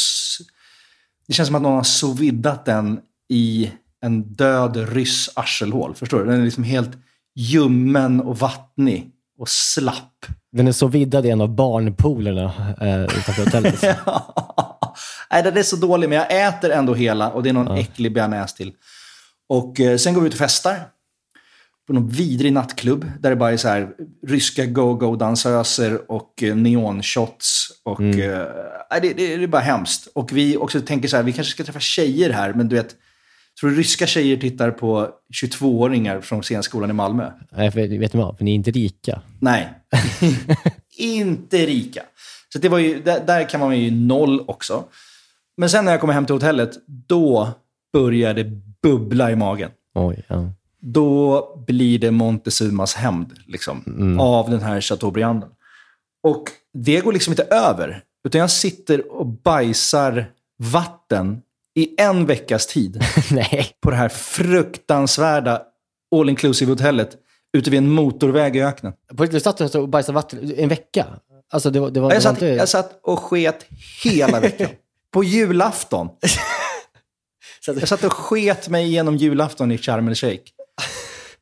Det 1.27 1.33
känns 1.33 1.47
som 1.47 1.57
att 1.57 1.63
någon 1.63 1.75
har 1.75 1.83
sous 1.83 2.21
vidat 2.21 2.65
den 2.65 3.01
i 3.29 3.71
en 4.01 4.23
död 4.23 4.77
ryss 4.77 5.31
arselhål. 5.35 5.95
Förstår 5.95 6.19
du? 6.19 6.25
Den 6.25 6.41
är 6.41 6.45
liksom 6.45 6.65
helt 6.65 6.91
ljummen 7.35 8.21
och 8.21 8.39
vattnig 8.39 9.11
och 9.39 9.49
slapp. 9.49 10.27
Den 10.53 10.69
är 10.69 10.73
så 10.73 10.87
viddad 10.87 11.27
i 11.27 11.31
en 11.31 11.41
av 11.41 11.55
barnpoolerna 11.55 12.75
eh, 12.81 13.03
utanför 13.03 13.45
hotellet. 13.45 13.83
Nej, 15.31 15.43
den 15.43 15.57
är 15.57 15.63
så 15.63 15.77
dålig, 15.77 16.09
men 16.09 16.19
jag 16.19 16.49
äter 16.49 16.71
ändå 16.71 16.95
hela 16.95 17.31
och 17.31 17.43
det 17.43 17.49
är 17.49 17.53
någon 17.53 17.79
äcklig 17.79 18.15
bearnaise 18.15 18.57
till. 18.57 18.73
Och 19.49 19.81
eh, 19.81 19.97
sen 19.97 20.15
går 20.15 20.21
vi 20.21 20.27
ut 20.27 20.33
och 20.33 20.39
festar. 20.39 20.77
På 21.89 21.95
någon 21.95 22.09
vidrig 22.09 22.53
nattklubb 22.53 23.11
där 23.21 23.31
det 23.31 23.37
bara 23.37 23.53
är 23.53 23.57
så 23.57 23.69
här 23.69 23.89
ryska 24.27 24.67
go-go-dansöser 24.67 26.11
och 26.11 26.43
eh, 26.43 26.57
neonshots. 26.57 27.69
Och, 27.85 28.01
Mm. 28.01 28.19
nej, 28.91 29.01
det, 29.03 29.13
det, 29.13 29.37
det 29.37 29.43
är 29.43 29.47
bara 29.47 29.63
hemskt. 29.63 30.09
Och 30.15 30.33
vi 30.33 30.57
också 30.57 30.81
tänker 30.81 31.09
så 31.09 31.17
här, 31.17 31.23
vi 31.23 31.33
kanske 31.33 31.51
ska 31.51 31.65
träffa 31.65 31.81
tjejer 31.81 32.31
här, 32.31 32.53
men 32.53 32.69
du 32.69 32.77
vet, 32.77 32.97
tror 33.61 33.71
du 33.71 33.77
ryska 33.77 34.07
tjejer 34.07 34.37
tittar 34.37 34.71
på 34.71 35.09
22-åringar 35.43 36.21
från 36.21 36.43
scenskolan 36.43 36.91
i 36.91 36.93
Malmö? 36.93 37.31
Nej, 37.53 37.71
för, 37.71 37.99
vet 37.99 38.13
du 38.13 38.19
vad? 38.19 38.37
För 38.39 38.45
ni 38.45 38.51
är 38.51 38.55
inte 38.55 38.71
rika. 38.71 39.23
Nej, 39.41 39.69
inte 40.99 41.57
rika. 41.67 42.03
Så 42.53 42.59
det 42.59 42.69
var 42.69 42.79
ju, 42.79 43.03
där, 43.03 43.25
där 43.27 43.49
kan 43.49 43.61
man 43.61 43.79
ju 43.79 43.91
noll 43.91 44.45
också. 44.47 44.85
Men 45.57 45.71
sen 45.71 45.85
när 45.85 45.93
jag 45.93 46.01
kommer 46.01 46.15
hem 46.15 46.27
till 46.27 46.35
hotellet, 46.35 46.71
då 46.87 47.49
börjar 47.93 48.35
det 48.35 48.45
bubbla 48.83 49.31
i 49.31 49.37
magen. 49.37 49.71
Oj, 49.95 50.25
ja. 50.29 50.53
Då 50.81 51.65
blir 51.67 51.99
det 51.99 52.11
Montezumas 52.11 52.95
hämnd 52.95 53.33
liksom, 53.47 53.85
Mm. 53.87 54.21
av 54.21 54.51
den 54.51 54.61
här 54.63 54.81
Chateaubrianden. 54.81 55.49
Och 56.23 56.45
det 56.75 57.01
går 57.01 57.13
liksom 57.13 57.33
inte 57.33 57.43
över. 57.43 58.03
Utan 58.25 58.41
jag 58.41 58.51
sitter 58.51 59.13
och 59.13 59.27
bajsar 59.27 60.27
vatten 60.59 61.43
i 61.75 62.01
en 62.01 62.27
veckas 62.27 62.67
tid. 62.67 63.03
På 63.81 63.91
det 63.91 63.97
här 63.97 64.09
fruktansvärda 64.09 65.63
all 66.17 66.29
inclusive 66.29 66.73
hotellet 66.73 67.17
ute 67.57 67.71
vid 67.71 67.79
en 67.79 67.91
motorväg 67.91 68.57
i 68.57 68.63
öknen. 68.63 68.93
På 69.17 69.23
riktigt, 69.23 69.43
satt 69.43 69.61
och 69.61 69.75
och 69.75 69.89
bajsade 69.89 70.15
vatten 70.15 70.53
en 70.57 70.69
vecka? 70.69 71.07
Alltså 71.51 71.71
det 71.71 71.81
var, 71.81 71.91
det 71.91 72.01
var, 72.01 72.13
Jag 72.13 72.23
satt, 72.23 72.33
inte... 72.33 72.47
jag 72.47 72.69
satt 72.69 73.01
och 73.03 73.19
sket 73.19 73.67
hela 74.05 74.41
veckan. 74.41 74.69
På 75.13 75.25
julafton. 75.25 76.09
Jag 77.67 77.89
satt 77.89 78.05
och 78.05 78.13
sket 78.13 78.69
mig 78.69 78.87
igenom 78.87 79.17
julafton 79.17 79.73
i 79.73 79.79
Sharm 79.79 80.09
el-Sheikh. 80.09 80.43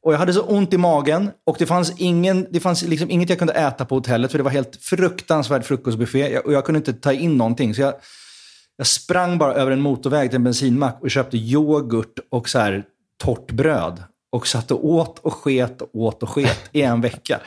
Och 0.03 0.13
jag 0.13 0.19
hade 0.19 0.33
så 0.33 0.43
ont 0.43 0.73
i 0.73 0.79
magen 0.79 1.31
och 1.47 1.57
det 1.59 1.67
fanns, 1.67 1.93
ingen, 1.97 2.47
det 2.51 2.61
fanns 2.61 2.83
liksom 2.83 3.11
inget 3.11 3.29
jag 3.29 3.39
kunde 3.39 3.53
äta 3.53 3.85
på 3.85 3.95
hotellet 3.95 4.31
för 4.31 4.39
det 4.39 4.45
var 4.45 4.51
helt 4.51 4.77
fruktansvärd 4.77 5.65
frukostbuffé 5.65 6.33
jag, 6.33 6.47
och 6.47 6.53
jag 6.53 6.65
kunde 6.65 6.79
inte 6.79 6.93
ta 6.93 7.13
in 7.13 7.37
någonting. 7.37 7.75
Så 7.75 7.81
jag, 7.81 7.95
jag 8.77 8.87
sprang 8.87 9.39
bara 9.39 9.55
över 9.55 9.71
en 9.71 9.81
motorväg 9.81 10.31
till 10.31 10.37
en 10.37 10.45
bensinmack 10.45 10.99
och 11.01 11.11
köpte 11.11 11.37
yoghurt 11.37 12.19
och 12.31 12.49
så 12.49 12.59
här 12.59 12.85
torrt 13.25 13.53
bröd. 13.53 14.03
Och 14.33 14.47
satt 14.47 14.71
och 14.71 14.87
åt 14.87 15.19
och 15.19 15.33
sket 15.33 15.83
och 15.83 15.89
åt 15.95 16.23
och 16.23 16.29
sket 16.29 16.71
i 16.73 16.83
en 16.83 17.01
vecka. 17.01 17.41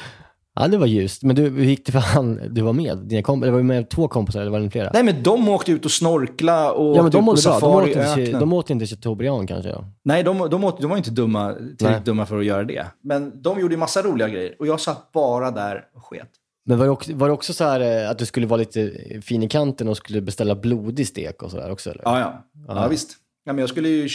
Ja, 0.60 0.68
det 0.68 0.78
var 0.78 0.86
ljust. 0.86 1.24
Men 1.24 1.36
du, 1.36 1.50
hur 1.50 1.64
gick 1.66 1.86
det 1.86 1.92
för 1.92 2.00
han 2.00 2.42
du 2.54 2.62
var 2.62 2.74
med? 2.74 2.98
Dina 2.98 3.22
komp- 3.22 3.42
eller 3.44 3.52
var 3.52 3.60
du 3.60 3.64
med 3.64 3.90
två 3.90 4.08
kompisar 4.08 4.42
eller 4.42 4.52
var 4.52 4.60
det 4.60 4.70
flera? 4.70 4.90
Nej, 4.94 5.04
men 5.04 5.24
de 5.24 5.50
åkte 5.50 5.72
ut 5.72 5.86
och 5.86 5.92
snorkla 5.92 6.72
och 6.72 6.98
ja, 6.98 7.04
men 7.04 7.06
åkte 7.06 7.18
de 7.18 7.20
ut 7.20 7.26
på 7.26 7.26
mådde 7.26 7.42
bra. 7.44 7.60
De 7.60 8.00
åkte, 8.00 8.22
i 8.22 8.26
inte, 8.26 8.40
de 8.40 8.54
åkte 8.54 8.74
inte 8.74 8.86
Chateaubriand 8.86 9.48
kanske? 9.48 9.70
Ja. 9.70 9.84
Nej, 10.04 10.24
de, 10.24 10.50
de, 10.50 10.64
åkte, 10.64 10.82
de 10.82 10.90
var 10.90 10.98
inte 10.98 11.12
dumma, 11.12 11.56
tillräckligt 11.78 12.06
dumma 12.06 12.26
för 12.26 12.40
att 12.40 12.46
göra 12.46 12.64
det. 12.64 12.86
Men 13.04 13.42
de 13.42 13.60
gjorde 13.60 13.74
ju 13.74 13.80
massa 13.80 14.02
roliga 14.02 14.30
grejer. 14.30 14.56
Och 14.60 14.68
jag 14.68 14.80
satt 14.80 15.12
bara 15.12 15.52
där 15.52 15.86
och 15.96 16.06
sket. 16.06 16.30
Men 16.66 16.78
var 16.78 16.86
det 16.86 16.92
också, 16.92 17.14
var 17.14 17.28
det 17.28 17.34
också 17.34 17.54
så 17.54 17.64
här 17.64 18.04
eh, 18.04 18.10
att 18.10 18.18
du 18.20 18.26
skulle 18.26 18.48
vara 18.48 18.58
lite 18.58 18.92
fin 19.22 19.44
i 19.44 19.50
kanten 19.50 19.88
och 19.88 19.98
skulle 19.98 20.22
beställa 20.22 20.56
blodig 20.56 21.08
stek 21.08 21.44
och 21.44 21.52
sådär 21.52 21.72
också? 21.72 21.90
Eller? 21.90 22.02
Ja, 22.06 22.20
ja. 22.20 22.44
Ja, 22.68 22.88
visst. 22.88 23.10
Ja, 23.46 23.54
men 23.54 23.60
jag 23.60 23.70
skulle 23.70 23.90
ju 23.90 24.08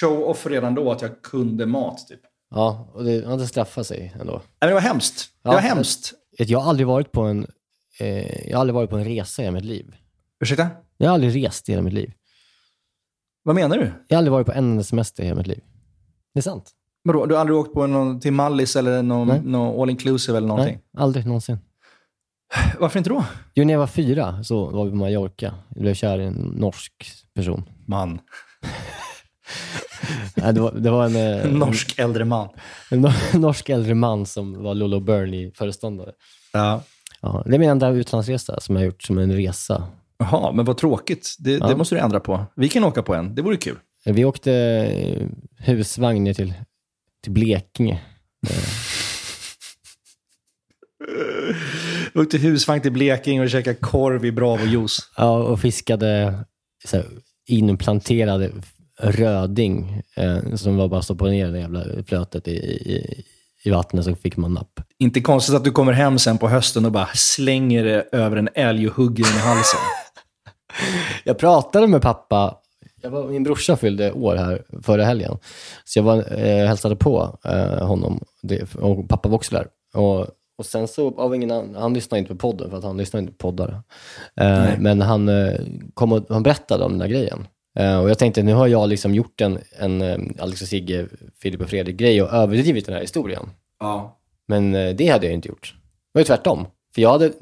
show 0.00 0.22
off 0.22 0.46
redan 0.46 0.74
då 0.74 0.92
att 0.92 1.02
jag 1.02 1.22
kunde 1.22 1.66
mat, 1.66 2.06
typ. 2.08 2.20
Ja, 2.50 2.90
och 2.94 3.04
det, 3.04 3.36
det 3.36 3.46
straffade 3.46 3.84
sig 3.84 4.14
ändå. 4.20 4.32
Nej, 4.32 4.42
men 4.60 4.68
det 4.68 4.74
var 4.74 4.80
hemskt. 4.80 5.30
Det 5.42 5.48
Ja, 5.48 5.52
var 5.52 5.60
hemskt. 5.60 6.12
Jag, 6.38 6.48
jag 6.48 6.58
har 6.58 6.70
aldrig 6.70 6.86
varit 6.86 7.12
på 7.12 7.22
en, 7.22 7.46
eh, 8.00 8.48
jag 8.48 8.56
har 8.56 8.60
aldrig 8.60 8.74
varit 8.74 8.90
på 8.90 8.96
en 8.96 9.04
resa 9.04 9.42
i 9.42 9.44
hela 9.44 9.54
mitt 9.54 9.64
liv. 9.64 9.94
Ursäkta? 10.40 10.68
Jag 10.96 11.08
har 11.08 11.14
aldrig 11.14 11.44
rest 11.46 11.68
i 11.68 11.72
hela 11.72 11.82
mitt 11.82 11.94
liv. 11.94 12.12
Vad 13.42 13.54
menar 13.54 13.76
du? 13.78 13.92
Jag 14.08 14.16
har 14.16 14.18
aldrig 14.18 14.32
varit 14.32 14.46
på 14.46 14.52
en 14.52 14.58
enda 14.58 14.82
semester 14.84 15.22
i 15.22 15.26
hela 15.26 15.36
mitt 15.38 15.46
liv. 15.46 15.60
Det 16.34 16.40
är 16.40 16.42
sant. 16.42 16.70
Vadå, 17.02 17.26
du 17.26 17.34
har 17.34 17.40
aldrig 17.40 17.58
åkt 17.58 17.74
på 17.74 17.86
någon, 17.86 18.20
till 18.20 18.32
Mallis 18.32 18.76
eller 18.76 19.02
någon, 19.02 19.28
Nej. 19.28 19.40
någon 19.44 19.82
all 19.82 19.90
inclusive 19.90 20.38
eller 20.38 20.48
någonting? 20.48 20.74
Nej, 20.92 21.02
aldrig 21.02 21.26
någonsin. 21.26 21.58
Varför 22.78 22.98
inte 22.98 23.10
då? 23.10 23.24
Jo, 23.54 23.64
när 23.64 23.74
jag 23.74 23.78
var 23.80 23.86
fyra 23.86 24.44
så 24.44 24.70
var 24.70 24.84
vi 24.84 24.90
på 24.90 24.96
Mallorca. 24.96 25.54
Jag 25.74 25.82
blev 25.82 25.94
kär 25.94 26.18
i 26.20 26.24
en 26.24 26.34
norsk 26.34 26.92
person. 27.34 27.64
Man. 27.86 28.20
Nej, 30.34 30.54
det, 30.54 30.60
var, 30.60 30.72
det 30.72 30.90
var 30.90 31.04
en... 31.06 31.16
eh, 31.16 31.44
En 31.44 31.50
norsk 31.50 31.98
äldre 31.98 32.24
man. 32.24 32.48
En 32.90 33.00
nor- 33.06 33.38
norsk 33.38 33.68
äldre 33.68 33.94
man 33.94 34.26
som 34.26 34.62
var 34.62 34.74
Lolo 34.74 35.00
Burnley-föreståndare. 35.00 36.12
Ja. 36.52 36.82
Ja, 37.20 37.42
det 37.46 37.54
är 37.54 37.58
min 37.58 37.70
enda 37.70 37.88
utlandsresa 37.90 38.60
som 38.60 38.74
jag 38.76 38.80
har 38.82 38.86
gjort 38.86 39.02
som 39.02 39.18
en 39.18 39.32
resa. 39.32 39.86
Jaha, 40.18 40.52
men 40.52 40.64
vad 40.64 40.76
tråkigt. 40.76 41.36
Det, 41.38 41.52
Ja. 41.52 41.66
det 41.68 41.76
måste 41.76 41.94
du 41.94 41.98
ändra 42.00 42.20
på. 42.20 42.46
Vi 42.56 42.68
kan 42.68 42.84
åka 42.84 43.02
på 43.02 43.14
en. 43.14 43.34
Det 43.34 43.42
vore 43.42 43.56
kul. 43.56 43.76
Vi 44.04 44.24
åkte 44.24 44.52
eh, 44.52 45.26
husvagn 45.66 46.24
ner 46.24 46.34
till, 46.34 46.54
till 47.22 47.32
Blekinge. 47.32 48.00
Vi 52.14 52.20
åkte 52.22 52.38
husvagn 52.38 52.80
till 52.82 52.92
Blekinge 52.92 53.42
och 53.42 53.50
käkade 53.50 53.76
korv 53.76 54.24
i 54.24 54.30
Bravo-juice. 54.32 55.00
Ja, 55.16 55.38
och 55.38 55.60
fiskade 55.60 56.38
så 56.84 56.96
här, 56.96 57.06
inplanterade 57.46 58.50
röding 58.98 60.02
eh, 60.16 60.54
som 60.54 60.76
var 60.76 60.88
bara 60.88 60.98
att 60.98 61.04
stoppa 61.04 61.24
ner 61.24 61.52
det 61.52 61.58
jävla 61.58 61.84
flötet 62.06 62.48
i, 62.48 62.56
i, 62.56 63.24
i 63.62 63.70
vattnet 63.70 64.04
så 64.04 64.14
fick 64.14 64.36
man 64.36 64.54
napp. 64.54 64.80
Inte 64.98 65.20
konstigt 65.20 65.54
att 65.54 65.64
du 65.64 65.70
kommer 65.70 65.92
hem 65.92 66.18
sen 66.18 66.38
på 66.38 66.48
hösten 66.48 66.84
och 66.84 66.92
bara 66.92 67.08
slänger 67.14 67.84
det 67.84 68.08
över 68.12 68.36
en 68.36 68.48
älg 68.54 68.88
och 68.88 68.94
hugger 68.94 69.24
den 69.24 69.34
i 69.34 69.38
halsen. 69.38 69.80
Jag 71.24 71.38
pratade 71.38 71.86
med 71.86 72.02
pappa, 72.02 72.58
jag 73.02 73.10
var, 73.10 73.28
min 73.28 73.42
brorsa 73.42 73.76
fyllde 73.76 74.12
år 74.12 74.36
här 74.36 74.62
förra 74.82 75.04
helgen, 75.04 75.38
så 75.84 75.98
jag 75.98 76.04
var, 76.04 76.16
eh, 76.16 76.66
hälsade 76.66 76.96
på 76.96 77.38
eh, 77.44 77.86
honom 77.86 78.20
det, 78.42 78.74
och 78.74 79.08
pappa 79.08 79.28
var 79.28 79.36
också 79.36 79.54
där. 79.54 79.66
Och, 79.94 80.26
och 80.58 80.66
sen 80.66 80.88
så, 80.88 81.20
av 81.20 81.34
ingen 81.34 81.50
annan, 81.50 81.74
han 81.74 81.94
lyssnade 81.94 82.18
inte 82.18 82.34
på 82.34 82.38
podden 82.38 82.70
för 82.70 82.78
att 82.78 82.84
han 82.84 82.96
lyssnar 82.96 83.20
inte 83.20 83.32
på 83.32 83.38
poddar. 83.38 83.82
Eh, 84.40 84.68
men 84.78 85.00
han, 85.00 85.28
eh, 85.28 85.60
kom 85.94 86.12
och, 86.12 86.26
han 86.28 86.42
berättade 86.42 86.84
om 86.84 86.92
den 86.92 87.00
här 87.00 87.08
grejen. 87.08 87.46
Eh, 87.78 87.98
och 87.98 88.10
jag 88.10 88.18
tänkte, 88.18 88.42
nu 88.42 88.54
har 88.54 88.66
jag 88.66 88.88
liksom 88.88 89.14
gjort 89.14 89.40
en, 89.40 89.58
en 89.78 90.02
eh, 90.02 90.18
Alex 90.38 90.62
och 90.62 90.68
Sigge, 90.68 91.06
Filip 91.42 91.60
och 91.60 91.68
Fredrik-grej 91.68 92.22
och 92.22 92.32
överdrivit 92.32 92.86
den 92.86 92.94
här 92.94 93.00
historien. 93.00 93.50
Ja. 93.80 94.18
Men 94.46 94.74
eh, 94.74 94.94
det 94.94 95.08
hade 95.08 95.26
jag 95.26 95.34
inte 95.34 95.48
gjort. 95.48 95.74
Det 96.12 96.18
var 96.18 96.20
ju 96.20 96.24
tvärtom. 96.24 96.66
För 96.94 97.02
jag 97.02 97.10
hade, 97.10 97.32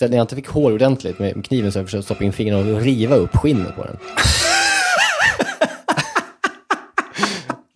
när 0.00 0.16
jag 0.16 0.20
inte 0.24 0.36
fick 0.36 0.48
hår 0.48 0.72
ordentligt 0.72 1.18
med 1.18 1.44
kniven 1.44 1.72
så 1.72 1.78
jag 1.78 1.86
försökte 1.86 2.04
stoppa 2.04 2.24
in 2.24 2.32
fingrarna 2.32 2.74
och 2.74 2.80
riva 2.80 3.14
upp 3.14 3.36
skinnet 3.36 3.76
på 3.76 3.84
den. 3.84 3.96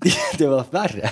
det, 0.38 0.46
var 0.46 0.64
värre. 0.70 1.10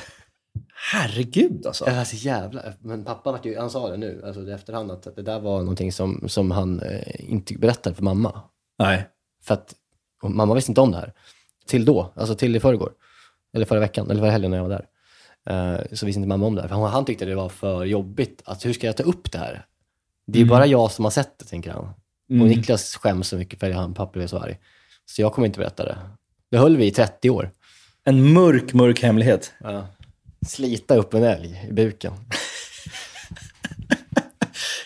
Herregud 0.93 1.67
alltså. 1.67 1.85
Det 1.85 1.97
var 1.97 2.05
så 2.05 2.17
jävla... 2.17 2.63
Men 2.81 3.05
pappa 3.05 3.41
ju, 3.43 3.59
han 3.59 3.71
sa 3.71 3.91
det 3.91 3.97
nu, 3.97 4.23
alltså 4.27 4.43
i 4.43 4.53
efterhand, 4.53 4.91
att 4.91 5.17
det 5.17 5.23
där 5.23 5.41
var 5.41 5.59
någonting 5.59 5.93
som, 5.93 6.25
som 6.29 6.51
han 6.51 6.81
eh, 6.81 7.31
inte 7.33 7.55
berättade 7.55 7.97
för 7.97 8.03
mamma. 8.03 8.43
Nej. 8.79 9.09
För 9.45 9.55
att 9.55 9.75
och 10.23 10.31
mamma 10.31 10.55
visste 10.55 10.71
inte 10.71 10.81
om 10.81 10.91
det 10.91 10.97
här. 10.97 11.13
Till 11.67 11.85
då, 11.85 12.13
alltså 12.17 12.35
till 12.35 12.57
i 12.57 12.61
förrgår. 12.61 12.93
Eller 13.55 13.67
förra 13.67 13.81
veckan, 13.81 14.11
eller 14.11 14.21
förra 14.21 14.31
helgen 14.31 14.51
när 14.51 14.59
jag 14.59 14.69
var 14.69 14.71
där. 14.71 14.87
Eh, 15.51 15.81
så 15.93 16.07
visste 16.07 16.19
inte 16.19 16.29
mamma 16.29 16.47
om 16.47 16.55
det 16.55 16.61
här. 16.63 16.69
För 16.69 16.75
han, 16.77 16.91
han 16.91 17.05
tyckte 17.05 17.25
det 17.25 17.35
var 17.35 17.49
för 17.49 17.85
jobbigt. 17.85 18.43
Att 18.45 18.67
hur 18.67 18.73
ska 18.73 18.87
jag 18.87 18.97
ta 18.97 19.03
upp 19.03 19.33
det 19.33 19.39
här? 19.39 19.67
Det 20.27 20.39
är 20.39 20.43
Mm. 20.43 20.49
bara 20.51 20.67
jag 20.67 20.91
som 20.93 21.05
har 21.05 21.11
sett 21.13 21.39
det, 21.39 21.45
tänker 21.45 21.71
han. 21.71 21.89
Mm. 22.31 22.43
Och 22.43 22.49
Niklas 22.49 22.97
skäms 22.97 23.29
så 23.29 23.37
mycket 23.37 23.61
för 23.61 23.71
att 23.71 23.77
han 23.77 23.95
pappa 23.95 24.13
blev 24.13 24.27
så 24.27 24.39
arg. 24.39 24.59
Så 25.07 25.23
jag 25.23 25.33
kommer 25.33 25.47
inte 25.47 25.59
berätta 25.59 25.85
det. 25.85 25.99
Det 26.51 26.59
höll 26.59 26.77
vi 26.77 26.87
i 26.87 26.91
30 26.91 27.31
år. 27.31 27.51
En 28.05 28.33
mörk, 28.33 28.73
mörk 28.73 29.03
hemlighet. 29.03 29.53
Ja. 29.61 29.87
Slita 30.47 30.97
upp 30.97 31.15
en 31.15 31.23
älg 31.25 31.67
i 31.69 31.73
buken. 31.73 32.13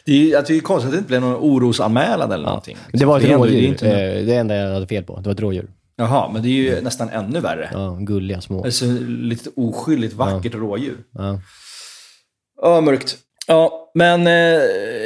Det 0.07 0.33
är, 0.33 0.39
att 0.39 0.47
det 0.47 0.57
är 0.57 0.61
konstigt 0.61 0.87
att 0.89 0.93
det 0.93 0.99
inte 0.99 1.09
blev 1.09 1.21
någon 1.21 1.35
orosanmälan 1.37 2.33
eller 2.33 2.45
någonting. 2.45 2.77
Men 2.91 2.99
det 3.01 3.07
var 3.07 3.21
ett 3.21 3.25
rådjur. 3.31 3.77
Det 3.81 3.87
är 3.87 4.15
Det, 4.15 4.21
är 4.21 4.23
det 4.27 4.35
enda 4.35 4.57
jag 4.57 4.75
hade 4.75 4.87
fel 4.87 5.05
på. 5.05 5.17
Det 5.17 5.29
var 5.29 5.33
ett 5.35 5.41
rådjur. 5.41 5.71
Jaha, 5.97 6.31
men 6.33 6.43
det 6.43 6.49
är 6.49 6.53
ju 6.53 6.81
nästan 6.81 7.09
ännu 7.09 7.41
värre. 7.41 7.71
Ja, 7.73 7.99
gulliga 8.01 8.41
små. 8.41 8.65
Alltså 8.65 8.85
lite 9.09 9.51
oskyldigt 9.57 10.15
vackert 10.15 10.55
rådjur. 10.55 10.97
Ja. 11.13 11.41
Ja, 12.63 12.81
mörkt. 12.81 13.17
Ja, 13.47 13.91
men 13.95 14.27
eh, 14.27 14.33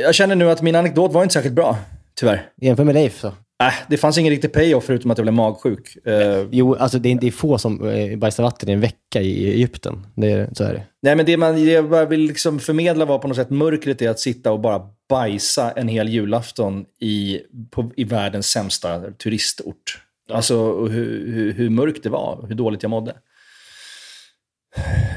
jag 0.04 0.14
känner 0.14 0.34
nu 0.34 0.50
att 0.50 0.62
min 0.62 0.74
anekdot 0.76 1.12
var 1.12 1.22
inte 1.22 1.32
särskilt 1.32 1.54
bra. 1.54 1.76
Tyvärr. 2.14 2.48
Jämför 2.62 2.84
med 2.84 2.94
Leif 2.94 3.20
så. 3.20 3.32
Äh, 3.60 3.72
det 3.88 3.96
fanns 3.96 4.18
ingen 4.18 4.30
riktig 4.30 4.52
payoff 4.52 4.84
förutom 4.84 5.10
att 5.10 5.18
jag 5.18 5.24
blev 5.24 5.34
magsjuk. 5.34 6.06
Eh, 6.06 6.46
Jo, 6.50 6.74
alltså 6.74 6.98
det 6.98 7.12
är, 7.12 7.14
det 7.14 7.26
är 7.26 7.30
få 7.30 7.58
som 7.58 7.88
eh, 7.88 8.18
bajsar 8.18 8.42
vatten 8.42 8.68
i 8.68 8.72
en 8.72 8.80
vecka 8.80 9.20
i 9.20 9.50
Egypten. 9.50 10.06
Det 10.14 10.32
är, 10.32 10.48
så 10.52 10.64
är 10.64 10.72
det. 10.72 10.82
nej, 11.02 11.16
men 11.16 11.26
det 11.26 11.36
man 11.36 11.54
det 11.54 11.60
jag 11.60 11.90
bara 11.90 12.04
vill 12.04 12.20
liksom 12.20 12.58
förmedla 12.58 13.04
var 13.04 13.18
på 13.18 13.28
något 13.28 13.36
sätt 13.36 13.50
mörkret 13.50 14.02
är 14.02 14.10
att 14.10 14.20
sitta 14.20 14.52
och 14.52 14.60
bara 14.60 14.82
bajsa 15.08 15.70
en 15.70 15.88
hel 15.88 16.08
julafton 16.08 16.84
i, 17.00 17.40
på, 17.70 17.90
i 17.96 18.04
världens 18.04 18.46
sämsta 18.46 19.00
turistort. 19.10 19.98
Alltså 20.32 20.86
hur, 20.86 21.32
hur, 21.32 21.52
hur 21.52 21.70
mörkt 21.70 22.02
det 22.02 22.10
var, 22.10 22.44
hur 22.48 22.54
dåligt 22.54 22.82
jag 22.82 22.90
mådde. 22.90 23.14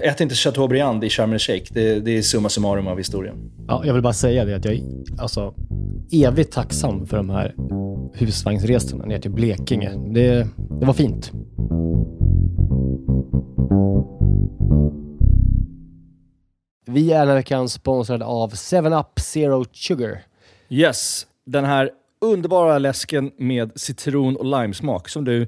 Ät 0.02 0.22
inte 0.22 0.36
Chateaubriand 0.36 1.04
i 1.04 1.10
Sharm 1.10 1.34
el-Sheikh. 1.34 1.74
Det, 1.74 2.00
det 2.00 2.18
är 2.18 2.22
summa 2.22 2.50
summarum 2.50 2.88
av 2.88 2.98
historien. 2.98 3.52
Ja, 3.68 3.84
jag 3.86 3.94
vill 3.94 4.04
bara 4.04 4.14
säga 4.14 4.46
det 4.46 4.56
att 4.56 4.66
jag 4.66 4.74
är 4.74 4.82
alltså, 5.18 5.54
evigt 6.12 6.54
tacksam 6.54 7.08
för 7.08 7.18
de 7.18 7.30
här 7.30 7.56
husvagnsresorna 8.14 9.06
ner 9.06 9.20
till 9.20 9.32
Blekinge. 9.32 9.92
Det, 10.14 10.48
det 10.80 10.86
var 10.86 10.94
fint. 10.94 11.32
Vi 16.86 17.12
är 17.12 17.20
den 17.20 17.28
här 17.28 17.36
veckan 17.36 17.70
sponsrade 17.70 18.26
av 18.26 18.56
7up 18.56 19.20
Zero 19.20 19.66
Sugar. 19.72 20.22
Yes, 20.70 21.28
den 21.46 21.66
här 21.66 21.92
underbara 22.22 22.78
läsken 22.78 23.32
med 23.38 23.72
citron 23.76 24.36
och 24.36 24.46
limesmak 24.46 25.10
som 25.10 25.26
du 25.26 25.48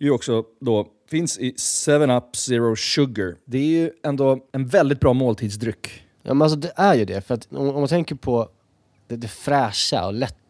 ju 0.00 0.10
också 0.10 0.44
då 0.60 0.86
finns 1.10 1.38
i 1.38 1.54
7up 1.86 2.36
Zero 2.36 2.76
Sugar. 2.76 3.36
Det 3.44 3.58
är 3.58 3.66
ju 3.66 3.90
ändå 4.04 4.38
en 4.52 4.66
väldigt 4.66 5.00
bra 5.00 5.12
måltidsdryck. 5.12 6.02
Ja, 6.22 6.34
men 6.34 6.42
alltså 6.42 6.58
det 6.58 6.72
är 6.76 6.94
ju 6.94 7.04
det. 7.04 7.26
För 7.26 7.34
att 7.34 7.48
om, 7.52 7.68
om 7.68 7.74
man 7.74 7.88
tänker 7.88 8.14
på 8.14 8.48
det, 9.06 9.16
det 9.16 9.28
fräscha 9.28 10.06
och 10.06 10.14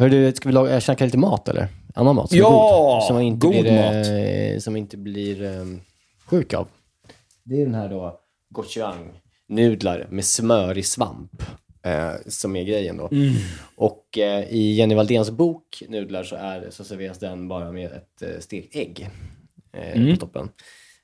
Hör 0.00 0.08
du, 0.08 0.32
ska 0.32 0.48
vi 0.48 0.52
laga, 0.52 0.80
käka 0.80 1.04
lite 1.04 1.18
mat 1.18 1.48
eller? 1.48 1.68
Annan 1.94 2.16
mat? 2.16 2.28
Som 2.28 2.36
är 2.38 2.40
Ja! 2.42 2.94
god, 2.98 3.02
som 3.06 3.14
man 3.16 3.22
inte 3.22 3.46
God 3.46 3.60
blir, 3.60 4.52
eh, 4.54 4.58
som 4.58 4.72
man 4.72 4.78
inte 4.80 4.96
blir 4.96 5.42
eh, 5.42 5.64
sjuk 6.26 6.54
av. 6.54 6.68
Det 7.44 7.54
är 7.60 7.64
den 7.64 7.74
här 7.74 7.88
då, 7.88 8.20
gochujang-nudlar 8.50 10.06
med 10.10 10.24
smörig 10.24 10.86
svamp. 10.86 11.42
Eh, 11.82 12.12
som 12.26 12.56
är 12.56 12.64
grejen 12.64 12.96
då. 12.96 13.08
Mm. 13.12 13.32
Och 13.76 14.18
eh, 14.18 14.44
i 14.52 14.72
Jenny 14.72 14.94
Valdéns 14.94 15.30
bok 15.30 15.82
Nudlar 15.88 16.24
så, 16.24 16.36
är, 16.36 16.66
så 16.70 16.84
serveras 16.84 17.18
den 17.18 17.48
bara 17.48 17.72
med 17.72 17.86
ett 17.92 18.22
eh, 18.22 18.40
stekt 18.40 18.76
ägg 18.76 19.08
eh, 19.72 19.96
Mm. 20.00 20.14
på 20.14 20.20
toppen. 20.20 20.48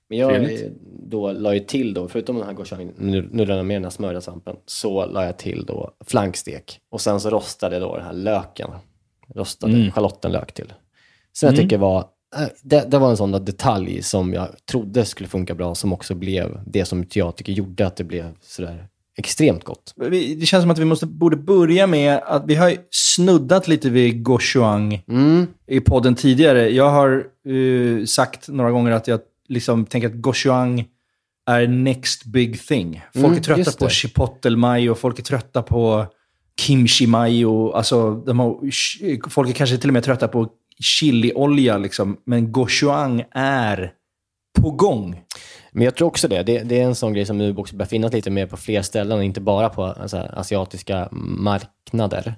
Men 0.08 0.18
jag 0.18 0.30
Trevligt. 0.30 0.72
då 1.08 1.32
la 1.32 1.54
ju 1.54 1.60
till 1.60 1.94
då, 1.94 2.08
förutom 2.08 2.36
den 2.36 2.46
här 2.46 2.54
gochujang-nudlarna 2.54 3.62
med 3.62 3.76
den 3.76 3.84
här 3.84 3.90
smörjda 3.90 4.20
svampen, 4.20 4.56
så 4.66 5.06
la 5.06 5.24
jag 5.24 5.36
till 5.38 5.64
då 5.66 5.90
flankstek. 6.06 6.80
Och 6.90 7.00
sen 7.00 7.20
så 7.20 7.30
rostade 7.30 7.74
jag 7.76 7.82
då 7.82 7.96
den 7.96 8.04
här 8.04 8.12
löken. 8.12 8.70
Rostade 9.34 9.72
Mm. 9.76 9.90
schalottenlök 9.92 10.52
till. 10.52 10.72
Som 11.32 11.46
jag 11.46 11.54
Mm. 11.54 11.64
tycker 11.64 11.78
var, 11.78 11.98
eh, 12.36 12.46
det, 12.62 12.90
det 12.90 12.98
var 12.98 13.10
en 13.10 13.16
sån 13.16 13.32
där 13.32 13.40
detalj 13.40 14.02
som 14.02 14.32
jag 14.34 14.48
trodde 14.70 15.04
skulle 15.04 15.28
funka 15.28 15.54
bra, 15.54 15.74
som 15.74 15.92
också 15.92 16.14
blev 16.14 16.60
det 16.66 16.84
som 16.84 17.04
jag 17.12 17.36
tycker 17.36 17.52
gjorde 17.52 17.86
att 17.86 17.96
det 17.96 18.04
blev 18.04 18.34
sådär 18.42 18.88
extremt 19.18 19.64
gott. 19.64 19.94
Det 20.40 20.46
känns 20.46 20.62
som 20.62 20.70
att 20.70 20.78
vi 20.78 20.84
måste, 20.84 21.06
borde 21.06 21.36
börja 21.36 21.86
med 21.86 22.20
att 22.26 22.42
vi 22.46 22.54
har 22.54 22.74
snuddat 22.90 23.68
lite 23.68 23.90
vid 23.90 24.22
gochujang 24.22 25.02
i 25.66 25.80
podden 25.80 26.14
tidigare. 26.14 26.68
Jag 26.70 26.90
har 26.90 27.26
eh, 27.48 28.04
sagt 28.04 28.48
några 28.48 28.70
gånger 28.70 28.90
att 28.92 29.08
jag 29.08 29.20
liksom 29.48 29.86
tänker 29.86 30.08
att 30.08 30.14
gochujang 30.14 30.84
är 31.50 31.66
next 31.66 32.24
big 32.24 32.66
thing. 32.66 33.02
Folk 33.14 33.24
Mm, 33.24 33.38
är 33.38 33.42
trötta 33.42 33.72
på 33.78 33.84
det. 33.84 33.90
chipotle 33.90 34.56
mayo, 34.56 34.94
folk 34.94 35.18
är 35.18 35.22
trötta 35.22 35.62
på 35.62 36.06
kimchi 36.60 37.06
mayo. 37.06 37.72
Alltså, 37.72 38.14
de 38.14 38.40
har, 38.40 38.60
folk 39.30 39.50
är 39.50 39.54
kanske 39.54 39.78
till 39.78 39.90
och 39.90 39.94
med 39.94 40.04
trötta 40.04 40.28
på 40.28 40.48
chiliolja. 40.80 41.78
Liksom. 41.78 42.16
Men 42.24 42.52
gochujang 42.52 43.24
är 43.30 43.92
på 44.60 44.70
gång. 44.70 45.20
Men 45.72 45.84
jag 45.84 45.94
tror 45.94 46.08
också 46.08 46.28
det. 46.28 46.42
Det, 46.42 46.58
det 46.58 46.80
är 46.80 46.84
en 46.84 46.94
sån 46.94 47.12
grej 47.12 47.26
som 47.26 47.38
nu 47.38 47.56
också 47.56 47.76
börjar 47.76 47.88
finnas 47.88 48.12
lite 48.12 48.30
mer 48.30 48.46
på 48.46 48.56
fler 48.56 48.82
ställen, 48.82 49.22
inte 49.22 49.40
bara 49.40 49.68
på 49.68 49.84
alltså, 49.84 50.16
asiatiska 50.16 51.08
marknader. 51.38 52.34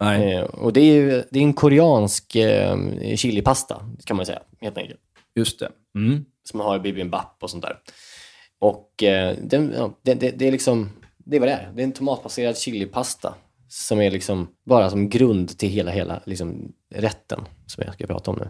Eh, 0.00 0.40
och 0.40 0.72
det 0.72 0.80
är 0.80 0.94
ju 0.94 1.24
det 1.30 1.38
är 1.38 1.42
en 1.42 1.52
koreansk 1.54 2.36
eh, 2.36 2.76
chilipasta, 3.16 3.82
kan 4.04 4.16
man 4.16 4.26
säga, 4.26 4.40
helt 4.60 4.78
enkelt. 4.78 5.00
Just 5.36 5.58
det. 5.58 5.68
Mm. 5.94 6.24
Som 6.44 6.58
man 6.58 6.66
har 6.66 6.76
i 6.76 6.80
bibimbap 6.80 7.36
och 7.40 7.50
sånt 7.50 7.62
där. 7.62 7.78
Och 8.58 9.02
eh, 9.02 9.36
den, 9.42 9.72
ja, 9.76 9.98
det, 10.02 10.14
det, 10.14 10.30
det 10.30 10.48
är 10.48 10.52
liksom, 10.52 10.90
det 11.18 11.36
är 11.36 11.40
vad 11.40 11.48
det 11.48 11.52
är. 11.52 11.72
Det 11.74 11.82
är 11.82 11.84
en 11.84 11.92
tomatbaserad 11.92 12.58
chilipasta 12.58 13.34
som 13.68 14.00
är 14.00 14.10
liksom 14.10 14.48
bara 14.66 14.90
som 14.90 15.08
grund 15.08 15.58
till 15.58 15.68
hela, 15.68 15.90
hela 15.90 16.20
liksom, 16.26 16.72
rätten 16.94 17.40
som 17.66 17.84
jag 17.86 17.94
ska 17.94 18.06
prata 18.06 18.30
om 18.30 18.36
nu. 18.36 18.48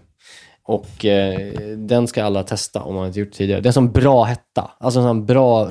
Och 0.67 1.05
eh, 1.05 1.53
den 1.77 2.09
ska 2.09 2.25
alla 2.25 2.43
testa 2.43 2.83
om 2.83 2.95
man 2.95 3.07
inte 3.07 3.21
gjort 3.21 3.31
det 3.31 3.37
tidigare. 3.37 3.61
Det 3.61 3.69
är 3.69 3.73
som 3.73 3.93
bra 3.93 4.25
hetta. 4.25 4.71
Alltså 4.79 5.01
en 5.01 5.07
sån 5.07 5.27
bra 5.27 5.63
eh, 5.63 5.71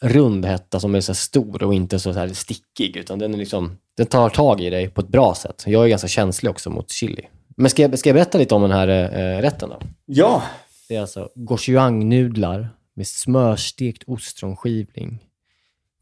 rund 0.00 0.44
hetta 0.44 0.80
som 0.80 0.94
är 0.94 1.00
så 1.00 1.12
här 1.12 1.14
stor 1.14 1.62
och 1.62 1.74
inte 1.74 1.98
så 1.98 2.12
här 2.12 2.28
stickig. 2.28 2.96
Utan 2.96 3.18
den, 3.18 3.34
är 3.34 3.38
liksom, 3.38 3.78
den 3.96 4.06
tar 4.06 4.28
tag 4.28 4.60
i 4.60 4.70
dig 4.70 4.88
på 4.88 5.00
ett 5.00 5.08
bra 5.08 5.34
sätt. 5.34 5.64
Jag 5.66 5.84
är 5.84 5.88
ganska 5.88 6.08
känslig 6.08 6.50
också 6.50 6.70
mot 6.70 6.90
chili. 6.90 7.22
Men 7.56 7.70
ska 7.70 7.82
jag, 7.82 7.98
ska 7.98 8.08
jag 8.08 8.14
berätta 8.14 8.38
lite 8.38 8.54
om 8.54 8.62
den 8.62 8.70
här 8.70 8.88
eh, 8.88 9.42
rätten 9.42 9.68
då? 9.68 9.76
Ja. 10.06 10.42
Det 10.88 10.96
är 10.96 11.00
alltså 11.00 11.28
gochujang-nudlar 11.34 12.68
med 12.94 13.06
smörstekt 13.06 14.02
ostronskivling, 14.06 15.18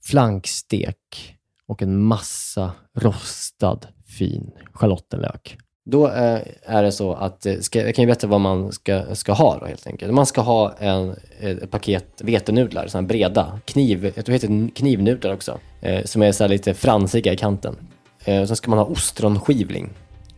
flankstek 0.02 1.36
och 1.66 1.82
en 1.82 2.02
massa 2.02 2.72
rostad 2.92 3.78
fin 4.06 4.50
schalottenlök. 4.72 5.58
Då 5.84 6.08
eh, 6.08 6.40
är 6.62 6.82
det 6.82 6.92
så 6.92 7.12
att, 7.12 7.46
eh, 7.46 7.58
ska, 7.58 7.82
jag 7.86 7.94
kan 7.94 8.02
ju 8.02 8.06
berätta 8.06 8.26
vad 8.26 8.40
man 8.40 8.72
ska, 8.72 9.14
ska 9.14 9.32
ha 9.32 9.58
då 9.58 9.66
helt 9.66 9.86
enkelt. 9.86 10.14
Man 10.14 10.26
ska 10.26 10.40
ha 10.40 10.72
en, 10.78 11.16
ett 11.40 11.70
paket 11.70 12.20
vetenudlar, 12.20 12.86
sådana 12.86 13.08
breda, 13.08 13.60
kniv, 13.64 14.04
jag 14.04 14.14
tror 14.14 14.24
det 14.24 14.32
heter 14.32 14.74
knivnudlar 14.74 15.32
också, 15.32 15.60
eh, 15.80 16.04
som 16.04 16.22
är 16.22 16.32
så 16.32 16.44
här 16.44 16.48
lite 16.48 16.74
fransiga 16.74 17.32
i 17.32 17.36
kanten. 17.36 17.76
Eh, 18.24 18.44
sen 18.44 18.56
ska 18.56 18.70
man 18.70 18.78
ha 18.78 18.86
ostronskivling, 18.86 19.90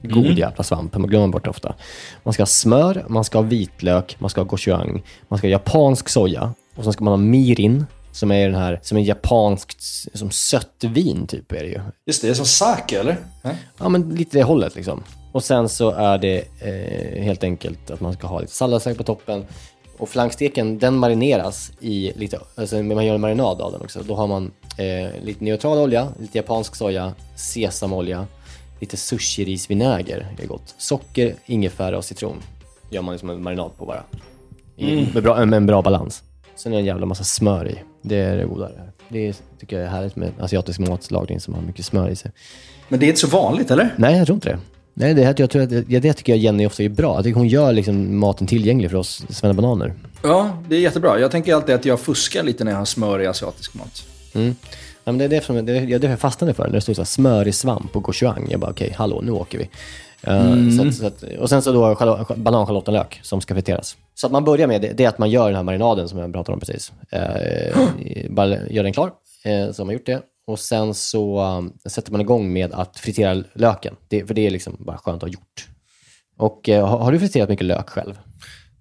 god 0.09 0.25
Mm. 0.27 0.39
jävla 0.39 0.65
svamp, 0.65 0.97
man 0.97 1.09
glömmer 1.09 1.29
bort 1.29 1.45
det 1.45 1.51
ofta. 1.51 1.75
Man 2.23 2.35
ska 2.35 2.41
ha 2.43 2.47
smör, 2.47 3.05
man 3.09 3.25
ska 3.25 3.39
ha 3.39 3.43
vitlök, 3.43 4.17
man 4.19 4.31
ska 4.31 4.41
ha 4.41 4.47
gochujang, 4.47 5.03
man 5.29 5.39
ska 5.39 5.47
ha 5.47 5.53
japansk 5.53 6.09
soja 6.09 6.55
och 6.77 6.85
sen 6.85 6.93
ska 6.93 7.05
man 7.05 7.13
ha 7.13 7.17
mirin, 7.17 7.87
som 8.13 8.31
är 8.31 8.47
den 8.49 8.61
här, 8.61 8.81
som 8.83 8.99
är 8.99 9.03
japanskt, 9.03 9.83
som 10.15 10.31
sött 10.31 10.85
vin 10.85 11.27
typ 11.27 11.53
är 11.53 11.61
det 11.63 11.69
ju. 11.69 11.81
Just 12.07 12.23
det, 12.23 12.29
det 12.29 12.33
är 12.33 12.35
som 12.35 12.47
sake 12.47 13.01
eller? 13.01 13.17
Ja, 13.79 13.89
men 13.89 14.15
lite 14.15 14.39
det 14.39 14.45
hållet 14.45 14.75
liksom. 14.77 15.03
Och 15.33 15.45
sen 15.45 15.69
så 15.69 15.91
är 15.91 16.19
det 16.19 16.45
eh, 16.61 17.23
helt 17.23 17.45
enkelt 17.45 17.91
att 17.91 18.01
man 18.01 18.13
ska 18.13 18.27
ha 18.27 18.41
lite 18.41 18.53
salladssås 18.53 18.97
på 18.97 19.03
toppen. 19.05 19.45
Och 19.99 20.09
flanksteken, 20.09 20.79
den 20.79 20.97
marineras 20.97 21.73
i 21.81 22.13
lite, 22.17 22.39
alltså 22.55 22.83
man 22.83 23.07
gör 23.07 23.15
en 23.15 23.21
marinad 23.21 23.61
av 23.61 23.73
den 23.73 23.81
också. 23.81 24.03
Då 24.03 24.15
har 24.15 24.27
man 24.27 24.53
eh, 24.79 25.23
lite 25.25 25.45
neutral 25.45 25.79
olja, 25.79 26.09
lite 26.21 26.39
japansk 26.39 26.75
soja, 26.77 27.13
sesamolja, 27.37 28.27
lite 28.81 28.97
sushirisvinäger, 28.97 30.27
är 30.43 30.47
gott. 30.47 30.75
Socker, 30.79 31.35
ingefära 31.47 31.99
och 31.99 32.05
citron 32.05 32.37
gör 32.91 33.03
man 33.03 33.12
liksom 33.12 33.31
en 33.31 33.43
marinad 33.43 33.70
på 33.79 33.87
bara. 33.87 34.03
Mm. 34.79 35.07
med, 35.14 35.22
bra, 35.22 35.47
med 35.47 35.57
en 35.57 35.66
bra 35.66 35.83
balans. 35.83 36.22
Sen 36.57 36.72
är 36.72 36.77
det 36.77 36.83
en 36.83 36.87
jävla 36.87 37.07
massa 37.07 37.25
smör 37.25 37.68
i. 37.68 37.83
Det 38.03 38.16
är 38.16 38.37
det 38.37 38.45
goda. 38.45 38.70
Det 39.09 39.29
är, 39.29 39.35
tycker 39.61 39.77
jag 39.77 39.87
är 39.87 39.91
härligt 39.91 40.16
med 40.16 40.33
asiatisk 40.41 40.79
matlagning 40.79 41.41
som 41.41 41.55
har 41.55 41.62
mycket 41.62 41.87
smör 41.87 42.09
i 42.09 42.16
sig. 42.16 42.33
Men 42.89 43.01
det 43.01 43.07
är 43.07 43.09
inte 43.09 43.20
så 43.20 43.27
vanligt, 43.27 43.70
eller? 43.70 43.95
Nej, 43.97 44.18
jag 44.18 44.27
tror 44.27 44.37
inte 44.37 44.49
det. 44.49 44.59
Nej, 44.95 45.14
det, 45.14 45.25
här, 45.25 45.35
jag 45.39 45.51
tror 45.51 45.62
att, 45.62 45.70
det, 45.70 46.01
det 46.01 46.12
tycker 46.12 46.33
jag 46.33 46.39
Jenny 46.39 46.66
ofta 46.66 46.83
är 46.83 46.89
bra. 46.89 47.14
Jag 47.14 47.25
tycker 47.25 47.39
hon 47.39 47.49
gör 47.49 47.72
liksom 47.72 48.18
maten 48.18 48.47
tillgänglig 48.47 48.91
för 48.91 48.99
oss 48.99 49.25
svennebananer. 49.29 49.95
Ja, 50.22 50.59
det 50.68 50.77
är 50.77 50.81
jättebra. 50.81 51.18
Jag 51.18 51.31
tänker 51.31 51.55
alltid 51.55 51.75
att 51.75 51.85
jag 51.85 52.01
fuskar 52.01 52.43
lite 52.43 52.64
när 52.64 52.72
jag 52.72 52.79
har 52.79 52.85
smör 52.85 53.20
i 53.20 53.27
asiatisk 53.27 53.75
mat. 53.75 54.05
Mm. 54.35 54.57
Men 55.05 55.19
det 55.19 55.25
är 55.25 55.29
det 55.29 55.45
som 55.45 55.67
det 55.67 55.73
är, 55.79 55.99
det 55.99 56.07
jag 56.09 56.21
fastnade 56.21 56.55
för. 56.55 56.65
När 56.67 56.73
det 56.73 56.81
stod 56.81 56.97
så 56.97 57.03
här, 57.03 57.07
smör 57.07 57.49
i 57.49 57.53
svamp 57.53 57.97
och 57.97 58.03
gochujang. 58.03 58.47
Jag 58.51 58.61
bara, 58.61 58.71
okej, 58.71 58.95
hallå, 58.99 59.21
nu 59.25 59.31
åker 59.33 59.59
vi. 59.59 59.69
Eh, 60.23 60.53
Mm. 60.53 60.73
så 60.73 60.89
att, 60.89 60.95
så 60.95 61.07
att, 61.07 61.39
och 61.39 61.49
sen 61.49 61.63
så 61.63 61.73
då 61.73 61.95
schalo- 61.95 62.37
bananschalottenlök 62.37 63.21
som 63.23 63.41
ska 63.41 63.55
friteras. 63.55 63.97
Så 64.15 64.27
att 64.27 64.33
man 64.33 64.45
börjar 64.45 64.67
med 64.67 64.81
det, 64.83 64.93
det 64.93 65.05
är 65.05 65.09
att 65.09 65.19
man 65.19 65.31
gör 65.31 65.47
den 65.47 65.57
här 65.57 65.63
marinaden 65.63 66.09
som 66.09 66.19
jag 66.19 66.33
pratade 66.33 66.55
om 66.55 66.61
precis. 66.61 66.93
Eh, 67.11 67.77
bara 68.31 68.49
gör 68.71 68.83
den 68.83 68.93
klar, 68.93 69.13
eh, 69.45 69.73
så 69.73 69.83
har 69.83 69.85
man 69.85 69.93
gjort 69.93 70.07
det. 70.07 70.21
Och 70.47 70.59
sen 70.59 70.95
så 70.95 71.43
um, 71.43 71.73
sätter 71.87 72.13
man 72.13 72.21
igång 72.21 72.53
med 72.53 72.73
att 72.73 72.99
fritera 72.99 73.45
löken. 73.55 73.97
Det, 74.09 74.27
för 74.27 74.35
det 74.35 74.47
är 74.47 74.51
liksom 74.51 74.77
bara 74.79 74.99
skönt 74.99 75.17
att 75.23 75.29
ha 75.29 75.33
gjort. 75.33 75.69
Och 76.39 76.69
eh, 76.69 76.87
har, 76.89 76.99
har 76.99 77.13
du 77.13 77.19
friterat 77.19 77.49
mycket 77.49 77.67
lök 77.67 77.89
själv? 77.91 78.19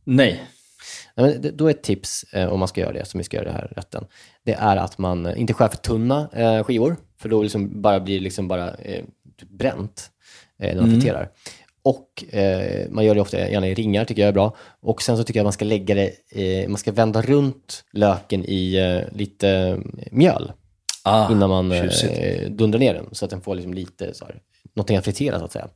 Nej. 0.04 0.44
Nej, 1.18 1.32
men 1.32 1.42
det- 1.42 1.52
då 1.52 1.68
är 1.68 1.72
ett 1.72 1.84
tips, 1.84 2.24
eh, 2.34 2.50
om 2.50 2.60
man 2.60 2.68
ska 2.68 2.82
göra 2.82 2.94
det, 2.94 3.06
som 3.06 3.18
vi 3.18 3.24
ska 3.24 3.38
göra 3.38 3.46
i 3.50 3.52
den 3.52 3.56
här 3.62 3.72
rätten, 3.76 4.06
det 4.46 4.54
är 4.54 4.78
att 4.78 4.98
man 4.98 5.26
eh, 5.26 5.40
inte 5.40 5.54
skär 5.54 5.68
för 5.68 5.78
tunna 5.78 6.30
eh, 6.34 6.64
skivor, 6.64 6.96
för 7.20 7.30
då 7.30 7.44
liksom 7.44 7.82
bara 7.82 8.00
blir 8.00 8.16
det 8.18 8.24
liksom 8.24 8.48
bara 8.48 8.72
typ 9.40 9.50
bränt 9.50 10.10
när 10.58 10.76
man 10.76 10.84
Mm. 10.84 11.02
friterar. 11.02 11.30
Och 11.86 12.34
eh, 12.36 12.90
man 12.90 13.06
gör 13.06 13.16
det 13.16 13.22
ofta 13.22 13.50
gärna 13.50 13.68
i 13.68 13.74
ringar, 13.74 14.06
tycker 14.06 14.22
jag 14.22 14.30
är 14.30 14.34
bra. 14.34 14.56
Och 14.82 15.02
sen 15.02 15.18
så 15.18 15.24
tycker 15.24 15.40
jag 15.40 15.44
man 15.46 15.54
ska 15.54 15.66
lägga 15.66 15.96
det, 15.96 16.12
eh, 16.32 16.68
man 16.70 16.78
ska 16.78 16.92
vända 16.92 17.22
runt 17.22 17.84
löken 17.92 18.46
i 18.46 18.76
eh, 18.76 19.18
lite 19.18 19.80
mjöl 20.12 20.52
Ah, 21.06 21.32
innan 21.32 21.50
man 21.50 21.70
dundrar 22.50 22.80
ner 22.80 22.94
den, 22.94 23.06
så 23.12 23.26
att 23.26 23.32
den 23.32 23.42
får 23.42 23.56
liksom 23.56 23.74
lite 23.74 24.14
så 24.14 24.26
här, 24.26 24.36
någonting 24.76 24.98
att 24.98 25.04
fritera 25.06 25.40
så 25.40 25.46
att 25.46 25.52
säga. 25.52 25.68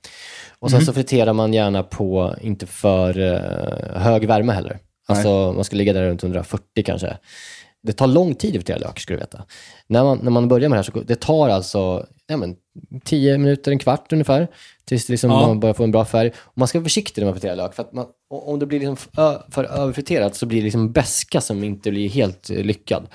Och 0.59 0.69
sen 0.69 0.77
Mhm. 0.79 0.85
så 0.85 0.93
friterar 0.93 1.33
man 1.33 1.53
gärna 1.53 1.83
på 1.83 2.35
inte 2.41 2.65
för 2.65 3.13
hög 3.99 4.27
värme 4.27 4.51
heller. 4.53 4.79
Alltså 5.07 5.53
man 5.53 5.63
ska 5.63 5.75
ligga 5.75 5.93
där 5.93 6.09
runt 6.09 6.23
140 6.23 6.83
kanske. 6.85 7.17
Det 7.83 7.93
tar 7.93 8.07
lång 8.07 8.35
tid 8.35 8.49
att 8.49 8.55
fritera 8.55 8.77
lök, 8.77 8.99
ska 8.99 9.13
du 9.13 9.19
veta. 9.19 9.43
När 9.87 10.03
man, 10.03 10.19
när 10.23 10.31
man 10.31 10.47
börjar 10.47 10.69
med 10.69 10.75
det 10.77 10.83
här 10.83 10.91
så 10.91 10.99
det 11.07 11.15
tar 11.21 11.49
alltså 11.49 12.05
nej 12.29 12.37
men, 12.37 12.55
tio 13.03 13.37
minuter, 13.37 13.71
en 13.71 13.79
kvart 13.79 14.13
ungefär. 14.13 14.47
Tills 14.85 15.09
liksom 15.09 15.31
Ja. 15.31 15.47
man 15.47 15.59
börjar 15.59 15.73
få 15.73 15.83
en 15.83 15.91
bra 15.91 16.05
färg. 16.05 16.31
Och 16.37 16.57
man 16.57 16.67
ska 16.67 16.79
vara 16.79 16.83
försiktig 16.85 17.21
när 17.21 17.25
man 17.25 17.33
friterar 17.35 17.55
lök. 17.55 17.73
För 17.73 17.83
att 17.83 17.93
man, 17.93 18.05
om 18.29 18.59
det 18.59 18.65
blir 18.65 18.79
liksom 18.79 18.97
ö- 19.17 19.37
för 19.49 19.63
överfriterat 19.63 20.35
så 20.35 20.45
blir 20.45 20.57
det 20.59 20.63
liksom 20.63 20.91
beska 20.91 21.41
som 21.41 21.63
inte 21.63 21.91
blir 21.91 22.09
helt 22.09 22.49
eh, 22.49 22.57
lyckad. 22.63 23.07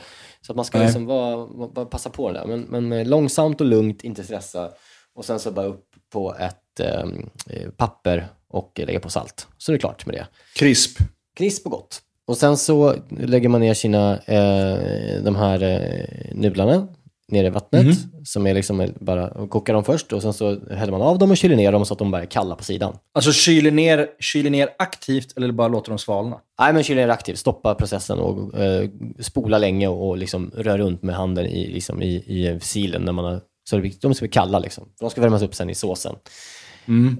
Så 0.46 0.54
man 0.54 0.64
ska 0.64 0.78
Nej. 0.78 0.86
liksom 0.86 1.06
vara, 1.06 1.68
bara 1.68 1.84
passa 1.84 2.10
på 2.10 2.32
det 2.32 2.38
där. 2.38 2.46
Men, 2.46 2.60
men 2.60 2.92
eh, 2.92 3.06
långsamt 3.06 3.60
och 3.60 3.66
lugnt, 3.66 4.04
inte 4.04 4.24
stressa. 4.24 4.70
Och 5.14 5.24
sen 5.24 5.38
så 5.40 5.50
bara 5.50 5.66
upp 5.66 5.84
på 6.12 6.34
ett 6.38 6.80
ehm, 6.80 7.28
eh, 7.50 7.70
papper 7.70 8.28
och 8.48 8.80
lägga 8.86 9.00
på 9.00 9.10
salt. 9.10 9.46
Så 9.58 9.72
är 9.72 9.74
det 9.74 9.80
klart 9.80 10.06
med 10.06 10.14
det. 10.14 10.26
Krisp. 10.56 10.98
Krisp 11.36 11.66
och 11.66 11.72
gott. 11.72 12.00
Och 12.26 12.36
sen 12.36 12.56
så 12.56 12.94
lägger 13.10 13.48
man 13.48 13.60
ner 13.60 13.74
sina, 13.74 14.18
eh, 14.18 15.22
de 15.22 15.36
här 15.36 15.62
eh, 15.62 16.34
nudlarna 16.34 16.88
ner 17.32 17.44
i 17.44 17.50
vattnet. 17.50 17.84
Mhm. 17.84 18.24
Som 18.24 18.46
är 18.46 18.54
liksom 18.54 18.92
bara, 19.00 19.28
och 19.28 19.50
kokar 19.50 19.74
dem 19.74 19.84
först 19.84 20.12
och 20.12 20.22
sen 20.22 20.32
så 20.32 20.58
häller 20.70 20.92
man 20.92 21.02
av 21.02 21.18
dem 21.18 21.30
och 21.30 21.36
kyler 21.36 21.56
ner 21.56 21.72
dem 21.72 21.86
så 21.86 21.94
att 21.94 21.98
de 21.98 22.10
bara 22.10 22.22
är 22.22 22.26
kalla 22.26 22.54
på 22.54 22.64
sidan. 22.64 22.96
Alltså 23.14 23.32
kyler 23.32 23.70
ner, 23.70 24.08
kyler 24.20 24.50
ner 24.50 24.68
aktivt 24.78 25.36
eller 25.36 25.52
bara 25.52 25.68
låter 25.68 25.90
dem 25.90 25.98
svalna? 25.98 26.40
Nej, 26.60 26.72
men 26.72 26.82
kyler 26.82 27.06
ner 27.06 27.12
aktivt. 27.12 27.38
Stoppa 27.38 27.74
processen 27.74 28.18
och 28.18 28.58
eh, 28.58 28.88
spola 29.18 29.58
länge 29.58 29.88
och, 29.88 30.08
och 30.08 30.16
liksom 30.16 30.50
rör 30.54 30.78
runt 30.78 31.02
med 31.02 31.14
handen 31.14 31.46
i, 31.46 31.66
liksom 31.66 32.02
i, 32.02 32.14
i 32.14 32.58
silen 32.62 33.02
när 33.02 33.12
man 33.12 33.24
har, 33.24 33.40
så 33.70 33.76
det, 33.76 34.02
de 34.02 34.14
ska 34.14 34.22
bli 34.22 34.32
kalla 34.32 34.58
liksom. 34.58 34.88
De 35.00 35.10
ska 35.10 35.20
värmas 35.20 35.42
upp 35.42 35.54
sen 35.54 35.70
i 35.70 35.74
såsen. 35.74 36.14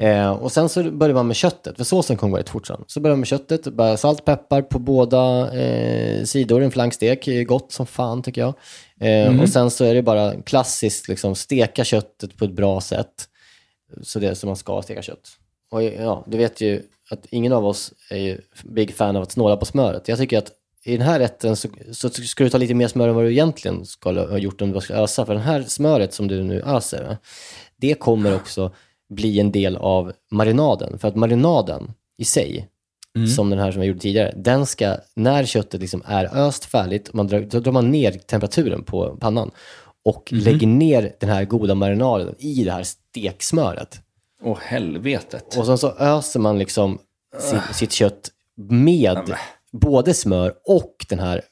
Eh, 0.00 0.30
och 0.30 0.52
sen 0.52 0.68
så 0.68 0.90
börjar 0.90 1.14
man 1.14 1.26
med 1.26 1.36
köttet, 1.36 1.76
för 1.76 1.84
såsen 1.84 2.16
kommer 2.16 2.30
gå 2.30 2.38
rätt 2.38 2.48
fort 2.48 2.66
sen. 2.66 2.84
Så 2.86 3.00
börjar 3.00 3.14
man 3.14 3.20
med 3.20 3.28
köttet, 3.28 3.64
bara 3.64 3.96
salt, 3.96 4.24
peppar 4.24 4.62
på 4.62 4.78
båda 4.78 5.52
eh, 5.60 6.24
sidor, 6.24 6.62
en 6.62 6.70
flankstek, 6.70 7.28
är 7.28 7.44
gott 7.44 7.72
som 7.72 7.86
fan 7.86 8.22
tycker 8.22 8.40
jag. 8.40 8.54
Eh, 9.00 9.26
Mm. 9.28 9.40
Och 9.40 9.48
sen 9.48 9.70
så 9.70 9.84
är 9.84 9.94
det 9.94 10.02
bara 10.02 10.42
klassiskt, 10.42 11.08
liksom, 11.08 11.34
steka 11.34 11.84
köttet 11.84 12.36
på 12.36 12.44
ett 12.44 12.52
bra 12.52 12.80
sätt. 12.80 13.28
Så 14.02 14.18
det 14.18 14.28
är 14.28 14.34
som 14.34 14.46
man 14.46 14.56
ska 14.56 14.82
steka 14.82 15.02
kött. 15.02 15.28
Och 15.70 15.82
ja, 15.82 16.24
du 16.26 16.36
vet 16.36 16.60
ju 16.60 16.82
att 17.10 17.26
ingen 17.30 17.52
av 17.52 17.66
oss 17.66 17.92
är 18.10 18.16
ju 18.16 18.40
big 18.64 18.94
fan 18.94 19.16
av 19.16 19.22
att 19.22 19.32
snåla 19.32 19.56
på 19.56 19.64
smöret. 19.64 20.08
Jag 20.08 20.18
tycker 20.18 20.38
att 20.38 20.50
i 20.84 20.96
den 20.96 21.06
här 21.06 21.18
rätten 21.18 21.56
så, 21.56 21.68
så 21.92 22.10
ska 22.10 22.44
du 22.44 22.50
ta 22.50 22.58
lite 22.58 22.74
mer 22.74 22.88
smör 22.88 23.08
än 23.08 23.14
vad 23.14 23.24
du 23.24 23.32
egentligen 23.32 23.86
skulle 23.86 24.20
ha 24.20 24.38
gjort 24.38 24.60
om 24.62 24.72
du 24.72 24.80
ska 24.80 24.94
ösa. 24.94 25.26
För 25.26 25.34
det 25.34 25.40
här 25.40 25.62
smöret 25.62 26.14
som 26.14 26.28
du 26.28 26.42
nu 26.42 26.62
öser, 26.62 27.16
det 27.76 27.94
kommer 27.94 28.34
också 28.36 28.72
bli 29.14 29.40
en 29.40 29.52
del 29.52 29.76
av 29.76 30.12
marinaden. 30.30 30.98
För 30.98 31.08
att 31.08 31.16
marinaden 31.16 31.92
i 32.18 32.24
sig, 32.24 32.68
som 33.36 33.50
den 33.50 33.58
här 33.58 33.72
som 33.72 33.80
jag 33.80 33.88
gjorde 33.88 34.00
tidigare, 34.00 34.34
den 34.36 34.66
ska, 34.66 34.96
när 35.14 35.44
köttet 35.44 35.80
liksom 35.80 36.02
är 36.06 36.36
öst 36.36 36.64
färdigt, 36.64 37.12
man 37.12 37.26
drar, 37.26 37.40
då 37.40 37.60
drar 37.60 37.72
man 37.72 37.90
ner 37.90 38.12
temperaturen 38.12 38.84
på 38.84 39.16
pannan 39.20 39.50
och 40.04 40.28
lägger 40.32 40.66
ner 40.66 41.12
den 41.20 41.28
här 41.30 41.44
goda 41.44 41.74
marinaden 41.74 42.34
i 42.38 42.64
det 42.64 42.72
här 42.72 42.82
steksmöret. 42.82 44.00
Åh, 44.42 44.58
helvetet. 44.60 45.56
Och 45.56 45.66
sen 45.66 45.78
så 45.78 45.92
öser 45.98 46.40
man 46.40 46.58
liksom 46.58 46.98
sitt, 47.38 47.76
sitt 47.76 47.92
kött 47.92 48.30
med 48.68 49.34
både 49.72 50.14
smör 50.14 50.54
och 50.64 51.06
den 51.08 51.18
här 51.18 51.42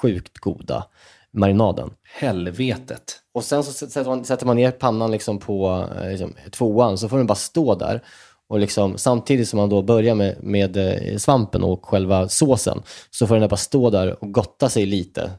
sjukt 0.00 0.38
goda 0.38 0.84
marinaden. 1.32 1.90
Helvetet. 2.20 3.16
Och 3.34 3.44
sen 3.44 3.64
så 3.64 3.72
sätter 3.72 4.04
man, 4.04 4.24
sätter 4.24 4.46
man 4.46 4.56
ner 4.56 4.70
pannan 4.70 5.10
liksom 5.10 5.38
på 5.38 5.88
eh, 6.00 6.10
liksom, 6.10 6.34
tvåan, 6.50 6.98
så 6.98 7.08
får 7.08 7.16
den 7.16 7.26
bara 7.26 7.34
stå 7.34 7.74
där. 7.74 8.02
Och 8.48 8.58
liksom, 8.58 8.98
samtidigt 8.98 9.48
som 9.48 9.56
man 9.56 9.68
då 9.68 9.82
börjar 9.82 10.14
med, 10.14 10.36
med 10.42 10.76
eh, 10.76 11.16
svampen 11.16 11.62
och 11.62 11.86
själva 11.86 12.28
såsen, 12.28 12.82
så 13.10 13.26
får 13.26 13.36
den 13.38 13.48
bara 13.48 13.56
stå 13.56 13.90
där 13.90 14.24
och 14.24 14.32
gotta 14.32 14.68
sig 14.68 14.86
lite. 14.86 15.30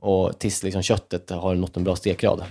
Och 0.00 0.38
tills 0.38 0.62
liksom 0.62 0.82
köttet 0.82 1.30
har 1.30 1.54
nått 1.54 1.76
en 1.76 1.84
bra 1.84 1.96
stekgrad. 1.96 2.42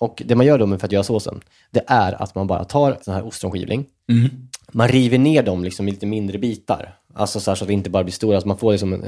Och 0.00 0.22
det 0.26 0.34
man 0.34 0.46
gör 0.46 0.58
då 0.58 0.78
för 0.78 0.86
att 0.86 0.92
göra 0.92 1.02
såsen, 1.04 1.40
det 1.70 1.84
är 1.86 2.22
att 2.22 2.34
man 2.34 2.46
bara 2.46 2.64
tar 2.64 2.98
sån 3.02 3.14
här 3.14 3.26
ostronskivling, 3.26 3.86
Mm. 4.10 4.30
man 4.72 4.88
river 4.88 5.18
ner 5.18 5.42
dem 5.42 5.64
liksom 5.64 5.88
i 5.88 5.90
lite 5.90 6.06
mindre 6.06 6.38
bitar. 6.38 6.94
Alltså 7.14 7.40
så, 7.40 7.50
här 7.50 7.56
så 7.56 7.64
att 7.64 7.68
det 7.68 7.74
inte 7.74 7.90
bara 7.90 8.04
blir 8.04 8.12
stora. 8.12 8.36
Alltså 8.36 8.48
man, 8.48 8.58
får 8.58 8.72
liksom 8.72 8.92
en, 8.92 9.02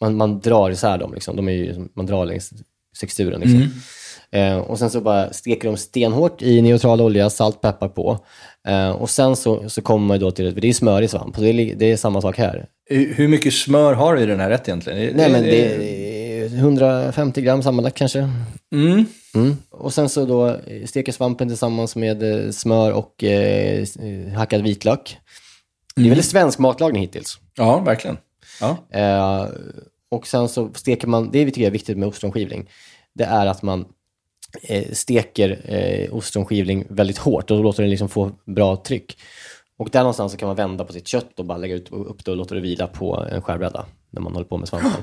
man, 0.00 0.16
man 0.16 0.40
drar 0.40 0.70
isär 0.70 0.98
dem. 0.98 1.14
Liksom. 1.14 1.36
De 1.36 1.48
är 1.48 1.52
ju, 1.52 1.88
man 1.94 2.06
drar 2.06 2.26
längs 2.26 2.52
texturen. 3.00 3.40
Liksom. 3.40 3.68
Eh, 4.32 4.58
och 4.58 4.78
sen 4.78 4.90
så 4.90 5.00
bara 5.00 5.32
steker 5.32 5.68
de 5.68 5.76
stenhårt 5.76 6.42
i 6.42 6.62
neutral 6.62 7.00
olja, 7.00 7.30
salt, 7.30 7.60
peppar 7.60 7.88
på. 7.88 8.18
Eh, 8.68 8.90
och 8.90 9.10
sen 9.10 9.36
så, 9.36 9.68
så 9.68 9.82
kommer 9.82 10.06
man 10.06 10.20
då 10.20 10.30
till 10.30 10.44
det, 10.44 10.60
det 10.60 10.68
är 10.68 10.72
smör 10.72 11.02
i 11.02 11.08
svamp. 11.08 11.36
Det 11.36 11.48
är, 11.48 11.74
det 11.74 11.92
är 11.92 11.96
samma 11.96 12.20
sak 12.20 12.38
här. 12.38 12.66
Hur 12.90 13.28
mycket 13.28 13.54
smör 13.54 13.94
har 13.94 14.16
du 14.16 14.22
i 14.22 14.26
den 14.26 14.40
här 14.40 14.50
rätt 14.50 14.68
egentligen? 14.68 15.16
Nej 15.16 15.30
men 15.30 15.42
det 15.42 15.74
är 15.74 15.90
150 16.58 17.42
gram 17.42 17.62
sammanlagt 17.62 17.96
kanske. 17.96 18.30
Mm. 18.74 19.06
Mm. 19.34 19.56
Och 19.70 19.94
sen 19.94 20.08
så 20.08 20.24
då 20.24 20.56
steker 20.86 21.12
svampen 21.12 21.48
tillsammans 21.48 21.96
med 21.96 22.22
eh, 22.22 22.50
smör 22.50 22.92
och 22.92 23.24
eh, 23.24 23.80
eh, 23.80 24.32
hackad 24.36 24.62
vitlök. 24.62 25.18
Det 25.96 26.02
är 26.02 26.08
väldigt 26.08 26.26
svensk 26.26 26.58
matlagning 26.58 27.02
hittills. 27.02 27.38
Ja, 27.54 27.80
verkligen. 27.80 28.18
Ja. 28.60 28.76
Eh, 28.90 29.46
och 30.10 30.26
sen 30.26 30.48
så 30.48 30.70
steker 30.74 31.06
man, 31.06 31.30
det 31.30 31.44
vi 31.44 31.50
tycker 31.50 31.66
är 31.66 31.70
viktigt 31.70 31.98
med 31.98 32.08
ostronskivling, 32.08 32.68
det 33.14 33.24
är 33.24 33.46
att 33.46 33.62
man 33.62 33.84
eh, 34.62 34.92
steker 34.92 35.60
eh, 35.64 36.14
ostronskivling 36.14 36.84
väldigt 36.88 37.18
hårt 37.18 37.50
och 37.50 37.56
då 37.56 37.62
låter 37.62 37.82
den 37.82 37.90
liksom 37.90 38.08
få 38.08 38.30
bra 38.46 38.76
tryck. 38.76 39.18
Och 39.78 39.90
där 39.90 40.00
någonstans 40.00 40.32
så 40.32 40.38
kan 40.38 40.46
man 40.46 40.56
vända 40.56 40.84
på 40.84 40.92
sitt 40.92 41.06
kött 41.06 41.38
och 41.38 41.44
bara 41.44 41.58
lägga 41.58 41.74
ut, 41.74 41.92
upp 41.92 42.24
det 42.24 42.30
och 42.30 42.36
låta 42.36 42.54
det 42.54 42.60
vila 42.60 42.86
på 42.86 43.26
en 43.30 43.42
skärbräda 43.42 43.86
när 44.10 44.20
man 44.20 44.32
håller 44.32 44.46
på 44.46 44.58
med 44.58 44.68
svampen. 44.68 45.02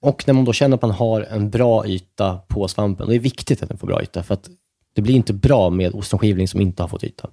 Och 0.00 0.24
när 0.26 0.34
man 0.34 0.44
då 0.44 0.52
känner 0.52 0.76
att 0.76 0.82
man 0.82 0.90
har 0.90 1.20
en 1.20 1.50
bra 1.50 1.86
yta 1.86 2.38
på 2.48 2.68
svampen, 2.68 3.04
och 3.04 3.10
det 3.10 3.16
är 3.16 3.20
viktigt 3.20 3.62
att 3.62 3.68
den 3.68 3.78
får 3.78 3.86
bra 3.86 4.02
yta, 4.02 4.22
för 4.22 4.34
att 4.34 4.48
det 4.94 5.02
blir 5.02 5.14
inte 5.14 5.32
bra 5.32 5.70
med 5.70 5.94
ostronskivling 5.94 6.48
som 6.48 6.60
inte 6.60 6.82
har 6.82 6.88
fått 6.88 7.04
yta. 7.04 7.30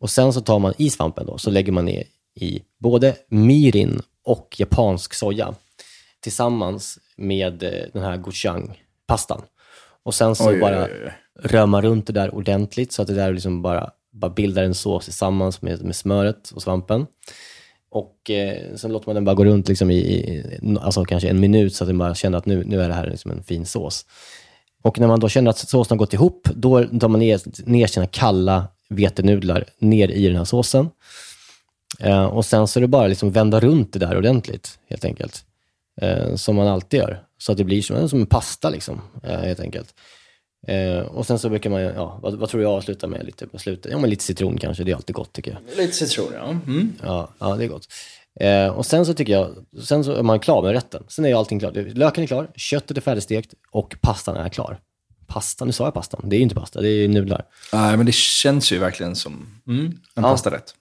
Och 0.00 0.10
sen 0.10 0.32
så 0.32 0.40
tar 0.40 0.58
man 0.58 0.74
i 0.78 0.90
svampen 0.90 1.26
då, 1.26 1.38
så 1.38 1.50
lägger 1.50 1.72
man 1.72 1.84
ner 1.84 2.04
i 2.34 2.62
både 2.78 3.16
mirin 3.28 4.00
och 4.24 4.56
japansk 4.58 5.14
soja 5.14 5.54
tillsammans 6.20 6.98
med 7.16 7.62
eh, 7.62 7.70
den 7.92 8.02
här 8.02 8.16
gochujang-pastan. 8.16 9.42
Och 10.02 10.14
sen 10.14 10.34
så 10.34 10.48
Oj, 10.48 10.60
bara 10.60 10.84
oj, 10.84 10.90
oj, 10.92 11.02
oj. 11.04 11.12
rör 11.50 11.66
man 11.66 11.82
runt 11.82 12.06
det 12.06 12.12
där 12.12 12.34
ordentligt 12.34 12.92
så 12.92 13.02
att 13.02 13.08
det 13.08 13.14
där 13.14 13.32
liksom 13.32 13.62
bara, 13.62 13.90
bara 14.12 14.30
bildar 14.30 14.62
en 14.62 14.74
sås 14.74 15.04
tillsammans 15.04 15.62
med, 15.62 15.84
med 15.84 15.96
smöret 15.96 16.50
och 16.50 16.62
svampen. 16.62 17.06
Och 17.90 18.30
eh, 18.30 18.74
sen 18.76 18.92
låter 18.92 19.08
man 19.08 19.14
den 19.14 19.24
bara 19.24 19.34
gå 19.34 19.44
runt 19.44 19.68
liksom 19.68 19.90
i, 19.90 19.96
i 19.96 20.60
alltså 20.80 21.04
kanske 21.04 21.28
en 21.28 21.40
minut 21.40 21.74
så 21.74 21.84
att 21.84 21.88
den 21.88 21.98
bara 21.98 22.14
känner 22.14 22.38
att 22.38 22.46
nu, 22.46 22.64
nu 22.64 22.82
är 22.82 22.88
det 22.88 22.94
här 22.94 23.10
liksom 23.10 23.30
en 23.30 23.42
fin 23.42 23.66
sås. 23.66 24.06
Och 24.82 25.00
när 25.00 25.06
man 25.06 25.20
då 25.20 25.28
känner 25.28 25.50
att 25.50 25.58
såsen 25.58 25.94
har 25.94 25.98
gått 25.98 26.14
ihop, 26.14 26.48
då 26.54 26.84
tar 26.84 27.08
man 27.08 27.20
ner, 27.20 27.40
ner 27.68 27.86
sina 27.86 28.06
kalla 28.06 28.68
vetenudlar 28.88 29.64
ner 29.78 30.08
i 30.08 30.26
den 30.26 30.36
här 30.36 30.44
såsen. 30.44 30.90
Eh, 32.00 32.24
och 32.24 32.44
sen 32.44 32.68
så 32.68 32.78
är 32.78 32.80
det 32.80 32.88
bara 32.88 33.06
liksom 33.06 33.30
vända 33.30 33.60
runt 33.60 33.92
det 33.92 33.98
där 33.98 34.16
ordentligt, 34.16 34.78
helt 34.88 35.04
enkelt. 35.04 35.44
Eh, 36.00 36.34
som 36.34 36.56
man 36.56 36.68
alltid 36.68 37.00
gör. 37.00 37.22
Så 37.38 37.52
att 37.52 37.58
det 37.58 37.64
blir 37.64 37.82
som, 37.82 38.08
som 38.08 38.20
en 38.20 38.26
pasta, 38.26 38.70
liksom, 38.70 39.00
eh, 39.22 39.40
helt 39.40 39.60
enkelt. 39.60 39.94
Eh, 40.66 40.98
och 40.98 41.26
sen 41.26 41.38
så 41.38 41.48
brukar 41.48 41.70
man, 41.70 41.80
ja, 41.80 42.18
vad, 42.22 42.34
vad 42.34 42.48
tror 42.48 42.62
jag 42.62 42.72
avsluta 42.72 43.06
med 43.06 43.26
lite 43.26 43.46
på 43.46 43.58
slutet? 43.58 43.92
Ja, 43.92 43.98
men 43.98 44.10
lite 44.10 44.24
citron 44.24 44.58
kanske, 44.58 44.84
det 44.84 44.90
är 44.90 44.96
alltid 44.96 45.16
gott 45.16 45.32
tycker 45.32 45.50
jag. 45.50 45.78
Lite 45.78 45.92
citron, 45.92 46.32
ja. 46.34 46.48
Mm. 46.48 46.92
Ja, 47.02 47.28
ja 47.38 47.56
det 47.56 47.64
är 47.64 47.68
gott. 47.68 47.88
Eh, 48.40 48.68
och 48.68 48.86
sen 48.86 49.06
så 49.06 49.14
tycker 49.14 49.32
jag, 49.32 49.54
sen 49.82 50.04
så 50.04 50.12
är 50.12 50.22
man 50.22 50.40
klar 50.40 50.62
med 50.62 50.72
rätten. 50.72 51.04
Sen 51.08 51.24
är 51.24 51.28
ju 51.28 51.34
allting 51.34 51.60
klart. 51.60 51.74
Löken 51.76 52.22
är 52.22 52.26
klar, 52.26 52.50
köttet 52.56 52.96
är 52.96 53.00
färdigstekt 53.00 53.54
och 53.70 53.96
pastan 54.00 54.36
är 54.36 54.48
klar. 54.48 54.80
Pasta, 55.26 55.64
nu 55.64 55.72
sa 55.72 55.84
jag 55.84 55.94
pastan. 55.94 56.20
Det 56.24 56.36
är 56.36 56.38
ju 56.38 56.42
inte 56.42 56.54
pasta, 56.54 56.80
det 56.80 56.88
är 56.88 56.96
ju 56.96 57.08
nudlar. 57.08 57.44
Nej, 57.72 57.96
men 57.96 58.06
det 58.06 58.14
känns 58.14 58.72
ju 58.72 58.78
verkligen 58.78 59.16
som 59.16 59.60
mm, 59.66 59.86
en 59.86 59.98
Ja. 60.14 60.22
pastarätt. 60.22 60.74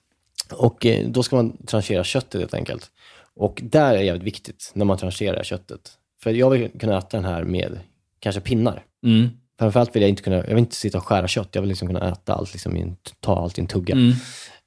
Och 0.51 0.85
eh, 0.85 1.07
då 1.07 1.23
ska 1.23 1.35
man 1.35 1.57
tranchera 1.65 2.03
köttet 2.03 2.41
helt 2.41 2.53
enkelt. 2.53 2.91
Och 3.35 3.61
där 3.63 3.93
är 3.93 3.97
det 3.97 4.03
jävligt 4.03 4.23
viktigt 4.23 4.71
när 4.75 4.85
man 4.85 4.97
trancherar 4.97 5.43
köttet. 5.43 5.91
För 6.23 6.31
jag 6.31 6.49
vill 6.49 6.69
kunna 6.79 6.97
äta 6.97 7.17
den 7.17 7.25
här 7.25 7.43
med 7.43 7.79
kanske 8.19 8.41
pinnar. 8.41 8.83
Mm. 9.05 9.29
Framförallt 9.59 9.95
vill 9.95 10.01
jag 10.01 10.09
inte 10.09 10.23
kunna, 10.23 10.35
jag 10.35 10.47
vill 10.47 10.57
inte 10.57 10.75
sitta 10.75 10.97
och 10.97 11.05
skära 11.05 11.27
kött. 11.27 11.49
Jag 11.51 11.61
vill 11.61 11.69
liksom 11.69 11.87
kunna 11.87 12.09
äta 12.11 12.33
allt, 12.33 12.53
liksom 12.53 12.95
ta 13.19 13.39
allt 13.39 13.57
i 13.57 13.61
en 13.61 13.67
tugga. 13.67 13.95
Mm. 13.95 14.11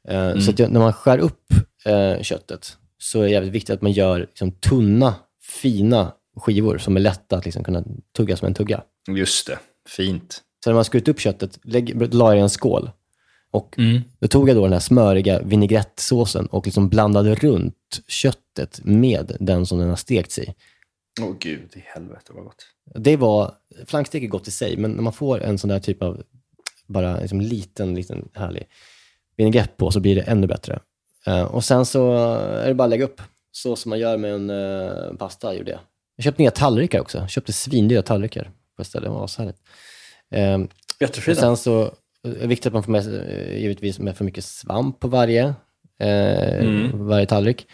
Eh, 0.09 0.41
Så 0.41 0.51
att 0.51 0.59
jag, 0.59 0.71
när 0.73 0.81
man 0.81 0.93
skär 0.93 1.19
upp 1.19 1.45
eh, 1.85 2.23
köttet 2.23 2.77
så 2.99 3.19
är 3.21 3.25
det 3.25 3.31
jävligt 3.31 3.53
viktigt 3.53 3.75
att 3.75 3.83
man 3.83 3.93
gör 3.93 4.19
liksom, 4.21 4.53
tunna, 4.53 5.15
fina 5.43 6.13
skivor 6.37 6.79
som 6.79 6.97
är 6.97 7.01
lätta 7.01 7.37
att 7.37 7.45
liksom, 7.45 7.65
kunna 7.65 7.85
tugga 8.17 8.37
som 8.37 8.47
en 8.49 8.55
tugga. 8.55 8.83
Just 9.17 9.47
det. 9.47 9.59
Fint. 9.89 10.43
Så 10.65 10.71
när 10.71 10.75
man 10.75 10.85
skurit 10.85 11.09
upp 11.09 11.21
köttet, 11.21 11.59
lägg, 11.63 12.15
la 12.15 12.31
jag 12.31 12.39
i 12.39 12.41
en 12.41 12.51
skål. 12.51 12.91
Och 13.51 13.79
Mm. 13.79 14.01
då 14.19 14.29
tog 14.29 14.49
jag 14.49 14.57
då 14.57 14.63
den 14.63 14.73
här 14.73 14.81
smöriga 14.81 15.43
vinägrettsåsen 15.43 16.47
och 16.47 16.67
liksom 16.67 16.89
blandade 16.89 17.35
runt 17.35 18.01
köttet 18.09 18.81
med 18.85 19.37
den 19.41 19.67
som 19.67 19.79
den 19.79 19.89
har 19.89 19.97
stekts 19.97 20.39
i. 20.39 20.55
Åh 21.21 21.35
gud 21.41 21.73
i 21.75 21.81
helvete 21.87 22.33
vad 22.35 22.45
gott. 22.45 22.67
Det 22.95 23.17
var, 23.17 23.53
flankstek 23.87 24.23
är 24.23 24.27
gott 24.27 24.49
i 24.49 24.51
sig, 24.51 24.77
men 24.77 24.91
när 24.91 25.03
man 25.03 25.13
får 25.13 25.43
en 25.43 25.59
sån 25.59 25.71
där 25.71 25.81
typ 25.81 26.03
av, 26.03 26.23
bara 26.87 27.21
liksom 27.21 27.41
liten, 27.41 27.95
liten 27.95 28.29
härlig 28.35 28.67
vinägrett 29.37 29.77
på 29.77 29.91
så 29.91 30.01
blir 30.01 30.15
det 30.15 30.23
ännu 30.23 30.47
bättre. 30.47 30.81
Eh, 31.27 31.43
och 31.43 31.65
sen 31.65 31.87
så 31.87 32.15
är 32.39 32.69
det 32.69 32.75
bara 32.75 32.85
att 32.85 32.91
lägga 32.91 33.05
upp, 33.05 33.23
så 33.53 33.77
som 33.77 33.91
man 33.91 33.99
gör 33.99 34.17
med 34.17 34.35
en 34.35 34.51
uh, 34.51 35.15
pasta, 35.15 35.55
gjorde 35.55 35.71
jag. 35.71 35.81
Jag 36.17 36.25
köpte 36.25 36.43
nya 36.43 36.51
tallrikar 36.51 37.01
också. 37.01 37.19
Jag 37.19 37.31
köpte 37.31 37.53
svindyra 37.53 38.03
tallrikar 38.03 38.51
på 38.79 38.83
ett 38.83 38.89
ställe, 38.89 39.07
det 39.07 39.11
var 39.11 39.25
ashärligt. 39.25 39.59
Jättefina. 41.01 41.35
sen 41.37 41.57
så 41.57 41.95
det 42.23 42.43
är 42.43 42.47
viktigt 42.47 42.67
att 42.67 42.73
man 42.73 42.83
får 42.83 42.93
med 42.93 43.05
sig, 43.05 43.17
eh, 43.19 43.59
givetvis 43.63 43.99
med 43.99 44.17
för 44.17 44.25
mycket 44.25 44.45
svamp 44.45 45.01
på 45.01 45.09
varje, 45.09 45.55
eh, 46.01 46.59
Mm. 46.59 47.07
varje 47.07 47.27
tallrik. 47.27 47.67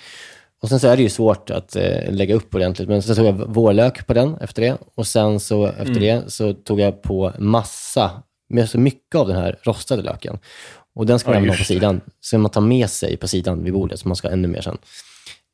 Och 0.62 0.68
sen 0.68 0.80
så 0.80 0.88
är 0.88 0.96
det 0.96 1.02
ju 1.02 1.08
svårt 1.08 1.50
att 1.50 1.76
eh, 1.76 2.12
lägga 2.12 2.34
upp 2.34 2.54
ordentligt, 2.54 2.88
men 2.88 3.02
sen 3.02 3.16
tog 3.16 3.26
jag 3.26 3.32
vårlök 3.32 4.06
på 4.06 4.14
den 4.14 4.36
efter 4.40 4.62
det. 4.62 4.76
Och 4.94 5.06
sen 5.06 5.40
så 5.40 5.66
efter 5.66 5.84
Mm. 5.86 6.00
det 6.02 6.30
så 6.30 6.52
tog 6.54 6.80
jag 6.80 7.02
på 7.02 7.32
massa, 7.38 8.22
med 8.48 8.70
så 8.70 8.78
mycket 8.78 9.14
av 9.14 9.28
den 9.28 9.36
här 9.36 9.58
rostade 9.62 10.02
löken. 10.02 10.38
Och 10.94 11.06
den 11.06 11.18
ska 11.18 11.28
man 11.30 11.36
även 11.36 11.48
ha 11.48 11.54
på 11.56 11.58
det. 11.58 11.64
sidan. 11.64 12.00
Så 12.20 12.38
man 12.38 12.50
tar 12.50 12.60
med 12.60 12.90
sig 12.90 13.16
på 13.16 13.28
sidan 13.28 13.64
vid 13.64 13.72
bordet, 13.72 14.00
så 14.00 14.08
man 14.08 14.16
ska 14.16 14.28
ha 14.28 14.32
ännu 14.32 14.48
mer 14.48 14.60
sen. 14.60 14.78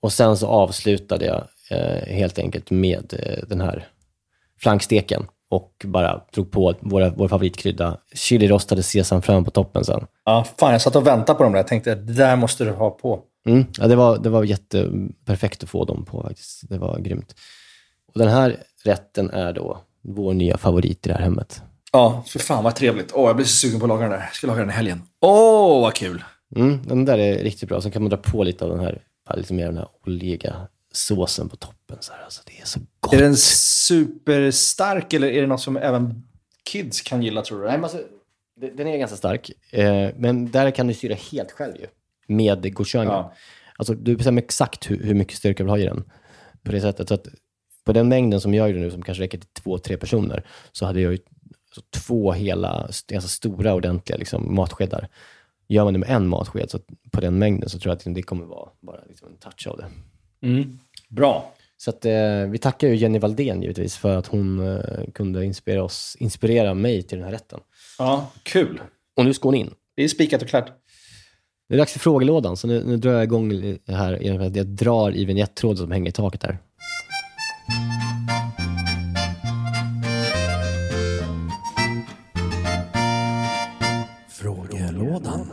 Och 0.03 0.13
sen 0.13 0.37
så 0.37 0.47
avslutade 0.47 1.25
jag 1.27 1.45
eh, 1.71 2.15
helt 2.15 2.39
enkelt 2.39 2.71
med 2.71 3.15
eh, 3.19 3.49
den 3.49 3.61
här 3.61 3.89
flanksteken 4.61 5.27
och 5.51 5.85
bara 5.85 6.23
drog 6.35 6.51
på 6.51 6.75
våra, 6.81 7.11
vår 7.11 7.29
favoritkrydda, 7.29 7.99
chili-rostade 8.15 8.83
sesamfrön 8.83 9.45
på 9.45 9.51
toppen 9.51 9.85
sen. 9.85 10.07
Ja, 10.25 10.45
fan, 10.59 10.73
jag 10.73 10.83
satt 10.83 10.97
och 10.97 11.07
väntade 11.07 11.37
på 11.37 11.43
dem 11.43 11.53
där. 11.53 11.59
Jag 11.59 11.67
tänkte 11.67 11.95
det 11.95 12.13
där 12.13 12.37
måste 12.37 12.65
du 12.65 12.71
ha 12.71 12.91
på. 12.91 13.21
Mm, 13.47 13.65
ja, 13.79 13.87
det, 13.87 13.97
var, 13.97 14.19
det 14.19 14.29
var 14.29 14.45
jätteperfekt 14.45 15.63
att 15.63 15.71
få 15.71 15.85
dem 15.85 16.05
på 16.05 16.23
faktiskt. 16.23 16.69
Det 16.69 16.79
var 16.79 16.99
grymt. 16.99 17.35
Och 18.13 18.19
den 18.19 18.29
här 18.29 18.57
rätten 18.85 19.31
är 19.31 19.53
då 19.53 19.79
vår 20.03 20.35
nya 20.35 20.59
favorit 20.59 21.07
i 21.07 21.09
det 21.09 21.15
här 21.15 21.23
hemmet. 21.23 21.63
Ja, 21.93 22.25
för 22.27 22.39
fan 22.39 22.65
vad 22.65 22.75
trevligt. 22.75 23.13
Åh, 23.15 23.27
jag 23.27 23.37
blir 23.37 23.47
så 23.47 23.57
sugen 23.57 23.81
på 23.81 23.87
att 23.87 23.89
laga 23.89 24.03
den 24.03 24.11
där. 24.11 24.19
Jag 24.19 24.35
ska 24.35 24.47
laga 24.47 24.61
den 24.61 24.71
i 24.71 24.73
helgen. 24.73 25.03
Åh, 25.21 25.81
vad 25.81 25.95
kul! 25.95 26.25
Mm, 26.57 26.83
den 26.87 27.05
där 27.05 27.19
är 27.19 27.43
riktigt 27.43 27.69
bra. 27.69 27.81
Så 27.81 27.91
kan 27.91 28.03
man 28.03 28.11
dra 28.11 28.17
på 28.17 28.45
lite 28.45 28.65
av 28.65 28.71
den 28.71 28.81
här, 28.81 29.03
lite 29.37 29.55
mer 29.55 29.67
av 29.67 29.73
den 29.73 29.79
här 29.79 29.89
oljiga 30.07 30.57
såsen 30.93 31.49
på 31.49 31.57
toppen. 31.57 31.97
Så 32.01 32.13
här. 32.13 32.25
Alltså, 32.25 32.43
det 32.47 32.61
är 32.61 32.65
så 32.65 32.81
gott. 33.01 33.15
Är 33.15 33.19
den 33.19 33.37
superstark 33.37 35.13
eller 35.13 35.29
är 35.29 35.41
det 35.41 35.47
något 35.47 35.61
som 35.61 35.77
även 35.77 36.23
kids 36.65 37.01
kan 37.01 37.23
gilla 37.23 37.43
tror 37.43 37.61
du? 37.61 37.67
Nej, 37.67 37.77
men 37.77 37.85
alltså, 37.85 38.03
den 38.61 38.87
är 38.87 38.99
ganska 38.99 39.17
stark. 39.17 39.51
Eh, 39.71 40.11
men 40.17 40.51
där 40.51 40.71
kan 40.71 40.87
du 40.87 40.95
styra 40.95 41.15
helt 41.15 41.53
själv 41.53 41.77
ju. 41.77 41.87
Med 42.27 42.75
gochujang. 42.75 43.07
Ja. 43.07 43.35
Alltså, 43.77 43.95
du 43.95 44.17
bestämmer 44.17 44.43
exakt 44.43 44.91
hur, 44.91 45.03
hur 45.05 45.15
mycket 45.15 45.37
styrka 45.37 45.63
du 45.63 45.65
vill 45.65 45.71
ha 45.71 45.79
i 45.79 45.85
den. 45.85 46.05
På 46.63 46.73
det 46.73 46.81
sättet. 46.81 47.09
Så 47.09 47.15
att 47.15 47.27
på 47.85 47.93
den 47.93 48.09
mängden 48.09 48.41
som 48.41 48.55
jag 48.55 48.71
gör 48.71 48.79
nu, 48.79 48.91
som 48.91 49.03
kanske 49.03 49.25
räcker 49.25 49.39
till 49.39 49.49
två, 49.49 49.79
tre 49.79 49.97
personer, 49.97 50.47
så 50.73 50.87
hade 50.87 51.01
jag 51.01 51.13
ju 51.13 51.19
alltså, 51.69 51.83
två 51.91 52.33
hela, 52.33 52.89
ganska 53.09 53.29
stora, 53.29 53.75
ordentliga 53.75 54.19
liksom, 54.19 54.55
matskedar. 54.55 55.09
Gör 55.69 55.85
man 55.85 55.93
det 55.93 55.99
med 55.99 56.11
en 56.11 56.29
matsked, 56.29 56.71
så 56.71 56.79
på 57.11 57.21
den 57.21 57.39
mängden, 57.39 57.69
så 57.69 57.79
tror 57.79 57.91
jag 57.91 57.97
att 57.97 58.15
det 58.15 58.23
kommer 58.23 58.45
vara 58.45 58.69
bara 58.81 59.01
liksom, 59.09 59.29
en 59.29 59.37
touch 59.37 59.67
av 59.67 59.77
det. 59.77 59.87
Mm. 60.43 60.79
Bra. 61.09 61.55
Så 61.77 61.91
att, 61.91 62.05
eh, 62.05 62.47
vi 62.51 62.59
tackar 62.59 62.89
ju 62.89 62.97
Jenny 62.97 63.19
Valdén 63.19 63.63
givetvis 63.63 63.97
för 63.97 64.17
att 64.17 64.27
hon 64.27 64.69
eh, 64.69 65.05
kunde 65.15 65.45
inspirera, 65.45 65.83
oss, 65.83 66.17
inspirera 66.21 66.75
mig 66.75 67.03
till 67.03 67.19
den 67.19 67.25
här 67.25 67.33
rätten. 67.33 67.61
Ja, 67.99 68.31
kul. 68.43 68.81
Och 69.17 69.25
nu 69.25 69.35
ska 69.35 69.49
hon 69.49 69.55
in. 69.55 69.71
Det 69.97 70.05
är 70.05 70.09
spikat 70.09 70.43
och 70.43 70.49
klart. 70.49 70.73
Det 71.69 71.75
är 71.75 71.79
dags 71.79 71.93
för 71.93 71.99
frågelådan, 72.01 72.57
så 72.57 72.67
nu, 72.67 72.85
nu 72.85 72.97
drar 72.97 73.13
jag 73.13 73.25
igång 73.25 73.79
här 73.87 74.19
jag 74.57 74.67
drar 74.67 75.17
i 75.17 75.25
vignettråden 75.25 75.77
som 75.77 75.91
hänger 75.91 76.09
i 76.09 76.13
taket 76.13 76.43
här. 76.43 76.59
Frågelådan. 84.29 85.47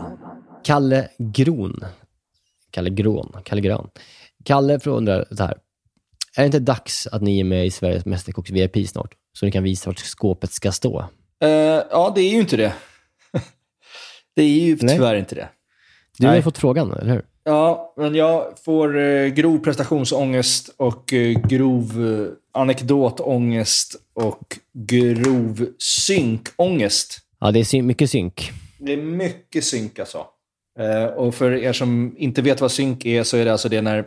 Kalle 0.63 1.09
Gron. 1.17 1.85
Kalle 2.71 2.89
Grån. 2.89 3.31
Kalle 3.43 3.61
Grön. 3.61 3.89
Kalle 4.47 4.79
undrar 4.85 5.25
så 5.31 5.43
här. 5.43 5.57
Är 6.37 6.41
det 6.41 6.45
inte 6.45 6.59
dags 6.59 7.07
att 7.07 7.21
ni 7.21 7.39
är 7.39 7.43
med 7.43 7.65
i 7.65 7.71
Sveriges 7.71 8.05
Mästerkocks 8.05 8.49
VIP 8.51 8.89
snart? 8.89 9.13
Så 9.33 9.45
ni 9.45 9.51
kan 9.51 9.63
visa 9.63 9.89
vart 9.89 9.99
skåpet 9.99 10.51
ska 10.51 10.71
stå? 10.71 10.99
Eh, 11.43 11.49
ja, 11.49 12.11
det 12.15 12.21
är 12.21 12.29
ju 12.29 12.39
inte 12.39 12.57
det. 12.57 12.73
det 14.35 14.41
är 14.41 14.47
ju 14.47 14.77
Nej. 14.81 14.95
tyvärr 14.95 15.15
inte 15.15 15.35
det. 15.35 15.49
Du 16.17 16.27
har 16.27 16.35
ju 16.35 16.41
fått 16.41 16.57
frågan, 16.57 16.93
eller 16.93 17.13
hur? 17.13 17.25
Ja, 17.43 17.93
men 17.97 18.15
jag 18.15 18.59
får 18.65 18.99
eh, 18.99 19.27
grov 19.27 19.57
prestationsångest 19.59 20.69
och 20.77 21.13
eh, 21.13 21.39
grov 21.47 21.83
eh, 22.53 22.61
anekdotångest 22.61 23.95
och 24.13 24.57
grov 24.73 25.67
synkångest. 25.79 27.19
Ja, 27.39 27.51
det 27.51 27.59
är 27.59 27.63
syn- 27.63 27.85
mycket 27.85 28.09
synk. 28.09 28.51
Det 28.79 28.93
är 28.93 28.97
mycket 28.97 29.63
synk 29.63 29.99
alltså. 29.99 30.25
Eh, 30.79 31.05
och 31.05 31.35
för 31.35 31.51
er 31.51 31.73
som 31.73 32.15
inte 32.17 32.41
vet 32.41 32.61
vad 32.61 32.71
synk 32.71 33.05
är 33.05 33.23
så 33.23 33.37
är 33.37 33.45
det 33.45 33.51
alltså 33.51 33.69
det 33.69 33.81
när 33.81 34.05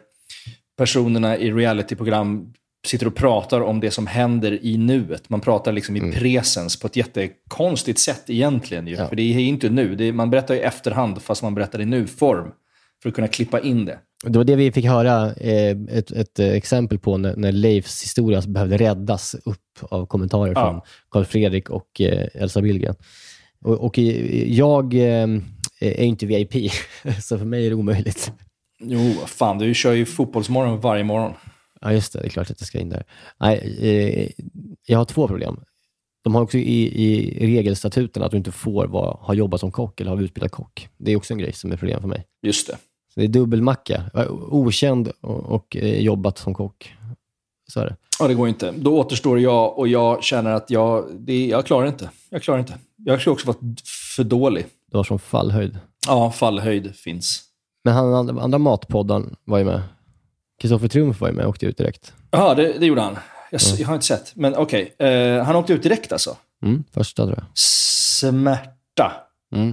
personerna 0.76 1.37
i 1.37 1.53
realityprogram 1.53 2.53
sitter 2.87 3.07
och 3.07 3.14
pratar 3.14 3.61
om 3.61 3.81
det 3.81 3.91
som 3.91 4.07
händer 4.07 4.64
i 4.64 4.76
nuet. 4.76 5.31
Man 5.31 5.41
pratar 5.41 5.72
liksom 5.72 5.97
i 5.97 6.12
presens 6.12 6.81
på 6.81 6.87
ett 6.87 6.97
jättekonstigt 6.97 7.99
sätt 7.99 8.22
egentligen. 8.26 8.87
Ju. 8.87 8.97
För 8.97 9.16
det 9.16 9.22
är 9.22 9.39
inte 9.39 9.70
nu. 9.70 10.09
Är, 10.09 10.12
man 10.12 10.31
berättar 10.31 10.55
i 10.55 10.61
efterhand 10.61 11.22
fast 11.22 11.43
man 11.43 11.55
berättar 11.55 11.81
i 11.81 11.85
nu-form. 11.85 12.53
För 13.03 13.09
att 13.09 13.14
kunna 13.14 13.28
klippa 13.28 13.61
in 13.61 13.85
det. 13.85 13.99
Det 14.24 14.39
var 14.39 14.45
det 14.45 14.57
vi 14.57 14.72
fick 14.72 14.85
höra 14.85 15.35
eh, 15.35 15.76
ett, 15.89 16.11
ett 16.11 16.39
eh, 16.39 16.49
exempel 16.49 16.99
på 16.99 17.18
när, 17.18 17.37
när 17.37 17.53
Leifs 17.53 18.03
historia 18.03 18.43
behövde 18.47 18.76
räddas 18.76 19.35
upp 19.45 19.78
av 19.81 20.07
kommentarer 20.07 20.53
Ja. 20.55 20.70
från 20.70 20.81
Carl 21.11 21.24
Fredrik 21.24 21.70
och 21.70 22.01
eh, 22.01 22.28
Elsa 22.35 22.62
Billgren. 22.62 22.95
Och, 23.64 23.85
och 23.85 23.99
jag 24.47 24.95
eh, 24.95 25.26
är 25.81 26.03
inte 26.03 26.26
VIP, 26.26 26.53
så 27.22 27.39
för 27.39 27.45
mig 27.45 27.66
är 27.66 27.70
det 27.70 27.76
omöjligt. 27.76 28.33
Jo, 28.81 29.14
fan, 29.26 29.59
du 29.59 29.74
kör 29.74 29.93
ju 29.93 30.07
fotbollsmorgon 30.07 30.81
varje 30.81 31.05
morgon. 31.05 31.33
Ja, 31.81 31.93
just 31.93 32.12
det. 32.12 32.20
Det 32.20 32.26
är 32.26 32.31
klart 32.31 32.51
att 32.51 32.61
jag 32.61 32.66
ska 32.66 32.78
in 32.78 32.89
där. 32.89 33.05
Nej, 33.41 33.76
eh, 33.81 34.45
jag 34.87 34.99
har 34.99 35.05
två 35.05 35.28
problem. 35.28 35.61
De 36.22 36.35
har 36.35 36.43
också 36.43 36.59
i, 36.59 37.05
i 37.05 37.47
regelstatuten 37.47 38.22
att 38.22 38.31
du 38.31 38.37
inte 38.37 38.53
får 38.53 38.87
vara, 38.87 39.11
ha 39.11 39.35
jobbat 39.35 39.61
som 39.61 39.72
kock 39.72 40.01
eller 40.01 40.11
ha 40.11 40.20
utbildat 40.20 40.53
kock. 40.53 40.89
Det 40.99 41.12
är 41.12 41.16
också 41.16 41.33
en 41.35 41.39
grej 41.39 41.53
som 41.53 41.72
är 41.72 41.76
problem 41.76 42.01
för 42.01 42.09
mig. 42.09 42.26
Just 42.43 42.66
det. 42.66 42.76
Så 43.14 43.20
det 43.20 43.26
är 43.26 43.28
dubbelmacka. 43.28 44.03
Okänd 44.51 45.12
och, 45.20 45.41
och 45.41 45.76
eh, 45.76 46.01
jobbat 46.01 46.39
som 46.39 46.55
kock. 46.55 46.95
Så 47.68 47.81
är 47.81 47.85
det. 47.87 47.97
Ja, 48.18 48.28
det 48.28 48.35
går 48.35 48.49
inte. 48.49 48.74
Då 48.76 48.99
återstår 48.99 49.41
jag 49.41 49.78
och 49.78 49.89
jag 49.89 50.24
känner 50.24 50.51
att 50.51 50.70
jag, 50.70 51.07
det, 51.18 51.47
jag 51.47 51.66
klarar 51.66 51.87
inte. 51.87 52.11
Jag 52.31 52.43
klarar 52.43 52.59
inte. 52.59 52.78
Jag 52.97 53.20
skulle 53.20 53.33
också 53.33 53.47
vara 53.47 53.59
för 54.16 54.24
dålig. 54.24 54.66
Du 54.91 54.97
har 54.97 55.05
som 55.05 55.18
fallhöjd. 55.18 55.78
Ja, 56.07 56.31
fallhöjd 56.31 56.97
finns. 56.97 57.43
Men 57.85 57.95
han 57.95 58.39
andra, 58.39 58.59
matpodden 58.59 59.37
var 59.45 59.59
ju 59.59 59.64
med. 59.64 59.83
Kristoffer 60.61 60.89
Triumf 60.89 61.20
var 61.20 61.28
ju 61.28 61.35
med 61.35 61.45
och 61.45 61.51
åkte 61.51 61.66
ut 61.66 61.76
direkt. 61.76 62.12
Ja, 62.31 62.55
det, 62.55 62.78
det 62.78 62.87
gjorde 62.87 63.01
han. 63.01 63.18
Jag, 63.51 63.61
jag 63.78 63.87
har 63.87 63.95
inte 63.95 64.07
sett. 64.07 64.37
Men 64.37 64.57
okej, 64.57 64.95
eh, 64.99 65.45
han 65.45 65.57
åkte 65.57 65.72
ut 65.72 65.83
direkt 65.83 66.12
alltså. 66.12 66.37
Mm, 66.62 66.85
första 66.93 67.24
tror 67.24 67.37
jag. 67.39 67.47
Smärta. 67.55 69.12
Mm. 69.55 69.70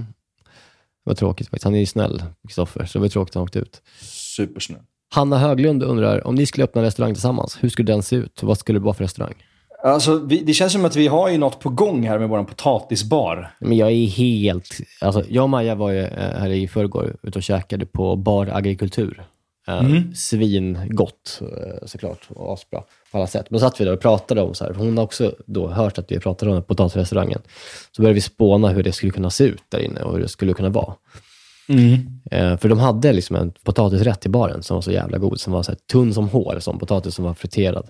Det 1.04 1.10
var 1.10 1.14
tråkigt 1.14 1.46
faktiskt. 1.46 1.64
Han 1.64 1.74
är 1.74 1.78
ju 1.78 1.86
snäll, 1.86 2.22
Kristoffer, 2.48 2.86
så 2.86 2.98
det 2.98 3.02
var 3.02 3.08
tråkigt 3.08 3.30
att 3.30 3.34
han 3.34 3.42
åkte 3.42 3.58
ut. 3.58 3.82
Supersnäll. 4.00 4.80
Hanna 5.10 5.38
Höglund 5.38 5.82
undrar, 5.82 6.26
om 6.26 6.34
ni 6.34 6.46
skulle 6.46 6.64
öppna 6.64 6.80
en 6.80 6.84
restaurang 6.84 7.14
tillsammans, 7.14 7.58
hur 7.60 7.68
skulle 7.68 7.92
den 7.92 8.02
se 8.02 8.16
ut? 8.16 8.42
Vad 8.42 8.58
skulle 8.58 8.78
det 8.78 8.84
vara 8.84 8.94
för 8.94 9.04
restaurang? 9.04 9.34
Alltså, 9.82 10.18
vi, 10.18 10.42
det 10.42 10.52
känns 10.54 10.72
som 10.72 10.84
att 10.84 10.96
vi 10.96 11.06
har 11.06 11.28
ju 11.28 11.38
något 11.38 11.60
på 11.60 11.68
gång 11.68 12.08
här 12.08 12.18
med 12.18 12.28
vår 12.28 12.44
potatisbar. 12.44 13.50
Men 13.60 13.76
jag 13.76 13.90
är 13.90 14.06
helt... 14.06 14.68
Alltså, 15.00 15.24
jag 15.28 15.42
och 15.42 15.50
Maja 15.50 15.74
var 15.74 15.90
ju 15.90 16.00
eh, 16.00 16.38
här 16.38 16.50
i 16.50 16.68
förrgår 16.68 17.16
ute 17.22 17.38
och 17.38 17.42
käkade 17.42 17.86
på 17.86 18.16
Bar 18.16 18.46
Agrikultur. 18.46 19.22
Eh, 19.68 19.78
Mm. 19.78 20.14
Svingott 20.14 21.40
eh, 21.40 21.86
såklart 21.86 22.26
och 22.28 22.52
asbra 22.52 22.82
på 23.12 23.18
alla 23.18 23.26
sätt. 23.26 23.46
Men 23.50 23.60
så 23.60 23.66
satt 23.66 23.80
vi 23.80 23.84
där 23.84 23.92
och 23.92 24.00
pratade 24.00 24.42
om 24.42 24.54
så 24.54 24.64
här, 24.64 24.74
hon 24.74 24.96
har 24.96 25.04
också 25.04 25.34
då 25.46 25.68
hört 25.68 25.98
att 25.98 26.12
vi 26.12 26.20
pratade 26.20 26.52
om 26.52 26.62
potatisrestaurangen. 26.62 27.40
Så 27.96 28.02
började 28.02 28.14
vi 28.14 28.20
spåna 28.20 28.68
hur 28.68 28.82
det 28.82 28.92
skulle 28.92 29.12
kunna 29.12 29.30
se 29.30 29.44
ut 29.44 29.62
där 29.68 29.78
inne 29.78 30.00
och 30.02 30.12
hur 30.12 30.20
det 30.20 30.28
skulle 30.28 30.52
kunna 30.54 30.68
vara. 30.68 30.94
Eh, 32.30 32.56
för 32.56 32.68
de 32.68 32.78
hade 32.78 33.12
liksom 33.12 33.36
en 33.36 33.52
potatisrätt 33.64 34.26
i 34.26 34.28
baren 34.28 34.62
som 34.62 34.74
var 34.74 34.82
så 34.82 34.92
jävla 34.92 35.18
god, 35.18 35.40
som 35.40 35.52
var 35.52 35.62
så 35.62 35.74
tunn 35.92 36.14
som 36.14 36.28
hår, 36.28 36.58
som 36.60 36.78
potatis 36.78 37.14
som 37.14 37.24
var 37.24 37.34
friterad. 37.34 37.88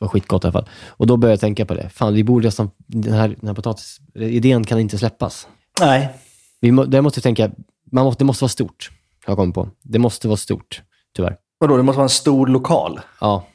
Det 0.00 0.04
var 0.04 0.08
skitgott 0.08 0.44
i 0.44 0.46
alla 0.46 0.52
fall. 0.52 0.68
Och 0.88 1.06
då 1.06 1.16
började 1.16 1.32
jag 1.32 1.40
tänka 1.40 1.66
på 1.66 1.74
det. 1.74 1.88
Fan, 1.88 2.14
vi 2.14 2.24
borde 2.24 2.48
nästan, 2.48 2.70
den 2.86 3.12
här, 3.12 3.28
den 3.28 3.46
här 3.48 3.54
potatisidén 3.54 4.64
kan 4.64 4.80
inte 4.80 4.98
släppas. 4.98 5.48
Nej. 5.80 6.08
Vi 6.60 6.72
må, 6.72 6.84
där 6.84 7.00
måste 7.00 7.20
vi 7.20 7.22
tänka, 7.22 7.50
man 7.92 8.04
måste, 8.04 8.20
det 8.20 8.26
måste 8.26 8.44
vara 8.44 8.48
stort. 8.48 8.90
Har 9.24 9.30
jag 9.30 9.38
kommit 9.38 9.54
på. 9.54 9.68
Det 9.82 9.98
måste 9.98 10.28
vara 10.28 10.36
stort, 10.36 10.82
tyvärr. 11.16 11.36
Vadå, 11.58 11.76
det 11.76 11.82
måste 11.82 11.96
vara 11.96 12.04
en 12.04 12.08
stor 12.08 12.46
lokal? 12.46 13.00
Ja. 13.20 13.46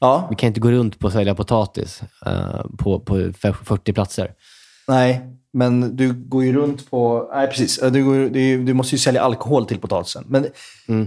Ja. 0.00 0.26
Vi 0.30 0.36
kan 0.36 0.46
inte 0.46 0.60
gå 0.60 0.70
runt 0.70 0.98
på 0.98 1.06
att 1.06 1.12
sälja 1.12 1.34
potatis 1.34 2.02
eh, 2.26 2.64
på, 2.78 3.00
på 3.00 3.32
40 3.64 3.92
platser. 3.92 4.30
Nej, 4.88 5.20
men 5.52 5.96
du 5.96 6.12
går 6.12 6.44
ju 6.44 6.52
runt 6.52 6.90
på... 6.90 7.30
Nej, 7.34 7.48
precis. 7.48 7.80
Du, 7.92 8.04
går, 8.04 8.14
du, 8.14 8.64
du 8.64 8.74
måste 8.74 8.94
ju 8.94 8.98
sälja 8.98 9.22
alkohol 9.22 9.66
till 9.66 9.78
potatisen. 9.78 10.24
Men, 10.28 10.44
eh, 10.44 11.06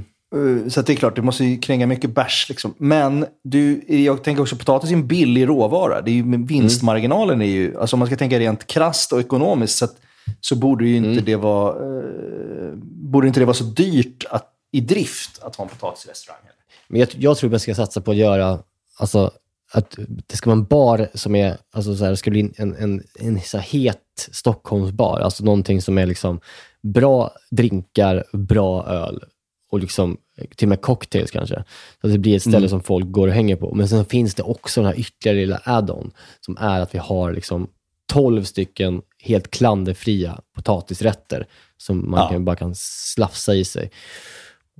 Så 0.69 0.79
att 0.79 0.85
det 0.85 0.93
är 0.93 0.95
klart, 0.95 1.15
du 1.15 1.21
måste 1.21 1.45
ju 1.45 1.57
kränga 1.57 1.87
mycket 1.87 2.15
bärs. 2.15 2.45
Liksom. 2.49 2.73
Men 2.77 3.25
du, 3.43 3.83
jag 3.87 4.23
tänker 4.23 4.41
också, 4.41 4.55
potatis 4.55 4.89
är 4.89 4.93
en 4.93 5.07
billig 5.07 5.47
råvara. 5.47 6.01
Det 6.01 6.11
är 6.11 6.13
ju, 6.13 6.25
men 6.25 6.45
vinstmarginalen 6.45 7.41
är 7.41 7.45
ju... 7.45 7.77
Alltså 7.77 7.95
om 7.95 7.99
man 7.99 8.07
ska 8.07 8.17
tänka 8.17 8.39
rent 8.39 8.67
krasst 8.67 9.13
och 9.13 9.19
ekonomiskt 9.19 9.77
så, 9.77 9.85
att, 9.85 9.95
så 10.41 10.55
borde 10.55 10.87
ju 10.87 10.95
inte 10.95 11.21
det 11.21 11.35
vara... 11.35 11.69
Eh, 11.69 12.73
borde 12.83 13.27
inte 13.27 13.39
det 13.39 13.45
vara 13.45 13.53
så 13.53 13.63
dyrt 13.63 14.25
att, 14.29 14.51
i 14.71 14.81
drift 14.81 15.43
att 15.43 15.55
ha 15.55 15.63
en 15.63 15.69
potatisrestaurang? 15.69 16.41
Men 16.87 16.99
jag, 16.99 17.09
jag 17.17 17.37
tror 17.37 17.47
att 17.47 17.51
man 17.51 17.59
ska 17.59 17.75
satsa 17.75 18.01
på 18.01 18.11
att 18.11 18.17
göra, 18.17 18.59
alltså, 18.97 19.31
att 19.71 19.95
det 20.27 20.35
ska 20.35 20.49
vara 20.49 20.57
en 20.57 20.65
bar 20.65 21.07
som 21.13 21.35
är, 21.35 21.57
alltså 21.73 21.95
så 21.95 22.03
här, 22.03 22.11
det 22.11 22.17
ska 22.17 22.31
bli 22.31 22.51
en, 22.57 22.75
en, 22.75 23.03
en 23.19 23.41
så 23.41 23.57
här 23.57 23.65
het 23.65 24.29
Stockholmsbar. 24.31 25.19
Alltså 25.19 25.43
någonting 25.43 25.81
som 25.81 25.97
är 25.97 26.05
liksom 26.05 26.39
bra 26.81 27.31
drinkar, 27.51 28.23
bra 28.33 28.85
öl 28.85 29.23
och 29.71 29.79
liksom 29.79 30.17
till 30.55 30.65
och 30.65 30.69
med 30.69 30.81
cocktails 30.81 31.31
kanske. 31.31 31.63
Så 32.01 32.07
att 32.07 32.13
det 32.13 32.19
blir 32.19 32.35
ett 32.35 32.41
ställe 32.41 32.57
Mm. 32.57 32.69
som 32.69 32.83
folk 32.83 33.11
går 33.11 33.27
och 33.27 33.33
hänger 33.33 33.55
på. 33.55 33.75
Men 33.75 33.89
sen 33.89 34.05
finns 34.05 34.35
det 34.35 34.43
också 34.43 34.81
den 34.81 34.87
här 34.87 34.99
ytterligare 34.99 35.37
lilla 35.39 35.61
add-on 35.63 36.11
som 36.41 36.57
är 36.59 36.79
att 36.79 36.95
vi 36.95 36.99
har 36.99 37.33
liksom 37.33 37.67
12 38.13 38.43
stycken 38.43 39.01
helt 39.19 39.51
klanderfria 39.51 40.39
potatisrätter 40.55 41.47
som 41.77 42.09
man 42.11 42.19
Ja. 42.19 42.29
kan, 42.29 42.45
bara 42.45 42.55
kan 42.55 42.75
slafsa 42.75 43.55
i 43.55 43.65
sig. 43.65 43.91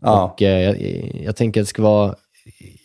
Ja. 0.02 0.24
Och 0.24 0.42
eh, 0.42 0.62
jag, 0.62 0.82
jag 1.24 1.36
tänker 1.36 1.62
att 1.62 1.66
det 1.66 1.70
ska 1.70 1.82
vara, 1.82 2.16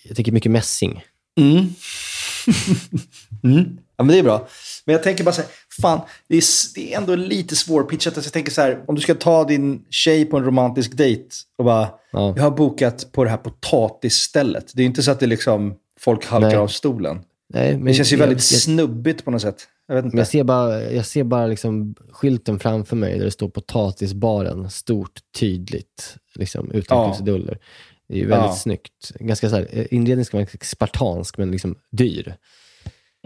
jag 0.04 0.16
tänker 0.16 0.32
mycket 0.32 0.52
mässing. 0.52 1.04
Mm. 1.40 1.56
mm. 3.44 3.78
Ja, 3.96 4.04
men 4.04 4.08
det 4.08 4.18
är 4.18 4.22
bra. 4.22 4.48
Men 4.84 4.92
jag 4.92 5.02
tänker 5.02 5.24
bara 5.24 5.32
så 5.34 5.40
här, 5.42 5.50
fan, 5.80 6.00
det 6.28 6.36
är, 6.36 6.42
det 6.74 6.92
är 6.94 6.98
ändå 6.98 7.14
lite 7.16 7.56
svårpitchat. 7.56 8.14
Alltså 8.16 8.28
jag 8.28 8.32
tänker 8.32 8.52
så 8.52 8.60
här, 8.60 8.84
om 8.88 8.94
du 8.94 9.00
ska 9.00 9.14
ta 9.14 9.44
din 9.44 9.82
tjej 9.90 10.24
på 10.24 10.36
en 10.36 10.44
romantisk 10.44 10.96
dejt 10.96 11.24
och 11.58 11.64
bara, 11.64 11.88
Ja. 12.12 12.32
jag 12.36 12.42
har 12.42 12.50
bokat 12.50 13.12
på 13.12 13.24
det 13.24 13.30
här 13.30 13.36
potatisstället. 13.36 14.72
Det 14.74 14.80
är 14.80 14.82
ju 14.82 14.88
inte 14.88 15.02
så 15.02 15.10
att 15.10 15.20
det 15.20 15.26
liksom, 15.26 15.74
folk 16.00 16.26
halkar 16.26 16.48
Nej. 16.48 16.56
av 16.56 16.68
stolen. 16.68 17.20
Nej, 17.54 17.76
men 17.76 17.84
det 17.84 17.94
känns 17.94 18.12
ju 18.12 18.16
väldigt 18.16 18.52
jag- 18.52 18.60
snubbigt 18.60 19.24
på 19.24 19.30
något 19.30 19.42
sätt. 19.42 19.66
Jag 19.88 19.94
vet 19.94 20.04
inte. 20.04 20.16
Jag 20.16 20.26
ser 20.26 20.44
bara, 20.44 20.82
jag 20.92 21.06
ser 21.06 21.24
bara 21.24 21.46
liksom 21.46 21.94
skylten 22.12 22.58
framför 22.58 22.96
mig 22.96 23.18
där 23.18 23.24
det 23.24 23.30
står 23.30 23.48
potatisbaren, 23.48 24.70
stort, 24.70 25.18
tydligt, 25.38 26.16
liksom, 26.34 26.70
utan 26.72 26.98
Ja. 26.98 27.16
Det 27.24 27.30
är 28.16 28.18
ju 28.18 28.26
väldigt 28.26 28.48
Ja. 28.50 28.54
snyggt. 28.54 29.12
Ganska 29.20 29.50
så 29.50 29.56
här, 29.56 29.68
eh, 29.70 29.86
inredningen 29.90 30.24
ska 30.24 30.36
vara 30.38 30.46
spartansk, 30.62 31.38
men 31.38 31.50
liksom 31.50 31.74
dyr. 31.92 32.34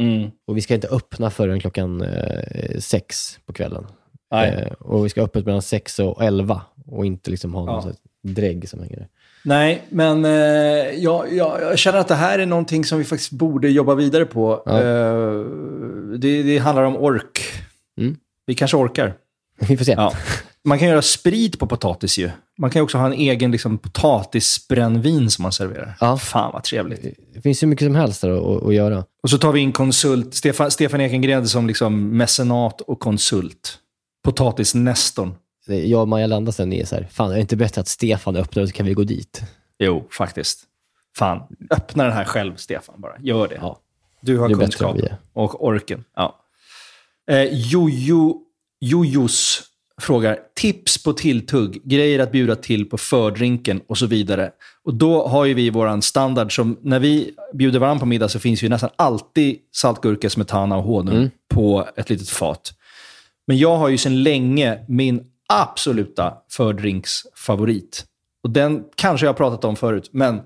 Mm. 0.00 0.30
Och 0.46 0.56
vi 0.56 0.60
ska 0.60 0.74
inte 0.74 0.88
öppna 0.88 1.30
förrän 1.30 1.60
klockan 1.60 2.02
eh, 2.02 2.78
sex 2.78 3.38
på 3.46 3.52
kvällen. 3.52 3.86
Nej. 4.30 4.50
Eh, 4.50 4.72
och 4.72 5.04
vi 5.04 5.08
ska 5.08 5.20
ha 5.20 5.26
öppet 5.26 5.46
mellan 5.46 5.62
sex 5.62 5.98
och 5.98 6.24
elva 6.24 6.62
och 6.86 7.06
inte 7.06 7.30
liksom 7.30 7.54
ha 7.54 7.64
någon 7.64 7.74
Ja. 7.74 7.80
här 7.82 7.94
drägg 8.34 8.68
som 8.68 8.80
hänger 8.80 8.96
där. 8.96 9.08
Nej, 9.44 9.82
men 9.88 10.24
eh, 10.24 10.30
jag, 10.30 11.32
jag, 11.34 11.62
jag 11.62 11.78
känner 11.78 11.98
att 11.98 12.08
det 12.08 12.14
här 12.14 12.38
är 12.38 12.46
någonting 12.46 12.84
som 12.84 12.98
vi 12.98 13.04
faktiskt 13.04 13.30
borde 13.32 13.68
jobba 13.68 13.94
vidare 13.94 14.24
på. 14.24 14.62
Ja. 14.66 14.82
Eh, 14.82 15.40
det, 16.18 16.42
det 16.42 16.58
handlar 16.58 16.82
om 16.82 16.96
ork. 16.96 17.40
Mm. 18.00 18.16
Vi 18.46 18.54
kanske 18.54 18.76
orkar. 18.76 19.14
Vi 19.68 19.76
får 19.76 19.84
se. 19.84 19.92
Ja. 19.92 20.12
Man 20.64 20.78
kan 20.78 20.88
göra 20.88 21.02
sprit 21.02 21.58
på 21.58 21.66
potatis 21.66 22.18
ju. 22.18 22.30
Man 22.58 22.70
kan 22.70 22.80
ju 22.80 22.84
också 22.84 22.98
ha 22.98 23.06
en 23.06 23.12
egen 23.12 23.50
liksom, 23.50 23.78
potatisbrännvin 23.78 25.30
som 25.30 25.42
man 25.42 25.52
serverar. 25.52 25.96
Ja. 26.00 26.16
Fan 26.16 26.52
vad 26.52 26.62
trevligt. 26.62 27.02
Det 27.34 27.40
finns 27.40 27.62
ju 27.62 27.66
mycket 27.66 27.86
som 27.86 27.94
helst 27.94 28.20
där 28.20 28.56
att, 28.56 28.62
att, 28.64 28.74
göra. 28.74 29.04
Och 29.22 29.30
så 29.30 29.38
tar 29.38 29.52
vi 29.52 29.60
in 29.60 29.72
konsult, 29.72 30.34
Stefan, 30.34 30.70
Stefan 30.70 31.00
Ekengren 31.00 31.48
som 31.48 31.66
liksom 31.66 32.16
mecenat 32.16 32.80
och 32.80 33.00
konsult. 33.00 33.78
Potatisnestorn. 34.24 35.34
Jag 35.66 36.00
och 36.00 36.08
Maja 36.08 36.26
Landa 36.26 36.52
sen 36.52 36.72
är 36.72 36.84
så 36.84 36.94
här, 36.94 37.08
fan 37.12 37.30
är 37.30 37.34
det 37.34 37.40
inte 37.40 37.56
bättre 37.56 37.80
att 37.80 37.88
Stefan 37.88 38.36
öppnar 38.36 38.66
så 38.66 38.72
kan 38.72 38.86
vi 38.86 38.94
gå 38.94 39.04
dit? 39.04 39.42
Jo, 39.78 40.08
faktiskt. 40.10 40.64
Fan, 41.16 41.42
öppna 41.70 42.04
den 42.04 42.12
här 42.12 42.24
själv 42.24 42.56
Stefan 42.56 43.00
bara. 43.00 43.18
Gör 43.20 43.48
det. 43.48 43.58
Ja. 43.60 43.78
Du 44.20 44.38
har 44.38 44.48
Det 44.48 44.54
är 44.54 44.56
bättre 44.56 44.64
än 44.64 44.70
kunskap 44.70 44.96
vi 44.96 45.06
är. 45.06 45.16
och 45.32 45.64
orken. 45.64 46.04
Ja. 46.16 46.40
Eh, 47.30 47.42
Jojo, 47.52 48.40
Jojos 48.80 49.62
frågar, 50.02 50.38
tips 50.54 51.02
på 51.02 51.12
tilltugg, 51.12 51.80
grejer 51.84 52.18
att 52.18 52.32
bjuda 52.32 52.56
till 52.56 52.84
på 52.88 52.98
fördrinken 52.98 53.80
och 53.86 53.98
så 53.98 54.06
vidare. 54.06 54.50
Och 54.84 54.94
då 54.94 55.26
har 55.26 55.44
ju 55.44 55.54
vi 55.54 55.70
våran 55.70 56.02
standard 56.02 56.56
som, 56.56 56.78
när 56.82 56.98
vi 57.00 57.30
bjuder 57.52 57.78
varandra 57.78 58.00
på 58.00 58.06
middag 58.06 58.28
så 58.28 58.38
finns 58.38 58.62
ju 58.62 58.68
nästan 58.68 58.90
alltid 58.96 59.56
saltgurka, 59.72 60.30
smetana 60.30 60.76
och 60.76 60.82
honung 60.82 61.16
Mm. 61.16 61.30
på 61.54 61.88
ett 61.96 62.10
litet 62.10 62.28
fat. 62.28 62.72
Men 63.46 63.58
jag 63.58 63.76
har 63.76 63.88
ju 63.88 63.98
sedan 63.98 64.22
länge 64.22 64.78
min 64.88 65.24
absoluta 65.48 66.34
fördrinksfavorit. 66.50 68.04
Och 68.42 68.50
den 68.50 68.84
kanske 68.94 69.26
jag 69.26 69.32
har 69.32 69.36
pratat 69.36 69.64
om 69.64 69.76
förut, 69.76 70.08
men 70.12 70.40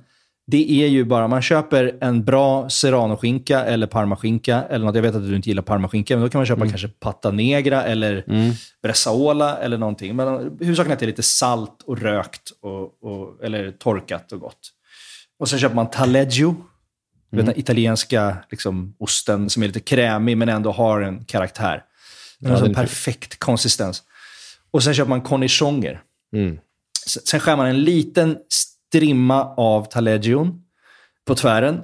det 0.50 0.70
är 0.70 0.86
ju 0.88 1.04
bara, 1.04 1.28
man 1.28 1.42
köper 1.42 1.98
en 2.00 2.24
bra 2.24 2.70
serranoskinka 2.70 3.64
eller 3.64 3.86
parmaskinka, 3.86 4.62
eller 4.62 4.86
något, 4.86 4.94
jag 4.94 5.02
vet 5.02 5.14
att 5.14 5.22
du 5.22 5.36
inte 5.36 5.48
gillar 5.48 5.62
parmaskinka, 5.62 6.16
men 6.16 6.22
då 6.22 6.28
kan 6.28 6.38
man 6.38 6.46
köpa 6.46 6.68
kanske 6.68 6.88
pata 6.88 7.30
negra 7.30 7.84
eller 7.84 8.24
bresaola 8.82 9.58
eller 9.58 9.78
någonting. 9.78 10.16
Men 10.16 10.56
huvudsaken 10.60 10.90
är 10.90 10.94
att 10.94 11.00
det 11.00 11.04
är 11.04 11.06
lite 11.06 11.22
salt 11.22 11.82
och 11.82 11.98
rökt, 11.98 12.52
och, 12.60 13.04
och, 13.04 13.44
eller 13.44 13.70
torkat 13.70 14.32
och 14.32 14.40
gott. 14.40 14.70
Och 15.38 15.48
sen 15.48 15.58
köper 15.58 15.76
man 15.76 15.90
taleggio, 15.90 16.56
vet 17.30 17.46
den 17.46 17.58
italienska 17.58 18.36
liksom, 18.50 18.94
osten 18.98 19.50
som 19.50 19.62
är 19.62 19.66
lite 19.66 19.80
krämig 19.80 20.36
men 20.36 20.48
ändå 20.48 20.72
har 20.72 21.00
en 21.00 21.24
karaktär. 21.24 21.82
Den 22.38 22.50
Ja, 22.50 22.56
har 22.56 22.62
den 22.62 22.70
en 22.70 22.74
perfekt 22.74 23.38
konsistens. 23.38 24.02
Och 24.70 24.82
sen 24.82 24.94
köper 24.94 25.08
man 25.08 25.20
cornichoner. 25.20 26.00
Mm. 26.32 26.58
Sen 27.06 27.40
skär 27.40 27.56
man 27.56 27.66
en 27.66 27.82
liten 27.82 28.38
strimma 28.88 29.54
av 29.54 29.88
taleggio'n 29.88 30.60
på 31.26 31.34
tvären. 31.34 31.80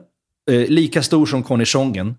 Eh, 0.50 0.68
lika 0.68 1.02
stor 1.02 1.26
som 1.26 1.42
cornichongen. 1.42 2.14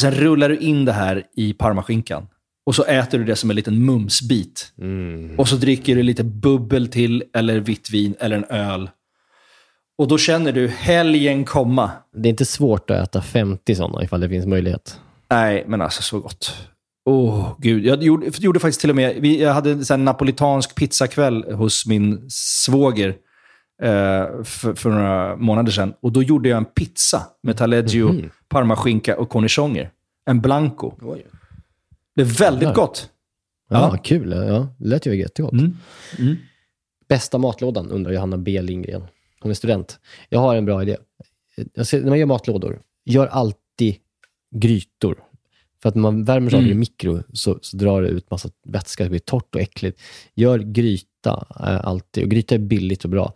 Sen 0.00 0.14
rullar 0.14 0.48
du 0.48 0.56
in 0.58 0.84
det 0.84 0.92
här 0.92 1.22
i 1.36 1.52
parmaskinkan. 1.52 2.26
Och 2.66 2.74
så 2.74 2.84
äter 2.84 3.18
du 3.18 3.24
det 3.24 3.36
som 3.36 3.50
en 3.50 3.56
liten 3.56 3.84
mumsbit. 3.84 4.72
Mm. 4.78 5.38
Och 5.38 5.48
så 5.48 5.56
dricker 5.56 5.96
du 5.96 6.02
lite 6.02 6.24
bubbel 6.24 6.88
till, 6.88 7.24
eller 7.34 7.60
vitt 7.60 7.90
vin, 7.90 8.14
eller 8.20 8.36
en 8.36 8.44
öl. 8.44 8.90
Och 9.98 10.08
då 10.08 10.18
känner 10.18 10.52
du 10.52 10.68
helgen 10.68 11.44
komma. 11.44 11.90
Det 12.12 12.28
är 12.28 12.30
inte 12.30 12.44
svårt 12.44 12.90
att 12.90 13.08
äta 13.08 13.22
50 13.22 13.74
sådana 13.74 14.04
ifall 14.04 14.20
det 14.20 14.28
finns 14.28 14.46
möjlighet. 14.46 15.00
Nej, 15.30 15.64
men 15.66 15.80
alltså 15.80 16.02
så 16.02 16.20
gott. 16.20 16.56
Åh, 17.04 17.56
gud. 17.58 17.84
Jag 17.84 18.02
gjorde, 18.02 18.30
gjorde 18.38 18.60
faktiskt 18.60 18.80
till 18.80 18.90
och 18.90 18.96
med... 18.96 19.16
Vi, 19.20 19.40
jag 19.42 19.54
hade 19.54 19.94
en 19.94 20.04
napolitansk 20.04 20.74
pizzakväll 20.74 21.52
hos 21.52 21.86
min 21.86 22.30
svåger 22.30 23.14
för, 24.44 24.74
för 24.74 24.90
några 24.90 25.36
månader 25.36 25.72
sedan. 25.72 25.94
Och 26.00 26.12
då 26.12 26.22
gjorde 26.22 26.48
jag 26.48 26.56
en 26.56 26.64
pizza 26.64 27.22
med 27.42 27.56
taleggio, 27.56 28.12
Mhm. 28.12 28.30
parmaskinka 28.48 29.16
och 29.18 29.28
cornichoner. 29.28 29.90
En 30.26 30.40
blanco. 30.40 30.92
Det 32.14 32.22
är 32.22 32.24
väldigt 32.26 32.62
Jävlar. 32.62 32.74
gott. 32.74 33.10
Ja, 33.70 33.90
Ja. 33.92 33.98
kul. 34.02 34.30
Ja, 34.32 34.68
det 34.78 34.88
lät 34.88 35.06
ju 35.06 35.14
jättegott. 35.16 35.52
Mm. 35.52 35.76
Mm. 36.18 36.36
Bästa 37.08 37.38
matlådan 37.38 37.90
undrar 37.90 38.12
Johanna 38.12 38.38
B. 38.38 38.62
Lindgren. 38.62 39.02
Hon 39.40 39.50
är 39.50 39.54
student. 39.54 39.98
Jag 40.28 40.40
har 40.40 40.54
en 40.56 40.64
bra 40.64 40.82
idé. 40.82 40.96
Ser, 41.84 42.00
när 42.02 42.08
man 42.08 42.18
gör 42.18 42.26
matlådor, 42.26 42.80
gör 43.04 43.26
alltid 43.26 43.96
grytor. 44.56 45.18
För 45.82 45.88
att 45.88 45.94
när 45.94 46.02
man 46.02 46.24
värmer 46.24 46.50
saker 46.50 46.62
Mm. 46.64 46.72
i 46.72 46.74
mikro 46.74 47.22
så, 47.32 47.58
så 47.62 47.76
drar 47.76 48.02
det 48.02 48.08
ut 48.08 48.30
massa 48.30 48.48
vätska, 48.68 49.04
det 49.04 49.10
blir 49.10 49.20
torrt 49.20 49.54
och 49.54 49.60
äckligt. 49.60 50.00
Gör 50.34 50.58
gryta 50.58 51.46
eh, 51.60 51.84
alltid. 51.86 52.24
Och 52.24 52.30
gryta 52.30 52.54
är 52.54 52.58
billigt 52.58 53.04
och 53.04 53.10
bra. 53.10 53.34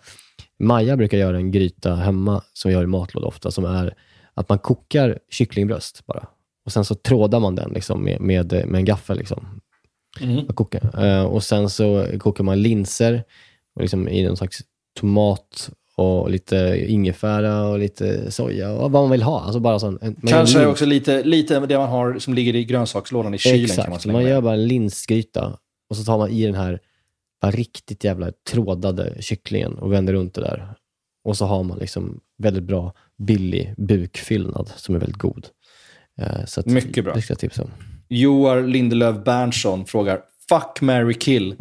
Maja 0.64 0.96
brukar 0.96 1.18
göra 1.18 1.36
en 1.36 1.50
gryta 1.50 1.94
hemma, 1.94 2.42
som 2.52 2.70
jag 2.70 2.78
gör 2.78 2.84
i 2.84 2.86
matlåda 2.86 3.26
ofta, 3.26 3.50
som 3.50 3.64
är 3.64 3.94
att 4.34 4.48
man 4.48 4.58
kokar 4.58 5.18
kycklingbröst 5.30 6.06
bara. 6.06 6.26
Och 6.64 6.72
sen 6.72 6.84
så 6.84 6.94
trådar 6.94 7.40
man 7.40 7.54
den 7.54 7.70
liksom 7.70 8.04
med, 8.04 8.20
med, 8.20 8.52
med 8.52 8.74
en 8.74 8.84
gaffel. 8.84 9.18
Liksom. 9.18 9.60
Mm. 10.20 10.46
Eh, 10.98 11.24
och 11.24 11.42
sen 11.42 11.70
så 11.70 12.06
kokar 12.18 12.44
man 12.44 12.62
linser 12.62 13.24
och 13.74 13.82
liksom 13.82 14.08
i 14.08 14.26
någon 14.26 14.36
slags 14.36 14.60
tomat 15.00 15.70
och 15.96 16.30
lite 16.30 16.84
ingefära 16.88 17.68
och 17.68 17.78
lite 17.78 18.30
soja 18.30 18.72
och 18.72 18.92
vad 18.92 19.02
man 19.02 19.10
vill 19.10 19.22
ha. 19.22 19.40
Alltså 19.40 19.60
bara 19.60 19.78
sån, 19.78 19.98
en, 20.00 20.14
Kanske 20.14 20.58
lin- 20.58 20.68
också 20.68 20.86
lite, 20.86 21.22
lite 21.22 21.60
det 21.60 21.78
man 21.78 21.88
har 21.88 22.18
som 22.18 22.34
ligger 22.34 22.54
i 22.54 22.64
grönsakslådan 22.64 23.34
i 23.34 23.38
kylen. 23.38 23.64
Exakt, 23.64 24.06
man 24.06 24.12
man, 24.12 24.24
gör 24.24 24.40
bara 24.40 24.54
en 24.54 24.66
linsgryta 24.66 25.58
och 25.90 25.96
så 25.96 26.04
tar 26.04 26.18
man 26.18 26.30
i 26.30 26.46
den 26.46 26.54
här 26.54 26.80
riktigt 27.50 28.04
jävla 28.04 28.32
trådade 28.50 29.22
kycklingen 29.22 29.74
och 29.74 29.92
vänder 29.92 30.12
runt 30.12 30.34
det 30.34 30.40
där. 30.40 30.74
Och 31.24 31.36
så 31.36 31.46
har 31.46 31.62
man 31.62 31.78
liksom 31.78 32.20
väldigt 32.38 32.62
bra, 32.64 32.92
billig 33.18 33.74
bukfyllnad 33.76 34.72
som 34.76 34.94
är 34.94 34.98
väldigt 34.98 35.18
god. 35.18 35.46
Eh, 36.20 36.44
så 36.46 36.60
att, 36.60 36.66
Mycket 36.66 37.04
bra. 37.04 37.14
Det 37.14 37.22
ska 37.22 37.32
jag 37.32 37.38
tipsa 37.38 37.62
om. 37.62 37.70
Joar 38.08 38.62
Lindelöf 38.62 39.24
Berntsson 39.24 39.86
frågar, 39.86 40.20
fuck, 40.48 40.80
marry, 40.80 41.14
kill. 41.14 41.56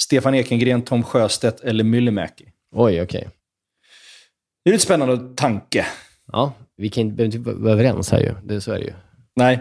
Stefan 0.00 0.34
Ekengren, 0.34 0.82
Tom 0.82 1.02
Sjöstedt 1.02 1.60
eller 1.60 1.84
Myllymäki? 1.84 2.44
Oj, 2.72 3.02
okej. 3.02 3.28
Det 4.64 4.70
är 4.70 4.72
lite 4.72 4.84
spännande 4.84 5.34
tanke. 5.36 5.86
Ja, 6.32 6.52
vi 6.76 6.90
kan 6.90 7.02
inte, 7.02 7.24
inte 7.24 7.38
vara 7.38 7.72
överens 7.72 8.10
här 8.10 8.20
ju. 8.20 8.34
Det, 8.44 8.60
så 8.60 8.72
är 8.72 8.78
det 8.78 8.84
ju. 8.84 8.92
Nej. 9.36 9.58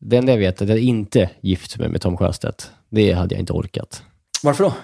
Det 0.00 0.16
enda 0.16 0.32
jag 0.32 0.38
vet 0.38 0.60
är 0.60 0.64
att 0.64 0.70
jag 0.70 0.78
inte 0.78 1.30
gift 1.40 1.78
mig 1.78 1.88
med 1.88 2.00
Tom 2.00 2.16
Sjöstedt. 2.16 2.72
Det 2.88 3.12
hade 3.12 3.34
jag 3.34 3.40
inte 3.40 3.52
orkat. 3.52 4.02
Varför 4.42 4.64
då? 4.64 4.74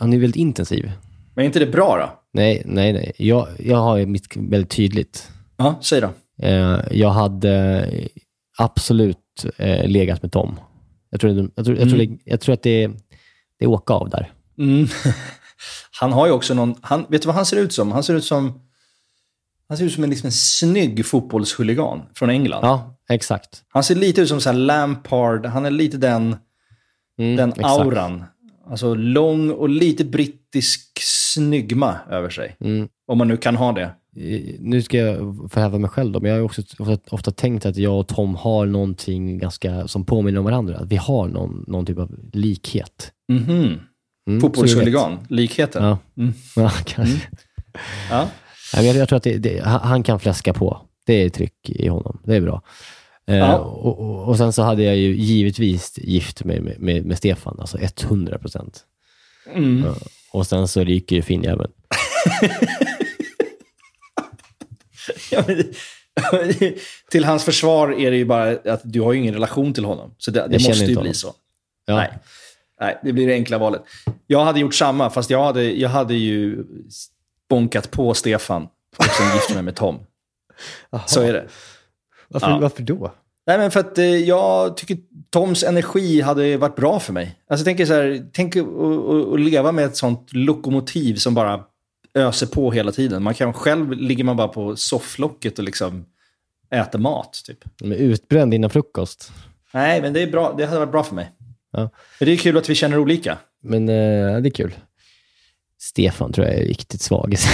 Han 0.00 0.12
är 0.12 0.18
väldigt 0.18 0.36
intensiv. 0.36 0.92
Men 1.34 1.42
är 1.42 1.46
inte 1.46 1.58
det 1.58 1.66
bra 1.66 1.96
då? 1.96 2.22
Nej, 2.32 2.62
nej, 2.64 2.92
nej. 2.92 3.12
Jag, 3.18 3.48
jag 3.58 3.76
har 3.76 4.06
mitt 4.06 4.36
väldigt 4.36 4.70
tydligt. 4.70 5.30
Ja, 5.56 5.78
säg 5.82 6.00
då. 6.00 6.10
Eh, 6.42 6.78
jag 6.90 7.10
hade 7.10 7.88
absolut 8.58 9.46
eh, 9.56 9.88
legat 9.88 10.22
med 10.22 10.32
Tom. 10.32 10.60
Jag 11.10 11.20
tror, 11.20 11.50
jag 11.56 11.64
tror, 11.64 11.78
jag 11.78 11.88
tror, 11.88 12.00
Mm. 12.00 12.18
jag 12.24 12.40
tror 12.40 12.52
att 12.52 12.62
det 12.62 12.86
det 13.58 13.64
är 13.64 13.68
åka 13.68 13.94
av 13.94 14.10
där. 14.10 14.32
Mm. 14.58 14.86
Han 16.00 16.12
har 16.12 16.26
ju 16.26 16.32
också 16.32 16.54
någon... 16.54 16.74
Han, 16.80 17.06
vet 17.08 17.22
du 17.22 17.26
vad 17.26 17.34
han 17.34 17.46
ser 17.46 17.56
ut 17.56 17.72
som? 17.72 17.92
Han 17.92 18.02
ser 18.02 18.14
ut 18.14 18.24
som 18.24 18.60
Han 19.68 19.78
ser 19.78 19.84
ut 19.84 19.92
som 19.92 20.04
en, 20.04 20.10
liksom 20.10 20.26
en 20.26 20.32
snygg 20.32 21.06
fotbollshuligan 21.06 22.02
från 22.14 22.30
England. 22.30 22.64
Ja, 22.64 22.98
exakt. 23.10 23.62
Han 23.68 23.84
ser 23.84 23.94
lite 23.94 24.20
ut 24.20 24.28
som 24.28 24.40
så 24.40 24.52
Lampard. 24.52 25.46
Han 25.46 25.64
är 25.66 25.70
lite 25.70 25.96
den, 25.96 26.36
den 27.18 27.38
Mm, 27.38 27.50
exakt. 27.50 27.64
Alltså 28.70 28.94
lång 28.94 29.50
och 29.50 29.68
lite 29.68 30.04
brittisk 30.04 30.98
snygma 31.02 31.98
över 32.10 32.30
sig. 32.30 32.56
Mm. 32.60 32.88
Om 33.06 33.18
man 33.18 33.28
nu 33.28 33.36
kan 33.36 33.56
ha 33.56 33.72
det. 33.72 33.90
Nu 34.58 34.82
ska 34.82 34.98
jag 34.98 35.48
förhäva 35.52 35.78
mig 35.78 35.90
själv 35.90 36.12
då, 36.12 36.20
men 36.20 36.30
jag 36.30 36.38
har 36.38 36.44
också 36.44 36.62
ofta, 36.78 36.98
ofta 37.10 37.30
tänkt 37.30 37.66
att 37.66 37.76
jag 37.76 37.98
och 38.00 38.08
Tom 38.08 38.34
har 38.34 38.66
någonting 38.66 39.38
ganska 39.38 39.88
som 39.88 40.04
påminner 40.04 40.38
om 40.38 40.44
varandra. 40.44 40.76
Att 40.78 40.92
vi 40.92 40.96
har 40.96 41.28
någon, 41.28 41.64
någon 41.66 41.86
typ 41.86 41.98
av 41.98 42.10
likhet. 42.32 43.12
Mhm. 43.32 43.78
Mm, 44.28 44.40
Fotbollshuligan, 44.40 45.18
likheten. 45.28 45.84
Ja, 45.84 45.98
Mm. 46.16 46.32
ja 46.56 46.70
kanske. 46.84 47.28
Ja. 48.10 48.28
Nej, 48.74 48.82
men 48.82 48.86
jag, 48.86 48.96
jag 48.96 49.08
tror 49.08 49.16
att 49.16 49.22
det, 49.22 49.38
det, 49.38 49.64
han 49.64 49.80
han 49.80 50.02
kan 50.02 50.20
fläska 50.20 50.52
på. 50.52 50.80
Det 51.06 51.14
är 51.14 51.28
tryck 51.28 51.70
i 51.70 51.88
honom. 51.88 52.18
Det 52.24 52.36
är 52.36 52.40
bra. 52.40 52.62
Eh, 53.26 53.54
och, 53.54 53.98
och, 53.98 54.28
och 54.28 54.36
sen 54.36 54.52
så 54.52 54.62
hade 54.62 54.82
jag 54.82 54.96
ju 54.96 55.16
givetvis 55.16 55.98
gift 55.98 56.44
mig 56.44 56.60
med, 56.60 56.80
med, 56.80 57.04
med 57.04 57.18
Stefan, 57.18 57.56
alltså 57.60 57.78
100 57.78 58.38
procent. 58.38 58.84
Mm. 59.54 59.84
Ja. 59.86 59.94
Och 60.32 60.46
sen 60.46 60.68
så 60.68 60.84
ryker 60.84 61.16
ju 61.16 61.22
finnjäveln. 61.22 61.72
Ja, 65.30 65.44
till 67.10 67.24
hans 67.24 67.44
försvar 67.44 68.00
är 68.00 68.10
det 68.10 68.16
ju 68.16 68.24
bara 68.24 68.50
att 68.50 68.80
du 68.84 69.00
har 69.00 69.12
ju 69.12 69.18
ingen 69.18 69.34
relation 69.34 69.74
till 69.74 69.84
honom. 69.84 70.14
Så 70.18 70.30
det, 70.30 70.46
det 70.48 70.52
måste 70.52 70.72
ju 70.72 70.74
inte 70.74 70.86
bli 70.86 70.94
honom. 70.94 71.14
så. 71.14 71.34
Ja. 71.86 71.96
Nej. 71.96 72.12
Nej, 72.80 72.98
det 73.02 73.12
blir 73.12 73.26
det 73.26 73.32
enkla 73.32 73.58
valet. 73.58 73.82
Jag 74.26 74.44
hade 74.44 74.60
gjort 74.60 74.74
samma, 74.74 75.10
fast 75.10 75.30
jag 75.30 75.44
hade, 75.44 75.62
jag 75.62 75.88
hade 75.88 76.14
ju 76.14 76.64
bonkat 77.48 77.90
på 77.90 78.14
Stefan 78.14 78.62
och 78.96 79.04
sen 79.04 79.34
gift 79.34 79.54
mig 79.54 79.62
med 79.62 79.76
Tom. 79.76 79.98
Så 81.06 81.20
är 81.20 81.32
det. 81.32 81.46
Varför, 82.28 82.50
Ja. 82.50 82.58
varför 82.58 82.82
då? 82.82 83.12
Nej, 83.46 83.58
men 83.58 83.70
för 83.70 83.80
att 83.80 83.98
eh, 83.98 84.04
jag 84.04 84.76
tycker 84.76 84.96
Toms 85.30 85.62
energi 85.64 86.20
hade 86.20 86.56
varit 86.56 86.76
bra 86.76 87.00
för 87.00 87.12
mig. 87.12 87.38
Alltså, 87.50 87.64
tänker 87.64 87.86
så 87.86 87.92
här, 87.94 88.26
tänk 88.32 88.56
att- 88.56 89.40
leva 89.40 89.72
med 89.72 89.84
ett 89.84 89.96
sånt 89.96 90.28
lokomotiv 90.32 91.14
som 91.14 91.34
bara 91.34 91.60
öser 92.14 92.46
på 92.46 92.70
hela 92.72 92.92
tiden. 92.92 93.22
Man 93.22 93.34
kan 93.34 93.52
själv 93.52 93.92
ligger 93.92 94.24
man 94.24 94.36
bara 94.36 94.48
på 94.48 94.76
sofflocket 94.76 95.58
och 95.58 95.64
liksom 95.64 96.04
äter 96.70 96.98
mat. 96.98 97.40
Typ. 97.46 97.58
De 97.78 97.92
är 97.92 97.96
utbränd 97.96 98.54
innan 98.54 98.70
frukost. 98.70 99.32
Nej, 99.74 100.02
men 100.02 100.12
det 100.12 100.22
är 100.22 100.30
bra. 100.30 100.54
Det 100.58 100.66
hade 100.66 100.78
varit 100.78 100.92
bra 100.92 101.04
för 101.04 101.14
mig. 101.14 101.30
Ja. 101.72 101.78
Men 102.20 102.26
det 102.26 102.32
är 102.32 102.36
kul 102.36 102.56
att 102.58 102.68
vi 102.70 102.74
känner 102.74 102.98
olika. 102.98 103.38
Men 103.62 103.88
eh, 103.88 104.36
det 104.40 104.48
är 104.48 104.50
kul. 104.50 104.74
Stefan 105.78 106.32
tror 106.32 106.46
jag 106.46 106.56
är 106.56 106.64
riktigt 106.66 107.00
svag. 107.00 107.34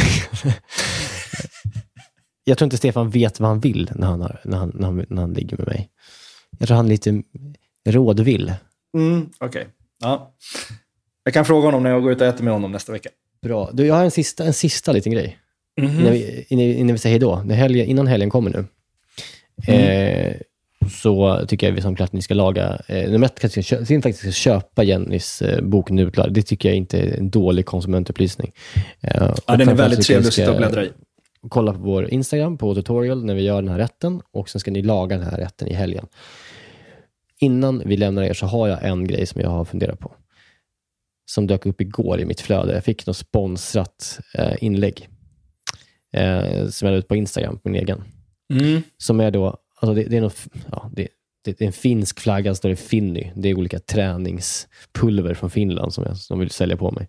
jag 2.44 2.58
tror 2.58 2.66
inte 2.66 2.76
Stefan 2.76 3.10
vet 3.10 3.40
vad 3.40 3.48
han 3.48 3.60
vill 3.60 3.90
när 3.94 4.06
han, 4.06 4.20
har, 4.20 4.40
när 4.44 4.58
han, 4.58 4.72
när 4.74 4.86
han, 4.86 5.06
när 5.08 5.22
han 5.22 5.32
ligger 5.32 5.56
med 5.56 5.66
mig. 5.66 5.88
Jag 6.58 6.68
tror 6.68 6.76
han 6.76 6.86
är 6.86 6.90
lite 6.90 7.22
rådvill. 7.88 8.52
Mm, 8.96 9.28
Okej. 9.38 9.66
Ja. 10.00 10.34
Jag 11.24 11.34
kan 11.34 11.44
fråga 11.44 11.66
honom 11.66 11.82
när 11.82 11.90
jag 11.90 12.02
går 12.02 12.12
ut 12.12 12.20
och 12.20 12.26
äter 12.26 12.44
med 12.44 12.52
honom 12.52 12.72
nästa 12.72 12.92
vecka. 12.92 13.08
Bra. 13.42 13.70
Du, 13.72 13.86
jag 13.86 13.94
har 13.94 14.04
en 14.04 14.10
sista, 14.10 14.44
en 14.44 14.52
sista 14.52 14.92
liten 14.92 15.12
grej. 15.12 15.38
Mhm. 15.80 16.00
Innan, 16.00 16.12
vi, 16.12 16.46
innan, 16.48 16.92
vi 16.92 16.98
säger 16.98 17.12
hej 17.12 17.20
då. 17.20 17.34
Helgen, 17.36 17.86
innan 17.86 18.06
helgen 18.06 18.30
kommer 18.30 18.50
nu. 18.50 18.64
Eh, 19.72 20.36
så 20.90 21.46
tycker 21.48 21.66
jag 21.66 21.74
vi 21.74 21.82
som 21.82 21.96
klart 21.96 22.12
ni 22.12 22.22
ska 22.22 22.34
laga, 22.34 22.80
eh, 22.86 23.10
nummer 23.10 23.26
ett 23.26 23.40
kanske 23.40 23.62
ska, 23.62 23.76
faktiskt 23.84 24.18
ska 24.18 24.30
köpa 24.30 24.82
Jennys 24.82 25.42
eh, 25.42 25.62
bok 25.62 25.90
Nudlar. 25.90 26.30
Det 26.30 26.42
tycker 26.42 26.68
jag 26.68 26.76
inte 26.76 26.98
är 26.98 27.18
en 27.18 27.30
dålig 27.30 27.66
konsumentupplysning. 27.66 28.52
Eh, 29.00 29.34
Ja, 29.46 29.56
den 29.56 29.68
är 29.68 29.74
väldigt 29.74 30.06
trevlig 30.06 30.28
att 30.28 30.34
sitta 30.34 30.50
och 30.50 30.56
bläddra 30.56 30.84
i. 30.84 30.90
Kolla 31.48 31.72
på 31.72 31.78
vår 31.78 32.10
Instagram, 32.10 32.58
på 32.58 32.74
tutorial, 32.74 33.24
när 33.24 33.34
vi 33.34 33.42
gör 33.42 33.62
den 33.62 33.70
här 33.70 33.78
rätten 33.78 34.22
och 34.30 34.48
sen 34.48 34.60
ska 34.60 34.70
ni 34.70 34.82
laga 34.82 35.16
den 35.16 35.26
här 35.26 35.36
rätten 35.36 35.68
i 35.68 35.74
helgen. 35.74 36.06
Innan 37.38 37.82
vi 37.86 37.96
lämnar 37.96 38.22
er 38.22 38.34
så 38.34 38.46
har 38.46 38.68
jag 38.68 38.84
en 38.84 39.06
grej 39.06 39.26
som 39.26 39.40
jag 39.40 39.50
har 39.50 39.64
funderat 39.64 39.98
på. 39.98 40.12
Som 41.24 41.46
dök 41.46 41.66
upp 41.66 41.80
igår 41.80 42.20
i 42.20 42.24
mitt 42.24 42.40
flöde. 42.40 42.74
Jag 42.74 42.84
fick 42.84 43.06
något 43.06 43.16
sponsrat 43.16 44.20
eh, 44.34 44.64
inlägg 44.64 45.08
eh, 46.12 46.68
som 46.68 46.86
jag 46.86 46.92
la 46.92 46.98
ut 46.98 47.08
på 47.08 47.16
Instagram, 47.16 47.58
på 47.58 47.68
min 47.68 47.82
egen. 47.82 48.04
Mm. 48.52 48.82
Som 48.96 49.20
är 49.20 49.30
då, 49.30 49.56
alltså 49.74 49.94
det, 49.94 50.04
det 50.04 50.16
är 50.16 50.20
något, 50.20 50.46
ja, 50.70 50.90
det, 50.92 51.08
det 51.44 51.60
är 51.60 51.66
en 51.66 51.72
finsk 51.72 52.20
flagga, 52.20 52.54
står 52.54 52.68
det 52.68 52.76
Finny. 52.76 53.30
Det 53.34 53.48
är 53.48 53.54
olika 53.58 53.78
träningspulver 53.78 55.34
från 55.34 55.50
Finland 55.50 55.94
som 55.94 56.04
jag 56.04 56.16
som 56.16 56.38
vill 56.38 56.50
sälja 56.50 56.76
på 56.76 56.90
mig. 56.90 57.08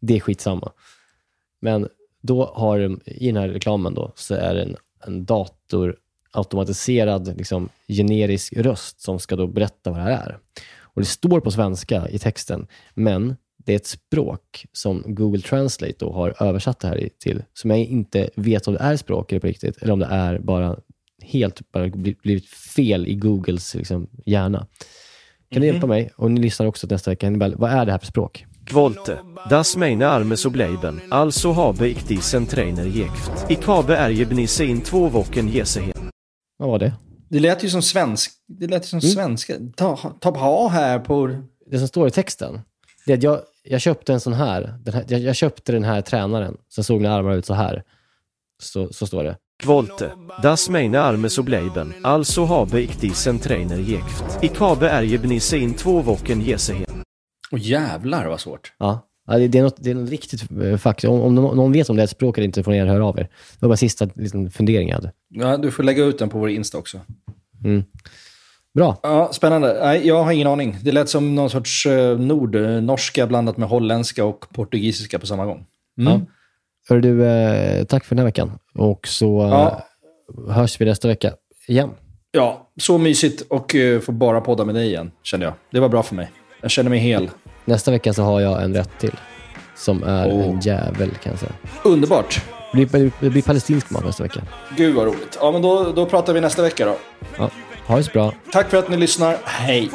Det 0.00 0.16
är 0.16 0.20
skitsamma. 0.20 0.72
Men 1.60 1.88
då 2.26 2.52
har 2.54 2.78
de, 2.78 3.00
i 3.04 3.26
den 3.26 3.36
här 3.36 3.48
reklamen 3.48 3.94
då, 3.94 4.12
så 4.14 4.34
är 4.34 4.54
det 4.54 4.62
en, 4.62 4.76
en 5.06 5.24
datorautomatiserad 5.24 7.36
liksom, 7.38 7.68
generisk 7.88 8.52
röst 8.52 9.00
som 9.00 9.18
ska 9.18 9.36
då 9.36 9.46
berätta 9.46 9.90
vad 9.90 9.98
det 9.98 10.02
här 10.02 10.26
är. 10.26 10.38
Och 10.80 11.00
Det 11.02 11.06
står 11.06 11.40
på 11.40 11.50
svenska 11.50 12.08
i 12.08 12.18
texten, 12.18 12.66
men 12.94 13.36
det 13.56 13.72
är 13.72 13.76
ett 13.76 13.86
språk 13.86 14.66
som 14.72 15.02
Google 15.06 15.42
Translate 15.42 15.94
då 15.98 16.12
har 16.12 16.42
översatt 16.42 16.80
det 16.80 16.88
här 16.88 17.08
till, 17.18 17.42
som 17.54 17.70
jag 17.70 17.78
inte 17.78 18.30
vet 18.34 18.68
om 18.68 18.74
det 18.74 18.80
är 18.80 18.96
språk 18.96 19.28
på 19.28 19.38
riktigt, 19.46 19.76
eller 19.82 19.92
om 19.92 19.98
det 19.98 20.06
är 20.06 20.38
bara 20.38 20.76
helt 21.22 21.72
bara 21.72 21.88
bli- 21.88 22.16
blivit 22.22 22.48
fel 22.48 23.06
i 23.06 23.14
Googles 23.14 23.74
liksom, 23.74 24.06
hjärna. 24.26 24.66
Kan 25.50 25.62
du 25.62 25.66
Mhm. 25.66 25.74
hjälpa 25.74 25.86
mig? 25.86 26.10
Och 26.16 26.30
ni 26.30 26.40
lyssnar 26.40 26.66
också 26.66 26.86
nästa 26.90 27.10
vecka. 27.10 27.30
Ni 27.30 27.38
Vad 27.56 27.70
är 27.70 27.86
det 27.86 27.92
här 27.92 27.98
för 27.98 28.06
språk? 28.06 28.46
Kvolte, 28.66 29.18
das 29.50 29.76
meine 29.76 30.08
Arme 30.08 30.36
so 30.36 30.50
bleiben, 30.50 31.00
also 31.10 31.54
habe 31.54 31.88
ich 31.88 32.04
diesen 32.04 32.46
Trainer 32.48 32.84
gejagt. 32.84 33.30
Ich 33.48 33.66
habe 33.66 33.94
ergebnisse 33.96 34.64
in 34.64 34.80
två 34.82 35.08
Wochen 35.12 35.52
gesehen. 35.52 35.92
Vad 36.58 36.68
var 36.68 36.78
det? 36.78 36.92
Det 37.30 37.40
lät 37.40 37.64
ju 37.64 37.70
som 37.70 37.82
svensk. 37.82 38.32
Det 38.48 38.66
lät 38.66 38.84
ju 38.84 38.88
som 38.88 38.98
Mm. 38.98 39.10
svenska. 39.14 39.54
Ta, 39.76 39.96
ta 40.20 40.30
ha 40.30 40.68
här 40.68 40.98
på... 40.98 41.30
Det 41.70 41.78
som 41.78 41.88
står 41.88 42.08
i 42.08 42.10
texten, 42.10 42.60
det 43.06 43.12
är 43.12 43.16
att 43.16 43.22
jag, 43.22 43.40
jag 43.62 43.80
köpte 43.80 44.12
en 44.12 44.20
sån 44.20 44.32
här. 44.32 44.74
Den 44.84 44.94
här 44.94 45.04
jag, 45.08 45.20
jag 45.20 45.36
köpte 45.36 45.72
den 45.72 45.84
här 45.84 46.02
tränaren, 46.02 46.56
sen 46.74 46.84
såg 46.84 47.00
mina 47.00 47.14
armar 47.14 47.34
ut 47.34 47.46
så 47.46 47.54
här. 47.54 47.82
Så, 48.62 48.88
så 48.92 49.06
står 49.06 49.24
det. 49.24 49.36
Kvolte, 49.62 50.10
das 50.42 50.68
meine 50.68 51.00
Arme 51.00 51.30
so 51.30 51.42
bleiben, 51.42 51.94
also 52.02 52.44
habe 52.44 52.80
ich 52.80 52.96
diesen 52.96 53.38
Trainer 53.38 53.76
gejagt. 53.76 54.38
Ich 54.42 54.60
habe 54.60 54.88
ergebnisse 54.88 55.56
in 55.58 55.74
två 55.74 56.00
Wochen 56.02 56.44
gesehen. 56.44 56.95
Åh 57.52 57.60
jävlar 57.62 58.26
vad 58.26 58.40
svårt. 58.40 58.72
Ja, 58.78 59.08
ja 59.26 59.38
det, 59.38 59.48
det, 59.48 59.58
är 59.58 59.62
något, 59.62 59.76
det 59.78 59.90
är 59.90 59.94
något 59.94 60.10
riktigt 60.10 60.50
eh, 60.62 60.76
faktiskt. 60.76 61.08
Om, 61.08 61.20
om 61.20 61.34
någon 61.34 61.72
vet 61.72 61.90
om 61.90 61.96
det 61.96 62.02
är 62.02 62.04
ett 62.04 62.10
språk 62.10 62.38
eller 62.38 62.44
inte 62.46 62.62
får 62.62 62.70
ni 62.72 62.78
höra 62.80 63.06
av 63.06 63.18
er. 63.18 63.22
Det 63.22 63.58
var 63.60 63.68
bara 63.68 63.76
sista 63.76 64.08
liten 64.14 64.50
fundering 64.50 64.88
jag 64.88 64.96
hade. 64.96 65.12
Ja, 65.28 65.56
du 65.56 65.70
får 65.70 65.82
lägga 65.82 66.04
ut 66.04 66.18
den 66.18 66.28
på 66.28 66.38
vår 66.38 66.50
Insta 66.50 66.78
också. 66.78 67.00
Mm. 67.64 67.84
Bra. 68.74 69.00
Ja, 69.02 69.30
spännande. 69.32 69.78
Nej, 69.82 70.06
jag 70.06 70.22
har 70.24 70.32
ingen 70.32 70.46
aning. 70.46 70.76
Det 70.82 70.92
lät 70.92 71.08
som 71.08 71.34
någon 71.34 71.50
sorts 71.50 71.86
eh, 71.86 72.18
nordnorska 72.18 73.26
blandat 73.26 73.56
med 73.56 73.68
holländska 73.68 74.24
och 74.24 74.44
portugisiska 74.52 75.18
på 75.18 75.26
samma 75.26 75.44
gång. 75.46 75.64
Mm. 76.00 76.12
Ja. 76.12 76.20
Hör 76.88 77.00
du, 77.00 77.24
eh, 77.26 77.84
tack 77.84 78.04
för 78.04 78.14
den 78.14 78.18
här 78.18 78.26
veckan. 78.26 78.52
Och 78.74 79.08
så 79.08 79.42
eh, 79.42 79.48
Ja. 79.48 79.86
hörs 80.48 80.80
vi 80.80 80.84
nästa 80.84 81.08
vecka 81.08 81.32
igen. 81.68 81.90
Ja, 82.30 82.70
så 82.80 82.98
mysigt 82.98 83.42
och 83.48 83.74
uh, 83.74 84.00
få 84.00 84.12
bara 84.12 84.40
podda 84.40 84.64
med 84.64 84.74
dig 84.74 84.86
igen, 84.86 85.10
kände 85.22 85.46
jag. 85.46 85.54
Det 85.70 85.80
var 85.80 85.88
bra 85.88 86.02
för 86.02 86.14
mig. 86.14 86.30
Jag 86.60 86.70
känner 86.70 86.90
mig 86.90 86.98
hel. 86.98 87.30
Nästa 87.64 87.90
vecka 87.90 88.12
så 88.12 88.22
har 88.22 88.40
jag 88.40 88.62
en 88.62 88.74
rätt 88.74 88.98
till. 88.98 89.14
Som 89.74 90.02
är 90.02 90.26
Åh. 90.26 90.44
en 90.44 90.60
jävel 90.60 91.10
kan 91.10 91.32
jag 91.32 91.38
säga. 91.40 91.52
Underbart. 91.82 92.40
Det 92.72 92.86
blir, 92.86 93.10
det 93.20 93.30
blir 93.30 93.42
palestinsk 93.42 93.90
mat 93.90 94.04
nästa 94.04 94.22
vecka. 94.22 94.40
Gud 94.76 94.94
vad 94.94 95.06
roligt. 95.06 95.38
Ja, 95.40 95.50
men 95.50 95.62
då, 95.62 95.92
då 95.92 96.06
pratar 96.06 96.32
vi 96.32 96.40
nästa 96.40 96.62
vecka 96.62 96.84
då. 96.86 96.96
Ja, 97.38 97.50
ha 97.86 97.96
det 97.96 98.02
så 98.02 98.10
bra. 98.12 98.32
Tack 98.52 98.70
för 98.70 98.76
att 98.76 98.88
ni 98.88 98.96
lyssnar. 98.96 99.36
Hej! 99.44 99.90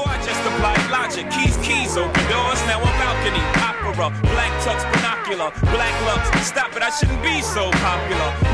Black 4.22 4.54
tux, 4.64 4.84
binocular, 4.94 5.52
black 5.62 5.96
lux, 6.08 6.48
stop 6.48 6.72
it, 6.78 6.84
I 6.84 6.92
shouldn't 6.92 7.22
be 7.24 7.42
so 7.42 7.64
popular. 7.72 8.51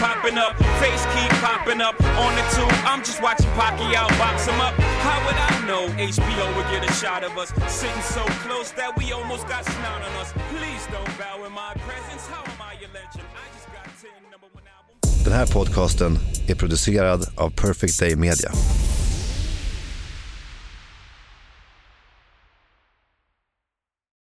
Popping 0.00 0.38
up, 0.38 0.56
face 0.80 1.04
keep 1.12 1.30
popping 1.44 1.82
up, 1.82 1.94
on 2.24 2.32
the 2.34 2.44
tube, 2.56 2.72
I'm 2.88 3.04
just 3.04 3.20
watching 3.20 3.50
Pacquiao 3.50 4.08
box 4.18 4.46
him 4.46 4.58
up. 4.58 4.72
How 5.04 5.18
would 5.26 5.36
I 5.36 5.66
know 5.66 5.88
HBO 6.00 6.56
would 6.56 6.64
get 6.72 6.88
a 6.88 6.92
shot 6.94 7.22
of 7.22 7.36
us, 7.36 7.52
sitting 7.68 8.02
so 8.02 8.24
close 8.44 8.70
that 8.80 8.96
we 8.96 9.12
almost 9.12 9.46
got 9.46 9.62
snot 9.66 10.00
on 10.00 10.12
us. 10.22 10.32
Please 10.48 10.86
don't 10.90 11.18
bow 11.18 11.44
in 11.44 11.52
my 11.52 11.74
presence, 11.86 12.26
how 12.26 12.42
am 12.42 12.62
I 12.62 12.80
your 12.80 12.88
legend? 12.94 13.26
I 13.36 13.44
just 13.54 13.68
got 13.76 13.84
10 14.00 14.30
number 14.30 14.48
one 14.54 14.64
albums. 14.76 15.24
Den 15.24 15.32
här 15.32 15.46
podcasten 15.46 16.18
är 16.46 16.54
producerad 16.54 17.26
av 17.36 17.50
Perfect 17.50 17.98
Day 17.98 18.16
Media. 18.16 18.50